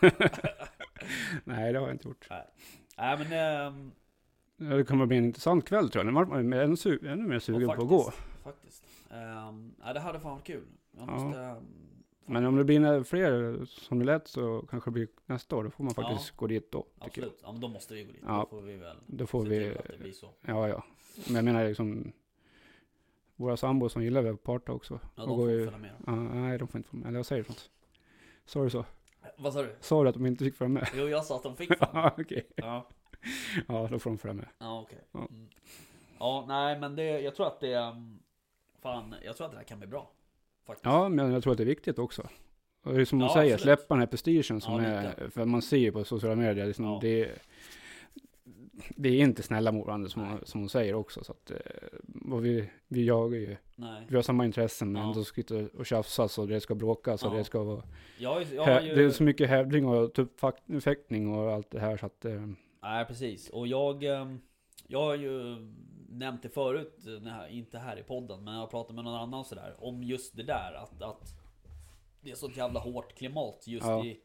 Nej, 1.44 1.72
det 1.72 1.78
har 1.78 1.86
jag 1.86 1.94
inte 1.94 2.08
gjort. 2.08 2.26
Nej 2.98 3.18
men... 3.18 3.32
ehm, 3.32 3.92
Ja, 4.56 4.76
Det 4.76 4.84
kommer 4.84 5.06
bli 5.06 5.16
en 5.16 5.24
intressant 5.24 5.68
kväll 5.68 5.90
tror 5.90 6.04
jag. 6.04 6.12
Nu 6.12 6.18
vart 6.20 6.28
man 6.28 6.52
ännu, 6.52 6.74
su- 6.74 7.08
ännu 7.12 7.28
mer 7.28 7.38
sugen 7.38 7.60
ja, 7.60 7.74
på 7.74 7.82
att 7.82 7.88
gå. 7.88 8.02
faktiskt, 8.02 8.42
Faktiskt. 8.44 8.84
Um, 9.10 9.74
ja, 9.84 9.92
det 9.92 10.00
hade 10.00 10.20
fan 10.20 10.32
varit 10.32 10.44
kul. 10.46 10.66
Jag 10.90 11.08
Ja. 11.08 11.12
måste... 11.12 11.40
ehm, 11.40 11.66
Men 12.32 12.46
om 12.46 12.56
det 12.56 12.64
blir 12.64 13.02
fler 13.04 13.64
som 13.64 13.98
det 13.98 14.04
lät 14.04 14.28
så 14.28 14.66
kanske 14.70 14.90
det 14.90 14.92
blir 14.92 15.08
nästa 15.26 15.56
år. 15.56 15.64
Då 15.64 15.70
får 15.70 15.84
man 15.84 15.94
faktiskt 15.94 16.36
gå 16.36 16.46
dit 16.46 16.72
då. 16.72 16.82
Tycker 16.82 16.92
jag. 17.00 17.06
absolut. 17.06 17.40
Ja 17.42 17.52
men 17.52 17.60
då 17.60 17.68
måste 17.68 17.94
vi 17.94 18.04
gå 18.04 18.12
dit. 18.12 18.22
Ja. 18.26 18.46
Då 18.50 18.56
får 18.56 18.62
vi 18.66 18.76
väl 18.76 18.96
Då 19.06 19.26
får 19.26 19.44
se 19.44 19.48
vi, 19.50 19.58
till 19.70 19.78
att 19.78 19.84
det 19.88 19.98
blir 19.98 20.12
så. 20.12 20.28
ja 20.40 20.68
ja. 20.68 20.84
Men 21.26 21.34
jag 21.36 21.44
menar 21.44 21.64
liksom, 21.68 22.12
våra 23.36 23.56
sambor 23.56 23.88
som 23.88 24.02
gillar 24.04 24.22
webparta 24.22 24.72
också. 24.72 25.00
Ja, 25.16 25.26
de 25.26 25.36
får 25.36 25.50
ju- 25.50 25.64
följa 25.64 25.78
med. 25.78 25.90
Ja, 26.06 26.12
nej, 26.16 26.58
de 26.58 26.68
får 26.68 26.78
inte 26.78 26.88
följa 26.88 27.02
med. 27.02 27.08
Eller 27.08 27.18
jag 27.18 27.26
säger 27.26 27.44
sånt. 27.44 27.70
Sa 28.44 28.64
du 28.64 28.70
så? 28.70 28.84
Vad 29.38 29.52
sa 29.52 29.62
du? 29.62 29.74
Sa 29.80 30.02
du 30.02 30.08
att 30.08 30.14
de 30.14 30.26
inte 30.26 30.44
fick 30.44 30.54
följa 30.56 30.68
med? 30.74 30.88
Jo, 30.94 31.08
jag 31.08 31.24
sa 31.24 31.36
att 31.36 31.42
de 31.42 31.56
fick 31.56 31.78
fan. 31.78 31.88
Ja, 31.92 32.14
okej. 32.18 32.46
Ja. 32.54 32.86
Ja, 33.68 33.88
då 33.90 33.98
får 33.98 34.10
de 34.10 34.18
följa 34.18 34.34
med. 34.34 34.48
Ja, 34.58 34.80
okej. 34.80 34.98
Ja. 35.12 35.18
Mm. 35.30 35.48
Ja, 36.18 36.44
nej 36.48 36.78
men 36.80 36.96
det, 36.96 37.20
jag 37.20 37.34
tror 37.34 37.46
att 37.46 37.60
det... 37.60 37.74
um, 37.74 38.16
Fan, 38.82 39.14
jag 39.24 39.36
tror 39.36 39.44
att 39.46 39.52
det 39.52 39.58
här 39.58 39.64
kan 39.64 39.78
bli 39.78 39.88
bra. 39.88 40.10
Faktiskt. 40.66 40.84
Ja, 40.86 41.08
men 41.08 41.32
jag 41.32 41.42
tror 41.42 41.52
att 41.52 41.56
det 41.56 41.64
är 41.64 41.66
viktigt 41.66 41.98
också. 41.98 42.22
Och 42.84 42.94
det 42.94 43.00
är 43.00 43.04
som 43.04 43.20
Ja, 43.20 43.32
säger, 43.34 43.54
absolut. 43.54 43.78
släppa 43.78 43.94
den 43.94 44.00
här 44.00 44.06
prestigen 44.06 44.60
som 44.60 44.82
Ja, 44.82 44.88
är, 44.88 45.28
för 45.30 45.44
man 45.44 45.62
ser 45.62 45.76
ju 45.76 45.92
på 45.92 46.04
sociala 46.04 46.36
medier, 46.36 46.66
liksom, 46.66 46.84
Ja. 46.84 46.98
det, 47.02 47.20
är- 47.24 47.32
det 48.96 49.08
är 49.08 49.20
inte 49.22 49.42
snälla 49.42 49.72
mot 49.72 49.86
varandra 49.86 50.08
som, 50.08 50.22
hon- 50.22 50.40
som 50.46 50.60
hon 50.60 50.68
säger 50.68 50.94
också. 50.94 51.24
Så 51.24 51.32
att, 51.32 51.50
eh, 51.50 52.32
och 52.32 52.44
vi, 52.44 52.70
vi 52.88 53.04
jagar 53.06 53.38
ju, 53.38 53.56
Nej. 53.76 54.06
vi 54.08 54.16
har 54.16 54.22
samma 54.22 54.44
intressen 54.44 54.92
men 54.92 55.02
Ja. 55.02 55.08
ändå 55.08 55.24
ska 55.24 55.40
inte 55.40 55.68
och 55.78 55.86
tjafsas 55.86 56.38
och 56.38 56.48
det 56.48 56.60
ska 56.60 56.74
bråkas 56.74 57.22
och 57.24 57.34
det 57.34 57.44
ska 57.44 57.62
vara, 57.62 57.82
Jag, 58.18 58.42
jag 58.54 58.64
hä, 58.64 58.74
har 58.74 58.80
ju... 58.80 58.94
det 58.94 59.02
är 59.04 59.10
så 59.10 59.22
mycket 59.22 59.48
hävding 59.48 59.86
och 59.86 60.12
tuppfäktning 60.14 61.34
och 61.34 61.52
allt 61.52 61.70
det 61.70 61.80
här 61.80 61.96
så 61.96 62.06
att, 62.06 62.24
eh, 62.24 62.46
Nej, 62.82 63.04
precis. 63.04 63.48
Och 63.50 63.66
jag... 63.66 64.04
ehm, 64.04 64.40
Jag 64.90 65.00
har 65.00 65.14
ju 65.14 65.56
nämnt 66.08 66.42
det 66.42 66.48
förut, 66.48 66.98
här, 67.24 67.48
inte 67.48 67.78
här 67.78 67.96
i 67.98 68.02
podden, 68.02 68.44
men 68.44 68.54
jag 68.54 68.60
har 68.60 68.66
pratat 68.66 68.94
med 68.94 69.04
någon 69.04 69.14
annan 69.20 69.44
sådär. 69.44 69.76
Om 69.78 70.02
just 70.02 70.36
det 70.36 70.42
där 70.42 70.72
att... 70.72 71.02
att 71.02 71.28
det 72.20 72.30
är 72.30 72.34
så 72.34 72.50
jävla 72.50 72.80
hårt 72.80 73.14
klimat 73.14 73.64
just 73.66 73.86
Ja. 73.86 74.04
i... 74.04 74.20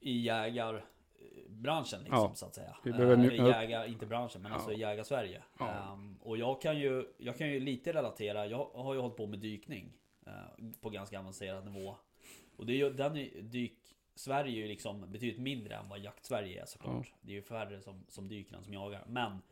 I 0.00 0.18
jägarbranschen 0.20 2.00
liksom, 2.00 2.18
Ja. 2.18 2.34
så 2.34 2.46
att 2.46 2.54
säga. 2.54 2.76
Behöver 2.84 3.16
Eh, 3.16 3.46
jägar, 3.46 3.86
inte 3.86 4.06
branschen, 4.06 4.42
men 4.42 4.50
Ja. 4.52 4.56
alltså 4.56 4.72
jägar-Sverige. 4.72 5.42
Ja. 5.58 5.68
Ehm, 5.92 6.16
och 6.22 6.36
jag 6.36 6.62
kan, 6.62 6.78
ju, 6.78 7.14
jag 7.18 7.38
kan 7.38 7.48
ju 7.50 7.60
lite 7.60 7.92
relatera, 7.92 8.46
jag 8.46 8.70
har 8.74 8.94
ju 8.94 9.00
hållit 9.00 9.16
på 9.16 9.26
med 9.26 9.38
dykning. 9.38 9.92
eh, 10.26 10.32
på 10.80 10.90
ganska 10.90 11.18
avancerad 11.20 11.64
nivå. 11.72 11.96
Och 12.56 12.66
det 12.66 12.72
är 12.72 12.76
ju, 12.76 12.90
den 12.92 13.14
dyk... 13.50 13.85
Sverige 14.16 14.52
är 14.58 14.62
ju 14.62 14.68
liksom 14.68 15.12
betydligt 15.12 15.40
mindre 15.40 15.74
än 15.74 15.88
vad 15.88 15.98
jakt-Sverige 15.98 16.62
är 16.62 16.66
såklart. 16.66 17.12
Det 17.20 17.30
är 17.30 17.34
ju 17.34 17.42
färre 17.42 17.80
som, 17.80 18.04
som 18.08 18.28
dyker 18.28 18.56
än 18.56 18.64
som 18.64 18.72
jagar. 18.74 19.04
Men 19.08 19.42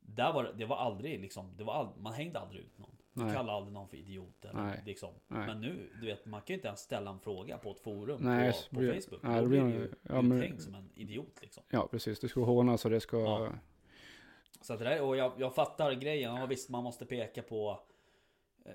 där 0.00 0.32
var 0.32 0.52
det, 0.58 0.64
var 0.64 0.76
aldrig 0.76 1.20
liksom, 1.20 1.56
det 1.56 1.64
var 1.64 1.74
all, 1.74 1.88
man 1.98 2.12
hängde 2.12 2.38
aldrig 2.38 2.60
ut 2.60 2.78
någon. 2.78 2.90
Man 3.12 3.32
kallade 3.34 3.52
aldrig 3.52 3.72
någon 3.74 3.88
för 3.88 3.96
idiot 3.96 4.44
eller 4.44 4.62
Nej. 4.62 4.82
liksom. 4.86 5.14
Nej. 5.28 5.46
Men 5.46 5.60
nu, 5.60 5.90
du 6.00 6.06
vet, 6.06 6.26
man 6.26 6.40
kan 6.40 6.46
ju 6.46 6.54
inte 6.54 6.68
ens 6.68 6.80
ställa 6.80 7.10
en 7.10 7.20
fråga 7.20 7.58
på 7.58 7.70
ett 7.70 7.80
forum 7.80 8.20
Nej, 8.22 8.52
på, 8.52 8.74
på 8.74 8.80
blir- 8.80 9.00
Facebook. 9.00 9.22
nej, 9.22 9.40
Då 9.42 9.48
blir 9.48 9.60
du 9.60 9.70
ju 9.70 9.78
man- 10.02 10.30
ja, 10.30 10.36
uthängd 10.36 10.60
som 10.62 10.74
en 10.74 10.90
idiot 10.94 11.38
liksom. 11.42 11.62
ja 11.70 11.88
precis, 11.90 12.20
det 12.20 12.28
ska 12.28 12.44
hånas 12.44 12.84
och 12.84 12.90
det 12.90 13.00
ska, 13.00 13.16
Ja. 13.18 13.52
Så 14.60 14.72
att 14.72 14.78
det 14.78 14.84
där, 14.84 15.02
och 15.02 15.16
jag, 15.16 15.32
jag 15.38 15.54
fattar 15.54 15.92
grejen. 15.92 16.34
Ja, 16.36 16.46
visst, 16.46 16.70
man 16.70 16.84
måste 16.84 17.06
peka 17.06 17.42
på 17.42 17.80
eh, 18.64 18.72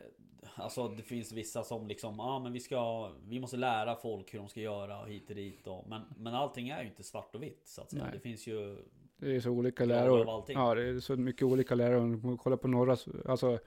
Alltså 0.55 0.87
det 0.87 1.03
finns 1.03 1.31
vissa 1.31 1.63
som 1.63 1.87
liksom, 1.87 2.15
ja 2.17 2.23
ah, 2.23 2.39
men 2.39 2.53
vi 2.53 2.59
ska 2.59 3.09
Vi 3.27 3.39
måste 3.39 3.57
lära 3.57 3.95
folk 3.95 4.33
hur 4.33 4.39
de 4.39 4.49
ska 4.49 4.59
göra 4.59 4.99
och 5.01 5.07
hit 5.09 5.29
och 5.29 5.35
dit 5.35 5.67
och, 5.67 5.85
men, 5.89 6.01
men 6.17 6.35
allting 6.35 6.69
är 6.69 6.81
ju 6.81 6.87
inte 6.89 7.03
svart 7.03 7.35
och 7.35 7.43
vitt 7.43 7.61
så 7.67 7.81
att 7.81 7.91
säga. 7.91 8.03
Nej. 8.03 8.11
Det 8.13 8.19
finns 8.19 8.47
ju 8.47 8.77
det 9.17 9.35
är 9.35 9.39
så 9.39 9.49
olika 9.49 9.85
läror. 9.85 10.43
Ja, 10.47 10.75
det 10.75 10.83
är 10.83 10.99
så 10.99 11.15
mycket 11.15 11.43
olika 11.43 11.75
lärare. 11.75 11.97
Om 11.97 12.21
man 12.23 12.37
kollar 12.37 12.57
på 12.57 12.67
norra, 12.67 12.97
alltså 13.25 13.59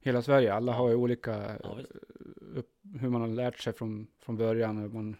hela 0.00 0.22
Sverige, 0.22 0.54
alla 0.54 0.72
Ja. 0.72 0.78
har 0.78 0.88
ju 0.88 0.94
olika, 0.94 1.58
Ja, 1.62 1.78
upp, 2.54 2.70
hur 3.00 3.08
man 3.08 3.20
har 3.20 3.28
lärt 3.28 3.58
sig 3.58 3.72
från, 3.72 4.06
från 4.18 4.36
början, 4.36 4.76
hur 4.78 4.88
man, 4.88 5.16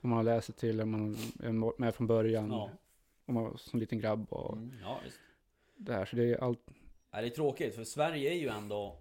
om 0.00 0.10
man 0.10 0.16
har 0.16 0.24
läst 0.24 0.46
sig 0.46 0.54
till, 0.54 0.80
om 0.80 0.90
man 0.90 1.16
är 1.42 1.80
med 1.80 1.94
från 1.94 2.06
början, 2.06 2.50
Ja. 2.50 2.70
om 3.26 3.34
man 3.34 3.44
var 3.44 3.56
som 3.56 3.80
liten 3.80 3.98
grabb 4.00 4.26
och 4.32 4.52
Mm, 4.56 4.72
ja 4.82 4.98
visst. 5.04 5.18
det 5.76 5.92
här. 5.92 6.04
Så 6.04 6.16
det 6.16 6.24
är 6.32 6.44
allt, 6.44 6.60
Nej, 7.12 7.22
det 7.22 7.28
är 7.28 7.30
tråkigt 7.30 7.74
för 7.74 7.84
Sverige 7.84 8.30
är 8.30 8.36
ju 8.38 8.48
ändå 8.48 8.98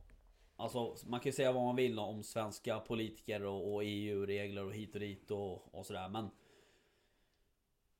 Alltså 0.57 0.95
man 1.05 1.19
kan 1.19 1.29
ju 1.29 1.33
säga 1.33 1.51
vad 1.51 1.63
man 1.63 1.75
vill 1.75 1.99
om 1.99 2.23
svenska 2.23 2.79
politiker 2.79 3.43
och, 3.43 3.73
och 3.73 3.81
EU-regler 3.83 4.65
och 4.65 4.73
hit 4.73 4.93
och 4.95 4.99
dit 5.01 5.31
och, 5.31 5.75
och 5.75 5.85
sådär 5.85 6.09
men 6.09 6.29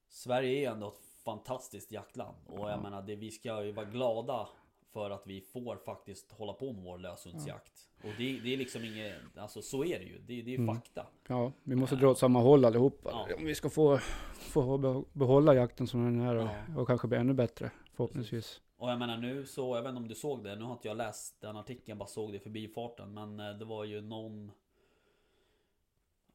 Sverige 0.10 0.58
är 0.58 0.60
ju 0.60 0.66
ändå 0.66 0.88
ett 0.88 1.06
fantastiskt 1.24 1.92
jaktland 1.92 2.36
och 2.48 2.60
jag 2.60 2.72
Ja. 2.78 2.82
menar 2.82 3.02
det, 3.02 3.16
vi 3.16 3.32
ska 3.32 3.64
ju 3.64 3.72
vara 3.72 3.86
glada 3.86 4.48
för 4.94 5.10
att 5.10 5.28
vi 5.28 5.42
får 5.42 5.76
faktiskt 5.76 6.32
hålla 6.32 6.54
på 6.54 6.74
med 6.74 6.84
vår 6.84 6.98
löshundsjakt. 6.98 7.90
Och 8.04 8.10
det, 8.18 8.40
det 8.40 8.54
är 8.54 8.58
liksom 8.58 8.84
inget, 8.86 9.38
alltså 9.38 9.62
så 9.62 9.86
är 9.86 10.00
det 10.00 10.06
ju. 10.06 10.18
Det, 10.20 10.42
det 10.42 10.54
är 10.54 10.60
Mm. 10.60 10.76
fakta. 10.76 11.08
ja, 11.28 11.52
vi 11.64 11.76
måste 11.76 11.96
dra 11.96 12.10
åt 12.12 12.18
samma 12.18 12.40
håll 12.42 12.66
allihopa. 12.66 13.10
Ja. 13.30 13.36
Om 13.38 13.46
vi 13.46 13.56
ska 13.56 13.70
få, 13.70 13.98
få 14.34 14.78
be- 14.78 15.04
behålla 15.14 15.54
jakten 15.56 15.88
som 15.88 16.04
den 16.06 16.22
är 16.28 16.36
och, 16.36 16.48
Ja. 16.76 16.82
och 16.82 16.88
kanske 16.88 17.08
bli 17.08 17.18
ännu 17.18 17.34
bättre, 17.34 17.72
förhoppningsvis. 17.94 18.62
Och 18.86 18.92
jag 18.92 19.00
menar 19.00 19.18
nu 19.18 19.46
så, 19.46 19.76
jag 19.76 19.82
vet 19.82 19.90
inte 19.90 19.98
om 20.02 20.08
du 20.08 20.16
såg 20.16 20.44
det, 20.44 20.56
nu 20.56 20.64
har 20.64 20.74
inte 20.74 20.88
jag 20.88 20.98
läst 20.98 21.42
den 21.42 21.58
artikeln, 21.58 21.98
bara 21.98 22.08
såg 22.08 22.32
det 22.32 22.38
i 22.38 22.40
förbifarten. 22.40 23.14
Men 23.14 23.40
eh, 23.40 23.50
det 23.54 23.66
var 23.66 23.84
ju 23.84 24.02
någon... 24.02 24.52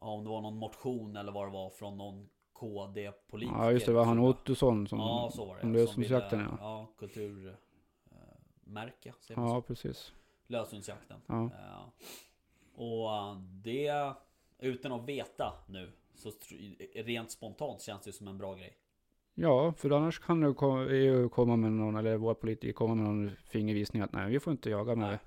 Ja, 0.00 0.06
om 0.06 0.24
det 0.24 0.30
var 0.30 0.40
någon 0.40 0.56
motion 0.56 1.16
eller 1.16 1.32
vad 1.32 1.46
det 1.48 1.52
var 1.52 1.70
från 1.70 1.98
någon 1.98 2.28
KD-politiker. 2.52 3.58
Ja, 3.58 3.72
just 3.72 3.86
det, 3.86 3.92
var 3.92 4.04
han. 4.04 4.18
Ottosson 4.18 4.86
som, 4.88 4.98
Ja, 4.98 5.30
så 5.34 5.44
var 5.44 5.54
det. 5.54 5.60
om 5.60 5.60
Som 5.60 5.72
löshundsjakten, 5.72 6.38
ville- 6.38 6.50
ja. 6.60 6.60
Ja, 6.60 6.86
kulturmärke, 6.98 9.12
säger 9.20 9.40
man 9.40 9.48
Ja, 9.50 9.54
så? 9.56 9.62
precis. 9.62 10.12
Löshundsjakten. 10.46 11.20
Ja. 11.26 11.50
Ja. 11.58 11.92
Och 12.74 13.16
eh, 13.16 13.36
det, 13.40 14.14
utan 14.58 14.92
att 14.92 15.04
veta 15.08 15.52
nu, 15.68 15.92
så 16.14 16.30
rent 16.94 17.30
spontant 17.30 17.80
känns 17.82 18.02
det 18.02 18.12
som 18.12 18.28
en 18.28 18.38
bra 18.38 18.54
grej. 18.54 18.76
Ja, 19.34 19.72
för 19.76 19.90
annars 19.90 20.18
kan 20.18 20.42
EU 20.90 21.28
komma 21.28 21.56
med 21.56 21.72
någon, 21.72 21.96
eller 21.96 22.16
våra 22.16 22.34
politiker 22.34 22.72
komma 22.72 22.94
med 22.94 23.04
någon 23.04 23.30
fingervisning 23.44 24.02
att 24.02 24.12
nej, 24.12 24.30
vi 24.30 24.40
får 24.40 24.50
inte 24.50 24.70
jaga 24.70 24.94
med 24.94 25.18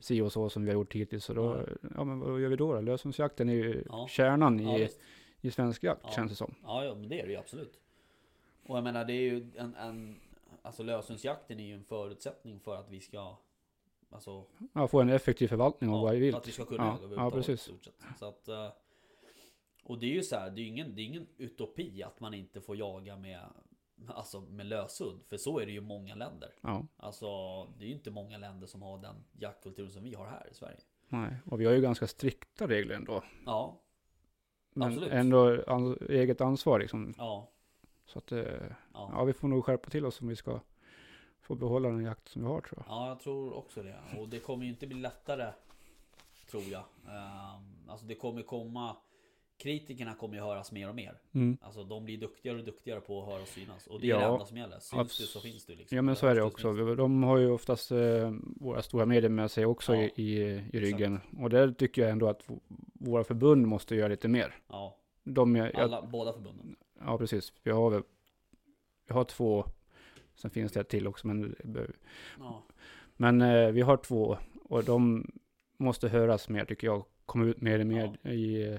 si 0.00 0.20
och 0.20 0.32
så 0.32 0.48
som 0.50 0.64
vi 0.64 0.70
har 0.70 0.74
gjort 0.74 0.94
hittills. 0.94 1.24
Så 1.24 1.34
då, 1.34 1.66
ja 1.96 2.04
men 2.04 2.20
vad 2.20 2.40
gör 2.40 2.48
vi 2.48 2.56
då? 2.56 2.72
då? 2.74 2.80
Löshundsjakten 2.80 3.48
är 3.48 3.52
ju 3.54 3.84
Ja. 3.88 4.06
kärnan 4.10 4.58
Ja, 4.58 4.78
i, 4.78 4.88
i 5.40 5.50
svensk 5.50 5.82
jakt, 5.84 6.00
Ja. 6.04 6.10
känns 6.10 6.30
det 6.30 6.36
som. 6.36 6.54
Ja, 6.62 6.84
ja, 6.84 6.94
det 6.94 7.20
är 7.20 7.26
det 7.26 7.32
ju 7.32 7.38
absolut. 7.38 7.78
Och 8.66 8.76
jag 8.76 8.84
menar, 8.84 9.04
det 9.04 9.12
är 9.12 9.20
ju 9.32 9.50
en, 9.56 9.74
en 9.74 10.16
Alltså 10.64 10.82
löshundsjakten 10.82 11.60
är 11.60 11.64
ju 11.64 11.74
en 11.74 11.84
förutsättning 11.84 12.60
för 12.60 12.76
att 12.76 12.90
vi 12.90 13.00
ska 13.00 13.36
Alltså 14.10 14.44
Ja, 14.72 14.88
få 14.88 15.00
en 15.00 15.08
effektiv 15.08 15.48
förvaltning 15.48 15.90
av 15.90 15.96
ja, 15.96 16.02
varje 16.02 16.20
vilt. 16.20 16.36
att 16.36 16.48
vi 16.48 16.52
ska 16.52 16.64
kunna 16.64 16.98
Ja, 17.02 17.08
ja, 17.16 17.30
precis. 17.30 17.70
Så 18.18 18.26
att 18.26 18.48
eh, 18.48 18.68
Och 19.82 19.98
det 19.98 20.06
är 20.06 20.10
ju 20.14 20.22
så 20.22 20.36
här, 20.36 20.50
det 20.50 20.60
är 20.60 20.66
ingen, 20.66 20.94
det 20.94 21.02
är 21.02 21.04
ingen 21.04 21.26
utopi 21.36 22.02
att 22.02 22.20
man 22.20 22.34
inte 22.34 22.60
får 22.60 22.76
jaga 22.76 23.16
med 23.16 23.40
Alltså 24.06 24.40
med 24.40 24.66
löshund, 24.66 25.20
för 25.28 25.36
så 25.36 25.58
är 25.58 25.66
det 25.66 25.72
ju 25.72 25.80
många 25.80 26.14
länder 26.14 26.50
Ja, 26.60 26.86
Alltså 26.96 27.26
det 27.78 27.84
är 27.84 27.88
ju 27.88 27.94
inte 27.94 28.10
många 28.10 28.38
länder 28.38 28.66
som 28.66 28.82
har 28.82 28.98
den 28.98 29.24
jaktkulturen 29.38 29.90
som 29.90 30.02
vi 30.02 30.14
har 30.14 30.26
här 30.26 30.48
i 30.50 30.54
Sverige 30.54 30.78
nej. 31.12 31.36
Och 31.44 31.60
vi 31.60 31.64
har 31.66 31.72
ju 31.72 31.80
ganska 31.80 32.06
strikta 32.06 32.68
regler 32.68 32.94
ändå. 32.94 33.22
Ja, 33.46 33.80
Men 34.72 34.88
Absolut. 34.88 35.12
ändå 35.12 35.62
an, 35.66 35.98
eget 36.08 36.40
ansvar 36.40 36.78
liksom. 36.78 37.14
ja, 37.18 37.50
Så 38.06 38.18
att, 38.18 38.32
eh, 38.32 38.38
ja. 38.94 39.10
ja, 39.12 39.24
vi 39.24 39.32
får 39.32 39.48
nog 39.48 39.64
skärpa 39.64 39.90
till 39.90 40.06
oss 40.06 40.20
om 40.20 40.28
vi 40.28 40.36
ska 40.36 40.60
få 41.40 41.54
behålla 41.54 41.88
den 41.88 42.02
jakt 42.04 42.28
som 42.28 42.42
vi 42.42 42.48
har 42.48 42.60
tror 42.60 42.82
jag. 42.86 42.94
Ja, 42.96 43.08
jag 43.08 43.20
tror 43.20 43.56
också 43.56 43.82
det. 43.82 43.98
Och 44.18 44.28
det 44.28 44.38
kommer 44.38 44.64
ju 44.64 44.70
inte 44.70 44.86
bli 44.86 45.00
lättare. 45.00 45.52
Tror 46.50 46.62
jag. 46.62 46.84
Ehm, 47.08 47.88
Alltså 47.88 48.06
det 48.06 48.14
kommer 48.14 48.42
komma 48.42 48.96
kritikerna 49.62 50.14
kommer 50.14 50.34
ju 50.34 50.40
höras 50.40 50.72
mer 50.72 50.88
och 50.88 50.94
mer. 50.94 51.18
Mm. 51.32 51.56
Alltså 51.62 51.84
de 51.84 52.04
blir 52.04 52.18
duktigare 52.18 52.58
och 52.58 52.64
duktigare 52.64 53.00
på 53.00 53.22
att 53.22 53.28
höra 53.28 53.42
och 53.42 53.48
synas. 53.48 53.86
Och 53.86 54.00
det 54.00 54.06
är 54.06 54.10
Ja, 54.10 54.18
det 54.18 54.24
enda 54.24 54.44
som 54.46 54.56
gäller. 54.56 54.78
Syns 54.80 54.92
abs- 55.12 55.20
du 55.20 55.26
så 55.26 55.40
finns 55.40 55.66
du 55.66 55.74
liksom. 55.76 55.96
Ja 55.96 56.02
men 56.02 56.16
så 56.16 56.26
är 56.26 56.34
det 56.34 56.42
också. 56.42 56.72
De 56.94 57.22
har 57.22 57.38
ju 57.38 57.50
oftast 57.50 57.90
eh, 57.90 58.32
våra 58.60 58.82
stora 58.82 59.06
medier 59.06 59.30
med 59.30 59.50
sig 59.50 59.66
också 59.66 59.94
Ja, 59.94 60.02
i, 60.16 60.38
i, 60.72 60.80
ryggen. 60.80 61.20
Och 61.38 61.50
där 61.50 61.72
tycker 61.72 62.02
jag 62.02 62.10
ändå 62.10 62.28
att 62.28 62.42
våra 62.92 63.24
förbund 63.24 63.66
måste 63.66 63.94
göra 63.94 64.08
lite 64.08 64.28
mer. 64.28 64.54
Ja, 64.68 64.96
De, 65.24 65.56
jag, 65.56 65.76
alla, 65.76 66.02
båda 66.02 66.32
förbunden. 66.32 66.76
ja 67.00 67.18
precis. 67.18 67.52
Vi 67.62 67.70
har, 67.70 67.90
väl- 67.90 68.02
vi 69.08 69.14
har 69.14 69.24
två. 69.24 69.64
Sen 70.34 70.50
finns 70.50 70.72
det 70.72 70.80
ett 70.80 70.88
till 70.88 71.06
också. 71.06 71.26
Men, 71.26 71.56
Ja, 72.38 72.62
men 73.16 73.42
eh, 73.42 73.70
vi 73.70 73.80
har 73.80 73.96
två. 73.96 74.36
Och 74.64 74.84
de 74.84 75.30
måste 75.76 76.08
höras 76.08 76.48
mer 76.48 76.64
tycker 76.64 76.86
jag. 76.86 77.04
Komma 77.26 77.44
ut 77.44 77.60
mer 77.60 77.78
och 77.80 77.86
mer 77.86 78.26
i, 78.32 78.78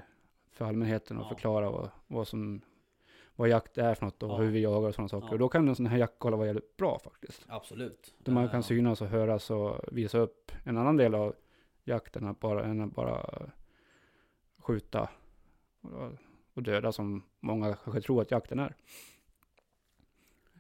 för 0.54 0.66
allmänheten 0.66 1.18
och 1.18 1.24
Ja. 1.26 1.30
förklara 1.30 1.72
vad, 1.72 1.89
vad 2.08 2.28
som 2.28 2.62
vad 3.36 3.49
jakt 3.49 3.78
är 3.78 3.95
för 3.95 4.06
något 4.06 4.24
och 4.24 4.30
Ja. 4.30 4.38
hur 4.38 4.51
vi 4.51 4.60
jagar 4.62 4.88
och 4.88 4.95
sådana 4.95 5.10
saker. 5.10 5.28
Ja. 5.28 5.32
Och 5.34 5.39
då 5.39 5.49
kan 5.49 5.68
en 5.68 5.76
sån 5.76 5.86
här 5.86 5.97
jaktgala 5.97 6.38
vara 6.38 6.47
jävligt 6.47 6.78
bra 6.78 6.99
faktiskt. 6.99 7.45
absolut. 7.47 8.14
Där 8.18 8.32
man 8.34 8.49
kan 8.49 8.64
synas 8.64 9.01
och 9.01 9.08
höras 9.08 9.51
och 9.51 9.80
visa 9.91 10.18
upp 10.18 10.51
en 10.64 10.78
annan 10.78 10.97
del 10.97 11.16
av 11.16 11.36
jakten 11.84 12.28
att 12.28 12.39
bara, 12.39 12.66
än 12.66 12.89
bara 12.89 13.49
skjuta 14.58 15.10
och, 16.54 16.64
döda 16.64 16.91
som 16.91 17.24
många 17.39 17.76
kanske 17.76 18.01
tror 18.01 18.22
att 18.22 18.32
jakten 18.32 18.60
är. 18.60 18.76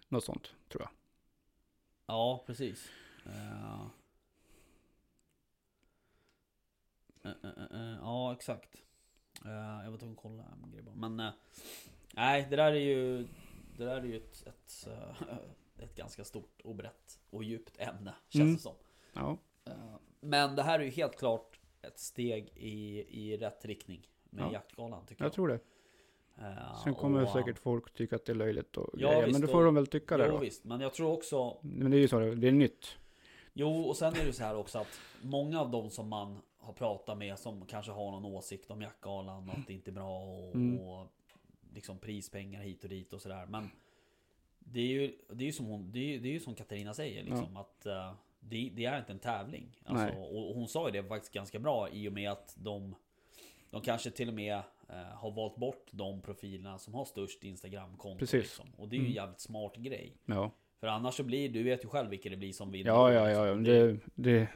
Något 0.07 0.23
sånt, 0.23 0.55
tror 0.69 0.81
jag. 0.81 0.89
Ja, 2.05 2.43
precis. 2.47 2.89
Eh, 3.25 3.81
eh, 7.23 7.31
eh, 7.71 7.97
Ja, 8.01 8.33
exakt. 8.33 8.77
Eh, 9.45 9.83
Jag 9.83 9.91
var 9.91 9.97
tvungen 9.97 10.15
att 10.17 10.21
kolla 10.23 10.43
en 10.63 10.71
grej 10.71 10.81
bara. 10.83 10.95
Men 10.95 11.19
eh, 11.19 11.33
nej, 12.13 12.47
det 12.49 12.55
där 12.55 12.71
är 12.71 12.75
ju 12.79 13.27
Det 13.77 13.85
där 13.85 13.95
är 13.97 14.03
ju 14.05 14.17
ett, 14.17 14.47
ett, 14.47 14.87
eh, 14.87 15.37
ett 15.83 15.95
ganska 15.95 16.23
stort 16.23 16.61
och 16.63 16.75
brett 16.75 17.19
och 17.29 17.43
djupt 17.43 17.79
ämne, 17.79 18.13
känns 18.29 18.41
Mm. 18.41 18.53
det 18.53 18.59
som. 18.61 18.75
Ja, 19.13 19.37
Men 20.21 20.55
det 20.55 20.63
här 20.63 20.79
är 20.79 20.83
ju 20.83 20.89
helt 20.89 21.17
klart 21.19 21.59
ett 21.81 21.99
steg 21.99 22.51
i, 22.55 23.05
i 23.31 23.37
rätt 23.37 23.65
riktning 23.65 24.07
med 24.23 24.43
Ja. 24.45 24.53
jaktgalan 24.53 25.05
tycker 25.05 25.23
jag 25.23 25.27
jag. 25.27 25.33
tror 25.33 25.47
det. 25.47 25.59
Eh, 26.37 26.83
Sen 26.83 26.95
kommer 26.95 27.23
och, 27.23 27.29
säkert 27.29 27.59
folk 27.59 27.93
tycka 27.93 28.15
att 28.15 28.25
det 28.25 28.31
är 28.31 28.35
löjligt 28.35 28.77
och 28.77 28.89
Ja, 28.93 29.09
grejer, 29.11 29.31
men 29.31 29.43
och- 29.43 29.49
får 29.49 29.63
de 29.65 29.75
väl 29.75 29.87
tycka 29.87 30.17
det 30.17 30.27
då. 30.27 30.37
visst, 30.37 30.63
men 30.63 30.81
jag 30.81 30.93
tror 30.93 31.11
också 31.11 31.57
Men 31.61 31.91
det 31.91 31.97
är 31.97 32.01
ju 32.01 32.07
så, 32.07 32.19
det 32.19 32.47
är 32.47 32.51
nytt. 32.51 32.87
Jo, 33.53 33.81
och 33.81 33.97
sen 33.97 34.13
är 34.15 34.25
det 34.25 34.33
så 34.33 34.43
här 34.43 34.55
också 34.55 34.79
att 34.79 34.99
många 35.21 35.61
av 35.61 35.71
dem 35.71 35.89
som 35.89 36.09
man 36.09 36.41
har 36.63 36.73
pratat 36.73 37.17
med 37.17 37.39
som 37.39 37.65
kanske 37.65 37.91
har 37.91 38.11
någon 38.11 38.25
åsikt 38.25 38.71
om 38.71 38.81
jaktgalan 38.81 39.49
och 39.49 39.57
att 39.57 39.67
det 39.67 39.73
inte 39.73 39.89
är 39.89 39.93
bra 39.93 40.19
och, 40.23 40.55
Mm. 40.55 40.79
och 40.79 41.07
liksom 41.73 41.97
prispengar 41.99 42.61
hit 42.61 42.83
och 42.83 42.89
dit 42.89 43.13
och 43.13 43.21
sådär. 43.21 43.45
Men 43.45 43.69
det 44.59 44.79
är 44.79 44.87
ju, 44.87 45.15
det 45.29 45.43
är 45.43 45.45
ju 45.45 45.51
som 45.51 45.65
hon, 45.65 45.91
det 45.91 45.99
är, 46.15 46.19
det 46.19 46.27
är 46.29 46.33
ju 46.33 46.39
som 46.39 46.55
Katarina 46.55 46.93
säger 46.93 47.23
liksom 47.23 47.57
att 47.57 47.85
eh, 47.85 48.13
det, 48.39 48.71
det 48.75 48.85
är 48.85 48.99
inte 48.99 49.11
en 49.11 49.19
tävling. 49.19 49.77
Alltså, 49.85 50.17
och, 50.17 50.55
hon 50.55 50.67
sa 50.67 50.85
ju 50.87 50.91
det 51.01 51.07
faktiskt 51.07 51.33
ganska 51.33 51.59
bra 51.59 51.89
i 51.89 52.09
och 52.09 52.13
med 52.13 52.31
att 52.31 52.55
de 52.59 52.95
de 53.69 53.81
kanske 53.81 54.11
till 54.11 54.27
och 54.27 54.33
med 54.33 54.53
eh, 54.89 54.95
har 54.95 55.31
valt 55.31 55.55
bort 55.55 55.85
de 55.91 56.21
profilerna 56.21 56.77
som 56.79 56.93
har 56.93 57.05
störst 57.05 57.43
Instagram-konto. 57.43 58.19
Precis. 58.19 58.43
Liksom. 58.43 58.65
Och 58.77 58.87
det 58.89 58.95
är 58.95 58.97
ju 58.97 59.01
en 59.01 59.05
Mm. 59.05 59.15
jävligt 59.15 59.39
smart 59.39 59.75
grej. 59.75 60.13
Ja, 60.25 60.51
För 60.79 60.87
annars 60.87 61.13
så 61.15 61.23
blir, 61.23 61.49
du 61.49 61.63
vet 61.63 61.83
ju 61.83 61.87
själv 61.87 62.09
vilka 62.09 62.29
det 62.29 62.37
blir 62.37 62.53
som 62.53 62.71
vinner. 62.71 62.89
ja, 62.91 63.11
ja, 63.13 63.25
liksom. 63.27 63.65
ja. 63.65 63.73
Det- 63.73 63.99
Det, 64.15 64.47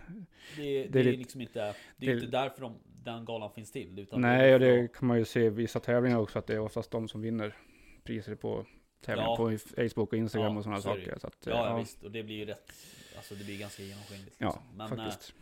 det, 0.58 0.64
det, 0.84 0.88
det, 0.90 1.00
är 1.00 1.04
lite- 1.04 1.18
liksom 1.18 1.42
inte, 1.42 1.60
det 1.98 2.06
är 2.06 2.10
det- 2.10 2.14
inte 2.14 2.28
därför 2.28 2.62
de, 2.62 2.80
den 3.04 3.26
galan 3.26 3.52
finns 3.52 3.72
till. 3.72 4.00
Utan 4.00 4.22
nej, 4.22 4.54
och 4.54 4.60
det 4.60 4.94
kan 4.94 5.08
man 5.08 5.18
ju 5.18 5.26
se 5.26 5.42
i 5.46 5.50
vissa 5.50 5.80
tävlingar 5.80 6.18
också, 6.18 6.40
att 6.40 6.48
det 6.48 6.54
är 6.54 6.60
oftast 6.60 6.92
de 6.92 7.08
som 7.08 7.22
vinner 7.22 7.56
priser 8.04 8.36
på 8.36 8.66
tävlingar 9.02 9.30
Ja. 9.30 9.36
på 9.38 9.58
Facebook 9.76 10.12
och 10.14 10.18
Instagram 10.18 10.52
Ja, 10.54 10.58
och 10.58 10.64
sådana 10.64 10.78
ju. 10.78 10.82
saker. 10.84 11.18
Så 11.20 11.28
att, 11.28 11.38
Ja, 11.46 11.52
eh, 11.52 11.72
ja, 11.72 11.78
visst. 11.78 12.04
Och 12.04 12.12
det 12.12 12.24
blir 12.24 12.36
ju 12.36 12.46
rätt, 12.46 12.72
alltså 13.18 13.36
det 13.36 13.44
blir 13.44 13.60
ganska 13.60 13.84
genomskinligt. 13.84 14.36
Ja, 14.40 14.48
Liksom. 14.48 14.78
men, 14.78 14.90
faktiskt. 14.90 15.34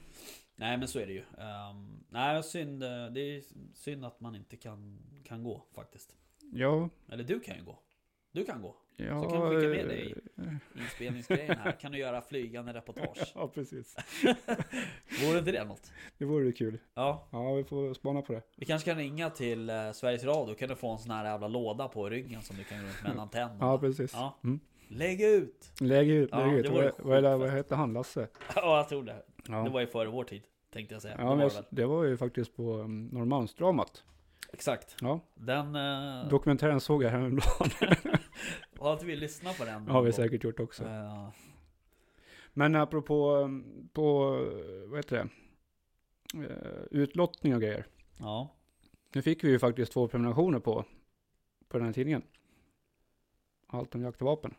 nej 0.56 0.78
men 0.78 0.88
så 0.88 1.00
är 1.00 1.06
det 1.08 1.14
ju. 1.14 1.20
Um, 1.20 2.06
nej, 2.10 2.44
synd, 2.44 2.84
eh, 2.84 3.06
det 3.12 3.22
är 3.22 3.42
synd 3.74 4.06
att 4.06 4.20
man 4.20 4.36
inte 4.36 4.58
kan, 4.58 5.00
kan 5.24 5.44
gå 5.44 5.66
faktiskt. 5.76 6.16
Ja, 6.54 6.90
Eller 7.12 7.24
du 7.24 7.40
kan 7.40 7.56
ju 7.58 7.64
gå. 7.64 7.80
Du 8.36 8.46
kan 8.46 8.62
gå. 8.62 8.76
ja. 8.96 9.24
Så 9.24 9.30
kan 9.30 9.50
vi 9.50 9.56
skicka 9.56 9.70
med 9.70 9.80
eh, 9.80 9.86
dig 9.88 10.16
inspelningsgrejen 10.76 11.58
här. 11.58 11.72
Kan 11.72 11.92
du 11.92 11.98
göra 11.98 12.22
flygande 12.22 12.74
reportage. 12.74 13.32
Ja, 13.36 13.48
precis. 13.54 13.96
Vore 15.26 15.40
inte 15.40 15.52
det 15.52 15.64
något? 15.64 15.92
Det 16.18 16.26
vore 16.26 16.52
kul. 16.52 16.78
Ja, 16.94 17.28
Ja, 17.32 17.54
vi 17.54 17.64
får 17.64 17.94
spana 17.94 18.22
på 18.22 18.34
det. 18.34 18.42
vi 18.56 18.66
kanske 18.66 18.90
kan 18.92 18.98
ringa 18.98 19.30
till 19.30 19.70
eh, 19.70 19.92
Sveriges 19.92 20.24
Radio. 20.24 20.56
Kan 20.56 20.70
du 20.70 20.76
få 20.76 20.92
en 20.92 20.98
sån 21.00 21.12
här 21.12 21.26
jävla 21.26 21.48
låda 21.48 21.88
på 21.88 22.10
ryggen 22.10 22.42
som 22.42 22.56
du 22.56 22.64
kan 22.64 22.78
gå 22.80 22.86
runt 22.86 23.04
med 23.04 23.12
en 23.12 23.20
antenn. 23.20 23.50
och 23.52 23.58
Ja, 23.68 23.78
precis. 23.80 24.14
Ja. 24.14 24.38
Mm. 24.44 24.60
Lägg 24.88 25.22
ut! 25.22 25.72
Lägg 25.82 26.10
ut, 26.10 26.30
Ja, 26.32 26.46
lägg 26.46 26.54
ut. 26.58 26.64
det 26.66 26.72
vore 26.72 26.92
Vad, 26.98 27.08
vad, 27.08 27.24
det- 27.24 27.38
vad 27.38 27.52
heter 27.52 27.76
han? 27.76 27.94
Lasse? 27.94 28.28
Ja, 28.56 28.78
jag 28.78 28.90
tror 28.90 29.04
det. 29.04 29.24
Ja, 29.48 29.64
Det 29.64 29.70
var 29.70 29.80
ju 29.82 29.88
före 29.88 30.10
vår 30.10 30.24
tid, 30.24 30.42
tänkte 30.74 30.96
jag 30.96 31.02
säga. 31.02 31.16
ja 31.20 31.24
det 31.30 31.36
var 31.36 31.42
jag, 31.44 31.66
det 31.70 31.86
var 31.86 32.04
ju 32.04 32.18
faktiskt 32.18 32.56
på 32.56 32.74
um, 32.78 33.06
Norrmalmsdramat. 33.06 34.04
Exakt. 34.54 34.96
Ja, 35.02 35.20
Den... 35.34 35.76
Eh, 35.76 36.28
dokumentären 36.30 36.80
såg 36.80 37.04
jag 37.04 37.10
häromdagen. 37.10 37.70
har 38.80 38.94
inte 38.94 39.06
vi 39.06 39.16
lyssnat 39.16 39.58
på 39.58 39.66
den? 39.66 39.88
har 39.88 40.02
vi 40.02 40.14
säkert 40.14 40.44
gjort 40.44 40.60
också. 40.60 40.84
Eh, 40.84 41.30
Men 42.54 42.76
apropå 42.76 43.50
på, 43.94 44.30
vad 44.88 45.00
heter 45.00 45.16
det? 45.18 45.30
Uh, 46.40 46.84
utlottning 46.92 47.56
och 47.56 47.62
grejer. 47.62 47.86
ja. 48.20 48.52
Nu 49.14 49.22
fick 49.22 49.44
vi 49.44 49.50
ju 49.50 49.60
faktiskt 49.60 49.92
två 49.92 50.08
prenumerationer 50.08 50.60
på, 50.60 50.86
på 51.68 51.78
den 51.78 51.86
här 51.86 51.94
tidningen. 51.94 52.22
Allt 53.68 53.96
om 53.96 54.02
jakt 54.02 54.22
och 54.22 54.26
vapen. 54.28 54.54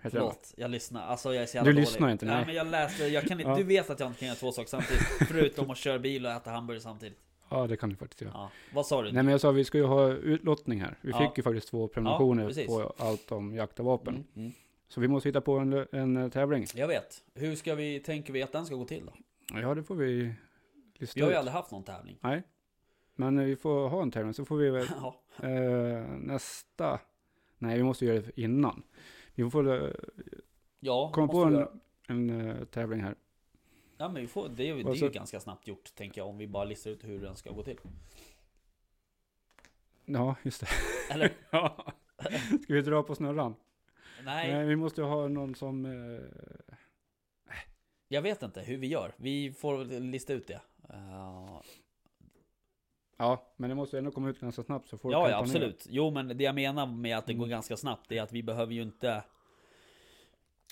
Heter 0.00 0.18
den. 0.18 0.26
va? 0.26 0.32
Förlåt, 0.34 0.54
jag 0.56 0.70
lyssnar. 0.70 1.02
Alltså 1.06 1.34
jag 1.34 1.42
är 1.42 1.46
så 1.46 1.56
jävla 1.56 1.68
Du 1.68 1.72
dålig. 1.72 1.80
lyssnar 1.86 2.10
inte, 2.10 2.26
Nej 2.26 2.34
nej. 2.36 2.46
men 2.46 2.54
jag 2.54 2.66
läste, 2.66 3.04
jag 3.06 3.24
kan 3.24 3.40
inte, 3.40 3.50
Ja. 3.50 3.56
du 3.56 3.62
vet 3.62 3.90
att 3.90 4.00
jag 4.00 4.06
inte 4.10 4.18
kan 4.18 4.28
göra 4.28 4.36
två 4.36 4.52
saker 4.52 4.68
samtidigt. 4.68 5.02
förutom 5.28 5.70
att 5.70 5.78
köra 5.78 5.98
bil 5.98 6.26
och 6.26 6.32
äta 6.32 6.50
hamburgare 6.50 6.80
samtidigt. 6.82 7.18
Ja, 7.52 7.66
det 7.66 7.76
kan 7.76 7.90
du 7.90 7.96
faktiskt 7.96 8.20
göra. 8.20 8.32
Ja. 8.34 8.50
Vad 8.74 8.86
sa 8.86 9.02
du? 9.02 9.12
Nej 9.12 9.22
men 9.22 9.32
jag 9.32 9.40
sa 9.40 9.50
vi 9.50 9.64
ska 9.64 9.78
ju 9.78 9.84
ha 9.84 10.08
utlottning 10.08 10.80
här. 10.80 10.98
Vi 11.00 11.10
Ja. 11.10 11.18
fick 11.18 11.36
ju 11.38 11.42
faktiskt 11.42 11.68
två 11.68 11.88
prenumerationer 11.88 12.46
precis. 12.46 12.66
på 12.66 12.94
allt 12.98 13.32
om 13.32 13.54
jakt 13.54 13.78
och 13.80 13.84
vapen. 13.86 14.14
Mm, 14.14 14.26
mm. 14.36 14.52
Så 14.88 15.00
vi 15.00 15.08
måste 15.08 15.28
hitta 15.28 15.40
på 15.40 15.58
en, 15.58 15.86
en 15.92 16.16
eh, 16.16 16.28
tävling. 16.28 16.66
Jag 16.74 16.88
vet. 16.88 17.24
Hur 17.34 17.54
ska 17.56 17.74
vi, 17.74 18.00
tänker 18.00 18.32
vi 18.32 18.42
att 18.42 18.52
den 18.52 18.66
ska 18.66 18.74
gå 18.74 18.84
till 18.84 19.06
då? 19.06 19.12
Ja, 19.60 19.74
det 19.74 19.82
får 19.82 19.94
vi 19.94 20.34
lista 20.94 21.14
Vi 21.18 21.20
har 21.22 21.28
ju 21.28 21.32
ut. 21.34 21.38
aldrig 21.38 21.52
haft 21.54 21.70
någon 21.70 21.82
tävling. 21.84 22.18
Nej. 22.20 22.42
Men 23.14 23.38
eh, 23.38 23.44
vi 23.44 23.56
får 23.56 23.88
ha 23.88 24.02
en 24.02 24.10
tävling 24.10 24.34
så 24.34 24.44
får 24.44 24.56
vi 24.56 24.70
väl 24.70 24.86
Ja. 25.00 25.48
eh, 25.48 26.06
nästa. 26.18 27.00
Nej, 27.58 27.76
vi 27.76 27.82
måste 27.82 28.04
göra 28.06 28.20
det 28.20 28.40
innan. 28.40 28.82
Vi 29.34 29.50
får 29.50 29.84
eh, 29.84 29.90
Ja, 30.80 31.10
komma 31.14 31.26
måste 31.26 31.50
på 31.50 31.50
vi 32.08 32.14
en, 32.14 32.30
en 32.30 32.48
eh, 32.50 32.64
tävling 32.64 33.00
här. 33.00 33.14
Ja 34.02 34.08
men 34.08 34.22
vi 34.22 34.28
får, 34.28 34.48
det, 34.48 34.62
är, 34.62 34.66
ju- 34.76 34.82
det 34.82 34.90
är 34.90 34.94
ju 34.94 35.10
ganska 35.10 35.40
snabbt 35.40 35.66
gjort 35.66 35.94
tänker 35.94 36.20
jag 36.20 36.28
om 36.28 36.38
vi 36.38 36.46
bara 36.46 36.64
listar 36.64 36.90
ut 36.90 37.04
hur 37.04 37.20
den 37.22 37.36
ska 37.36 37.50
gå 37.52 37.62
till. 37.62 37.78
Ja, 40.04 40.36
just 40.42 40.60
det. 40.60 40.66
Eller? 41.14 41.32
ja. 41.50 41.92
Ska 42.62 42.74
vi 42.74 42.82
dra 42.82 43.02
på 43.02 43.14
snurran? 43.14 43.54
Nej, 44.24 44.52
Nej, 44.52 44.66
vi 44.66 44.76
måste 44.76 45.00
ju 45.00 45.06
ha 45.06 45.28
någon 45.28 45.54
som... 45.54 45.86
Eh, 45.86 46.20
jag 48.08 48.22
vet 48.22 48.42
inte 48.42 48.60
hur 48.60 48.76
vi 48.76 48.86
gör. 48.86 49.14
Vi 49.16 49.52
får 49.52 49.84
lista 50.00 50.32
ut 50.32 50.46
det. 50.46 50.60
Uh, 50.90 51.60
ja, 53.16 53.52
men 53.56 53.70
det 53.70 53.74
måste 53.76 53.98
ändå 53.98 54.10
komma 54.10 54.30
ut 54.30 54.40
ganska 54.40 54.62
snabbt 54.62 54.88
så 54.88 54.98
folk 54.98 55.14
ja, 55.14 55.30
ja, 55.30 55.36
absolut. 55.38 55.86
Jo, 55.90 56.10
men 56.10 56.28
det 56.38 56.44
jag 56.44 56.54
menar 56.54 56.86
med 56.86 57.18
att 57.18 57.26
det 57.26 57.34
går 57.34 57.44
Mm. 57.44 57.50
ganska 57.50 57.76
snabbt 57.76 58.12
är 58.12 58.22
att 58.22 58.32
vi 58.32 58.42
behöver 58.42 58.72
ju 58.72 58.82
inte 58.82 59.24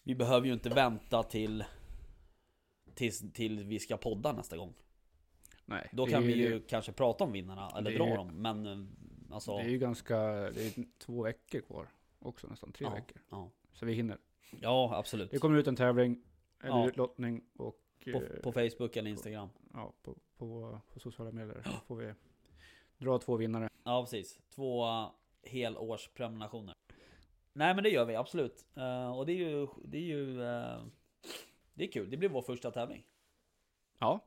Vi 0.05 0.15
behöver 0.15 0.47
ju 0.47 0.53
inte 0.53 0.69
vänta 0.69 1.23
till 1.23 1.65
Tills, 3.01 3.33
till 3.33 3.65
vi 3.65 3.79
ska 3.79 3.97
podda 3.97 4.33
nästa 4.33 4.57
gång. 4.57 4.75
Nej, 5.65 5.89
Då 5.93 6.07
kan 6.07 6.23
vi 6.23 6.35
ju 6.35 6.61
kanske 6.61 6.93
prata 6.93 7.25
om 7.25 7.33
vinnarna, 7.33 7.71
eller 7.71 7.91
det 7.91 7.97
är 7.97 7.99
dra 7.99 8.09
ju- 8.09 8.17
dem. 8.17 8.29
Men 8.43 8.67
eh, 8.67 9.35
alltså... 9.35 9.57
Det 9.57 9.63
är 9.63 9.69
ju 9.69 9.79
ganska... 9.79 10.17
Det 10.21 10.79
är 10.79 10.85
två 10.99 11.23
veckor 11.23 11.61
kvar 11.61 11.89
också, 12.19 12.47
nästan 12.47 12.73
tre 12.73 12.87
ja, 12.87 12.95
veckor. 12.95 13.23
ja. 13.31 13.51
Så 13.73 13.87
vi 13.87 13.93
hinner. 13.93 14.19
ja, 14.61 14.97
absolut. 14.97 15.31
Det 15.31 15.39
kommer 15.39 15.59
ut 15.59 15.67
en 15.67 15.77
tävling, 15.77 16.23
eller 16.63 16.77
Ja. 16.77 16.89
utlottning 16.89 17.45
och... 17.57 17.77
På, 18.05 18.23
eh, 18.23 18.41
på 18.43 18.53
Facebook 18.53 18.97
eller 18.97 19.11
Instagram. 19.11 19.49
ja, 19.73 19.93
på, 20.03 20.17
på, 20.37 20.81
på 20.93 21.01
sociala 21.01 21.33
medier. 21.33 21.67
Får 21.87 21.97
vi 21.97 22.15
dra 22.99 23.19
två 23.19 23.37
vinnare. 23.37 23.69
Ja, 23.85 24.03
precis. 24.03 24.41
Två 24.55 24.85
uh, 24.87 25.11
helårsprenumerationer. 25.43 26.75
Nej, 27.53 27.75
men 27.75 27.85
det 27.85 27.91
gör 27.91 28.05
vi 28.05 28.17
absolut. 28.17 28.67
Eh, 28.77 29.19
och 29.19 29.27
det 29.27 29.33
är 29.33 29.37
ju, 29.51 29.67
det 29.85 29.99
är 29.99 30.03
ju, 30.03 30.43
eh, 30.43 30.83
det 31.81 31.87
är 31.87 31.93
kul. 31.93 32.11
Det 32.11 32.17
blir 32.17 32.29
vår 32.29 32.43
första 32.43 32.71
tävling. 32.71 33.05
Ja. 33.99 34.21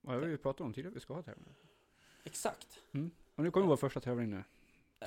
Vad 0.00 0.14
har 0.14 0.22
vi 0.22 0.36
pratat 0.38 0.60
om 0.60 0.72
tidigare? 0.72 0.94
Vi 0.94 1.00
ska 1.00 1.14
ha 1.14 1.22
tävling. 1.22 1.54
Exakt. 2.24 2.78
Och 3.34 3.44
nu 3.44 3.50
kommer 3.50 3.66
vår 3.66 3.76
första 3.76 4.00
tävling 4.00 4.30
nu. 4.30 4.44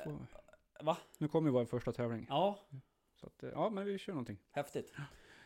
Två. 0.04 0.10
Eh, 0.10 0.86
Va? 0.86 0.98
Nu 1.18 1.28
kommer 1.28 1.52
vår 1.52 1.66
första 1.66 1.92
tävling. 1.92 2.26
Ja, 2.30 2.60
Så 3.16 3.26
att, 3.28 3.44
ja, 3.54 3.70
men 3.70 3.86
vi 3.86 3.98
kör 3.98 4.14
någonting. 4.14 4.38
häftigt. 4.52 4.94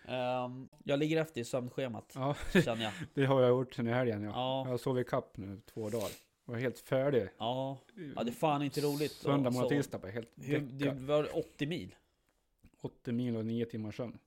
Ehm, 0.06 0.70
jag 0.84 1.00
ligger 1.00 1.22
efter 1.22 1.42
i 1.42 1.46
sömnschemat, 1.46 2.12
Ja, 2.16 2.36
känner 2.64 2.84
jag. 2.84 2.94
det 3.14 3.26
har 3.26 3.42
jag 3.42 3.50
gjort 3.50 3.74
sen 3.74 3.88
i 3.88 3.92
helgen. 3.92 4.24
Ja. 4.24 4.30
Ja. 4.32 4.64
Jag 4.66 4.72
har 4.72 4.78
sovit 4.78 5.10
kapp 5.10 5.38
nu 5.38 5.62
två 5.66 5.90
dagar. 5.90 6.10
var 6.46 6.56
helt 6.56 6.80
färdig. 6.80 7.30
Ja, 7.38 7.78
ja 8.16 8.24
det 8.24 8.30
är 8.30 8.34
fan 8.34 8.62
inte 8.62 8.82
roligt. 8.82 9.12
Söndag, 9.12 9.50
måndag, 9.50 9.70
tisdag 9.70 10.08
helt 10.08 10.32
Hur, 10.36 10.60
det 10.60 10.66
däckad. 10.86 11.02
var 11.02 11.38
80 11.38 11.68
mil. 11.68 11.96
80 12.82 13.12
mil 13.12 13.36
och 13.36 13.46
9 13.46 13.66
timmars 13.66 13.98
sömn. 13.98 14.20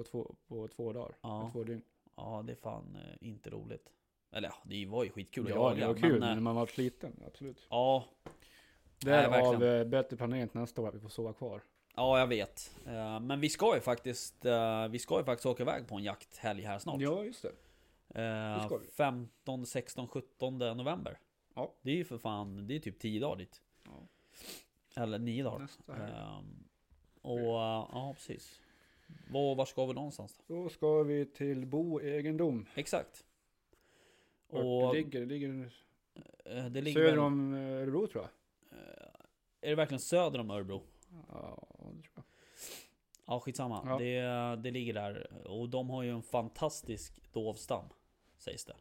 På 0.00 0.04
två, 0.04 0.34
på 0.48 0.68
två 0.68 0.92
dagar. 0.92 1.16
Ja. 1.20 1.40
På 1.46 1.50
två 1.52 1.64
dygn. 1.64 1.82
Ja, 2.16 2.42
det 2.46 2.52
är 2.52 2.56
fan 2.56 2.96
eh, 2.96 3.28
inte 3.28 3.50
roligt. 3.50 3.92
Eller 4.32 4.48
ja, 4.48 4.54
det 4.64 4.86
var 4.86 5.04
ju 5.04 5.10
skitkul 5.10 5.44
att 5.46 5.50
Ja, 5.50 5.56
jaga. 5.70 5.80
det 5.80 5.86
var 5.86 5.94
kul, 6.00 6.20
men, 6.20 6.28
eh, 6.28 6.34
men 6.34 6.42
man 6.42 6.54
var 6.56 6.66
sliten. 6.66 7.22
Absolut. 7.26 7.66
Ja, 7.70 8.04
Därav 8.98 9.62
eh, 9.64 9.84
bättre 9.84 10.16
planering 10.16 10.48
till 10.48 10.60
nästa 10.60 10.82
år, 10.82 10.88
att 10.88 10.94
vi 10.94 11.00
får 11.00 11.08
sova 11.08 11.32
kvar. 11.32 11.62
ja, 11.96 12.18
jag 12.18 12.26
vet. 12.26 12.76
Eh, 12.86 13.20
Men 13.20 13.40
vi 13.40 13.48
ska 13.48 13.74
ju 13.74 13.80
faktiskt, 13.80 14.44
vi 14.90 14.98
ska 14.98 15.18
ju 15.18 15.24
faktiskt 15.24 15.46
åka 15.46 15.62
iväg 15.62 15.88
på 15.88 15.94
en 15.96 16.02
jakthelg 16.04 16.62
här 16.62 16.78
snart. 16.78 17.00
Ja, 17.00 17.24
just 17.24 17.42
det. 17.42 17.52
Det 18.14 18.62
ska 18.66 18.76
vi. 18.76 18.86
15, 18.86 19.66
16, 19.66 20.08
17 20.08 20.58
november. 20.58 21.18
Ja. 21.54 21.74
Det 21.82 21.90
är 21.90 21.96
ju 21.96 22.04
för 22.04 22.18
fan, 22.18 22.66
det 22.66 22.74
är 22.74 22.78
typ 22.80 22.98
10 22.98 23.20
dagar 23.20 23.36
dit. 23.36 23.62
Ja. 23.84 25.02
Eller 25.02 25.18
9 25.18 25.44
dagar. 25.44 25.58
Nästa 25.58 25.92
helg. 25.92 26.12
Ehm, 26.12 26.64
och 27.22 27.38
ja, 27.92 28.12
precis. 28.14 28.60
Var, 29.30 29.54
var 29.54 29.64
ska 29.64 29.86
vi 29.86 29.92
någonstans 29.94 30.36
då? 30.46 30.54
Då 30.62 30.68
ska 30.68 31.02
vi 31.02 31.26
till 31.26 31.66
Bo 31.66 32.00
egendom. 32.00 32.66
Exakt. 32.74 33.24
Vart 34.48 34.64
Och 34.64 34.94
det 34.94 35.00
ligger, 35.00 35.20
det 35.20 35.26
ligger 35.26 35.72
eh, 36.44 36.64
det 36.66 36.80
ligger 36.80 37.00
söder 37.00 37.18
om 37.18 37.54
Örebro 37.54 38.06
tror 38.06 38.24
jag. 38.24 38.78
eh, 38.78 39.10
Är 39.60 39.68
det 39.68 39.74
verkligen 39.74 40.00
söder 40.00 40.38
om 40.40 40.50
Örebro? 40.50 40.82
Ja, 41.28 41.68
det 41.78 42.02
tror 42.02 42.12
jag. 42.14 42.24
Ja, 43.26 43.40
skitsamma. 43.40 43.82
Ja. 43.86 43.98
Det, 43.98 44.62
det 44.62 44.70
ligger 44.70 44.94
där. 44.94 45.46
Och 45.46 45.68
de 45.68 45.90
har 45.90 46.02
ju 46.02 46.10
en 46.10 46.22
fantastisk 46.22 47.32
dovstam. 47.32 47.84
Sägs 48.38 48.64
det. 48.64 48.76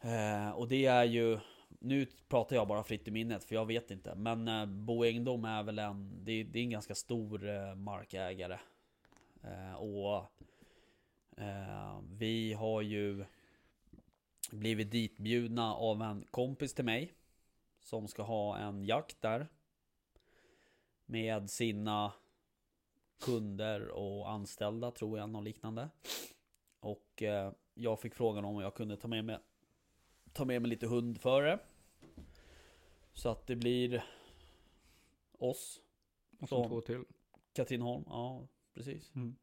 Eh, 0.00 0.50
och 0.50 0.68
det 0.68 0.86
är 0.86 1.04
ju... 1.04 1.38
Nu 1.78 2.06
pratar 2.28 2.56
jag 2.56 2.68
bara 2.68 2.82
fritt 2.84 3.08
i 3.08 3.10
minnet 3.10 3.44
för 3.44 3.54
jag 3.54 3.66
vet 3.66 3.90
inte. 3.90 4.14
Men 4.14 4.48
eh, 4.48 4.66
Bo 4.66 5.04
är 5.04 5.62
väl 5.62 5.78
en... 5.78 6.24
Det, 6.24 6.32
är- 6.32 6.44
det 6.44 6.58
är 6.58 6.62
en 6.62 6.70
ganska 6.70 6.94
stor 6.94 7.48
eh, 7.48 7.74
markägare. 7.74 8.58
Eh, 9.42 9.74
och... 9.74 10.24
Eh, 11.36 12.00
vi 12.10 12.52
har 12.52 12.82
ju 12.82 13.24
blivit 14.50 14.90
ditbjudna 14.90 15.74
av 15.74 16.02
en 16.02 16.24
kompis 16.30 16.74
till 16.74 16.84
mig. 16.84 17.12
Som 17.80 18.08
ska 18.08 18.22
ha 18.22 18.58
en 18.58 18.84
jakt 18.84 19.22
där. 19.22 19.46
Med 21.06 21.50
sina 21.50 22.12
kunder 23.20 23.88
och 23.88 24.30
anställda 24.30 24.90
tror 24.90 25.18
jag, 25.18 25.30
något 25.30 25.44
liknande. 25.44 25.88
Och 26.80 27.22
eh, 27.22 27.52
jag 27.74 28.00
fick 28.00 28.14
frågan 28.14 28.44
om 28.44 28.60
jag 28.60 28.74
kunde 28.74 28.96
ta 28.96 29.08
med 29.08 29.24
mig 29.24 29.38
Ta 30.36 30.44
med 30.44 30.62
mig 30.62 30.68
lite 30.70 30.86
hundföre. 30.86 31.58
Så 33.12 33.28
att 33.28 33.46
det 33.46 33.56
blir 33.56 34.04
oss, 35.38 35.82
Och 36.40 36.48
Så. 36.48 36.68
två 36.68 36.80
till. 36.80 37.04
Katrineholm, 37.52 38.04
ja 38.06 38.48
precis. 38.74 39.14
Mm. 39.14 39.36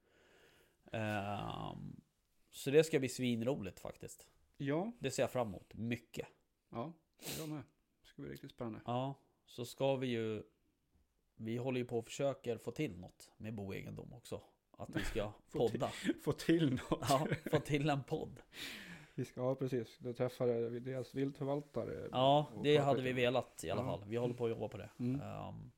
Ehm, 0.91 2.01
så 2.49 2.71
det 2.71 2.83
ska 2.83 2.99
bli 2.99 3.09
svinroligt 3.09 3.79
faktiskt. 3.79 4.27
Ja, 4.57 4.91
Det 4.99 5.11
ser 5.11 5.23
jag 5.23 5.31
fram 5.31 5.47
emot 5.47 5.73
mycket. 5.73 6.27
ja, 6.69 6.93
jag 7.39 7.49
med. 7.49 7.63
Det 8.01 8.07
ska 8.07 8.21
bli 8.21 8.31
riktigt 8.31 8.51
spännande. 8.51 8.81
Ja, 8.85 9.15
så 9.45 9.65
ska 9.65 9.95
vi 9.95 10.07
ju 10.07 10.43
Vi 11.35 11.57
håller 11.57 11.79
ju 11.79 11.85
på 11.85 11.97
och 11.99 12.05
försöker 12.05 12.57
få 12.57 12.71
till 12.71 12.99
något 12.99 13.31
med 13.37 13.53
Bo 13.53 13.73
Egendom 13.73 14.13
också. 14.13 14.41
Att 14.71 14.89
vi 14.95 15.03
ska 15.03 15.31
Få 15.47 15.69
till- 15.69 15.79
podda. 15.79 15.91
Få 16.23 16.31
till 16.31 16.69
något. 16.73 17.05
Ja, 17.09 17.27
få 17.51 17.59
till 17.59 17.89
en 17.89 18.03
podd. 18.03 18.39
Vi 19.15 19.25
ska, 19.25 19.41
ja 19.41 19.55
precis. 19.55 19.97
Då 19.99 20.13
träffade 20.13 20.69
vi 20.69 20.79
deras 20.79 21.15
viltförvaltare. 21.15 22.09
Ja, 22.11 22.45
det 22.63 22.77
hade 22.77 23.01
vi 23.01 23.13
velat 23.13 23.63
i 23.63 23.69
alla 23.71 23.81
Ja. 23.81 23.85
fall. 23.87 24.03
Vi 24.07 24.15
håller 24.17 24.33
på 24.33 24.43
att 24.45 24.49
jobba 24.51 24.67
på 24.67 24.77
det. 24.77 24.89
Mm. 24.99 25.21
Ehm, 25.21 25.71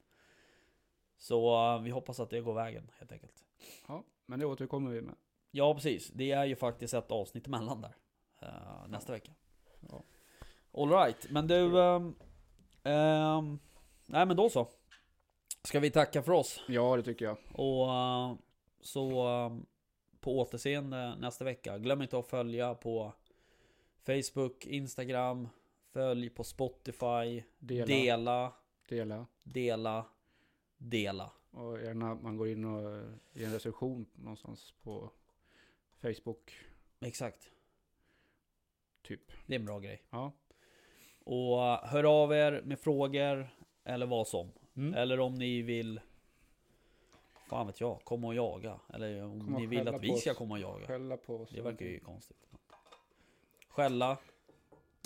så 1.18 1.56
eh, 1.76 1.82
vi 1.82 1.90
hoppas 1.90 2.20
att 2.20 2.30
det 2.30 2.42
går 2.42 2.54
vägen 2.54 2.92
helt 3.00 3.12
enkelt. 3.12 3.44
Ja, 3.88 4.04
men 4.26 4.40
det 4.40 4.46
återkommer 4.46 4.92
vi 4.92 5.02
med. 5.02 5.16
Ja, 5.52 5.74
precis. 5.74 6.10
Det 6.10 6.32
är 6.32 6.46
ju 6.46 6.56
faktiskt 6.56 6.94
ett 6.94 7.12
avsnitt 7.12 7.48
emellan 7.48 7.82
där. 7.82 7.96
eh, 8.42 8.88
nästa 8.88 9.12
vecka. 9.12 9.32
Ja. 9.90 10.04
Alright, 10.74 11.32
men 11.32 11.48
du... 11.48 11.82
ehm, 11.82 12.16
ehm, 12.84 13.60
nej 14.06 14.26
men 14.26 14.38
då 14.38 14.50
så. 14.50 14.68
Ska 15.64 15.80
vi 15.80 15.92
tacka 15.92 16.24
för 16.24 16.32
oss. 16.32 16.62
Ja, 16.68 16.96
det 16.96 17.04
tycker 17.04 17.26
jag. 17.26 17.38
Och 17.54 17.94
eh, 17.94 18.34
så 18.82 19.26
på 20.20 20.40
återseende 20.40 21.16
nästa 21.16 21.46
vecka. 21.46 21.78
Glöm 21.78 22.02
inte 22.02 22.18
att 22.20 22.28
följa 22.28 22.74
på 22.76 23.14
Facebook, 24.06 24.66
Instagram. 24.66 25.50
Följ 25.94 26.30
på 26.30 26.44
Spotify. 26.44 27.44
Dela, 27.60 27.86
Dela, 27.86 28.54
dela. 28.90 29.28
dela, 29.44 30.06
dela. 30.78 31.32
Och 31.52 31.82
gärna 31.82 32.16
man 32.16 32.38
går 32.38 32.48
in 32.48 32.66
och 32.66 33.04
ger 33.34 33.46
en 33.46 33.54
recension 33.54 34.06
någonstans 34.14 34.74
på 34.84 35.12
Facebook. 36.02 36.54
Exakt. 37.00 37.52
Typ. 39.02 39.32
Det 39.46 39.56
är 39.56 39.60
en 39.60 39.66
bra 39.66 39.80
grej. 39.80 40.02
Ja. 40.10 40.32
Och 41.24 41.64
eh, 41.64 41.84
hör 41.84 42.04
av 42.24 42.34
er 42.34 42.62
med 42.66 42.80
frågor 42.80 43.50
eller 43.84 44.06
vad 44.06 44.28
som. 44.28 44.52
Mm. 44.76 44.94
Eller 44.94 45.20
om 45.20 45.36
ni 45.36 45.62
vill 45.62 46.00
Fan 47.48 47.68
vet 47.68 47.82
jag, 47.82 48.02
komma 48.04 48.28
och 48.28 48.36
jaga. 48.36 48.80
Eller 48.94 49.24
om 49.24 49.40
ni 49.40 49.66
vill 49.66 49.88
att 49.88 50.04
vi 50.04 50.16
ska 50.16 50.34
komma 50.34 50.56
och 50.56 50.62
jaga. 50.62 50.88
Skälla 50.88 51.18
på 51.18 51.36
oss. 51.36 51.50
Det 51.50 51.62
verkar 51.62 51.86
ju 51.86 52.00
konstigt. 52.00 52.48
Skälla. 53.76 54.18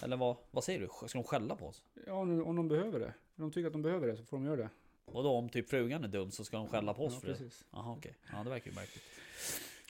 Eller 0.04 0.18
vad, 0.18 0.36
vad 0.52 0.64
säger 0.64 0.80
du? 0.80 1.08
Ska 1.08 1.18
de 1.20 1.24
skälla 1.24 1.56
på 1.56 1.66
oss? 1.68 1.84
Ja, 2.08 2.14
om 2.14 2.48
om 2.48 2.56
de 2.56 2.68
behöver 2.68 3.00
det. 3.00 3.14
Om 3.36 3.42
de 3.44 3.52
tycker 3.52 3.68
att 3.68 3.74
de 3.74 3.82
behöver 3.82 4.08
det 4.08 4.18
så 4.18 4.24
får 4.26 4.38
de 4.38 4.46
göra 4.46 4.56
det. 4.56 4.70
Och 5.06 5.24
då 5.24 5.32
om 5.32 5.50
typ 5.50 5.70
frugan 5.70 6.04
är 6.04 6.08
dum 6.08 6.32
så 6.32 6.44
ska 6.44 6.58
de 6.58 6.68
skälla 6.68 6.94
på 6.94 7.06
oss 7.06 7.14
ja, 7.14 7.20
för 7.20 7.28
det? 7.28 7.34
precis. 7.34 7.66
Jaha 7.72 7.92
okej. 7.98 8.16
Ja 8.32 8.44
det 8.44 8.50
verkar 8.50 8.70
ju 8.72 8.76
märkligt. 8.76 9.04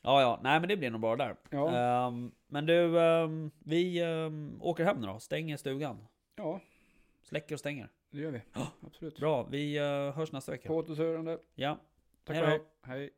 Ja 0.03 0.21
ja, 0.21 0.39
nej 0.43 0.59
men 0.59 0.69
det 0.69 0.77
blir 0.77 0.91
nog 0.91 1.01
bra 1.01 1.15
där. 1.15 1.35
Ja, 1.49 1.75
Ehm, 2.07 2.31
men 2.47 2.65
du, 2.65 2.99
ehm, 3.01 3.51
vi 3.59 3.99
ehm, 4.01 4.59
åker 4.61 4.83
hem 4.83 5.01
nu 5.01 5.07
då. 5.07 5.19
Stänger 5.19 5.57
stugan. 5.57 6.07
ja, 6.35 6.59
Släcker 7.21 7.55
och 7.55 7.59
stänger. 7.59 7.89
det 8.11 8.17
gör 8.19 8.31
vi. 8.31 8.41
Ja. 8.53 8.67
Absolut. 8.85 9.19
Bra, 9.19 9.43
vi 9.43 9.77
eh, 9.77 9.83
hörs 10.15 10.31
nästa 10.31 10.51
vecka. 10.51 10.67
På 10.67 10.75
återhörande. 10.75 11.39
Ja, 11.55 11.77
Tack 12.23 12.35
Hej 12.35 12.43
och 12.43 12.49
hej. 12.49 12.61
Hej. 12.81 13.09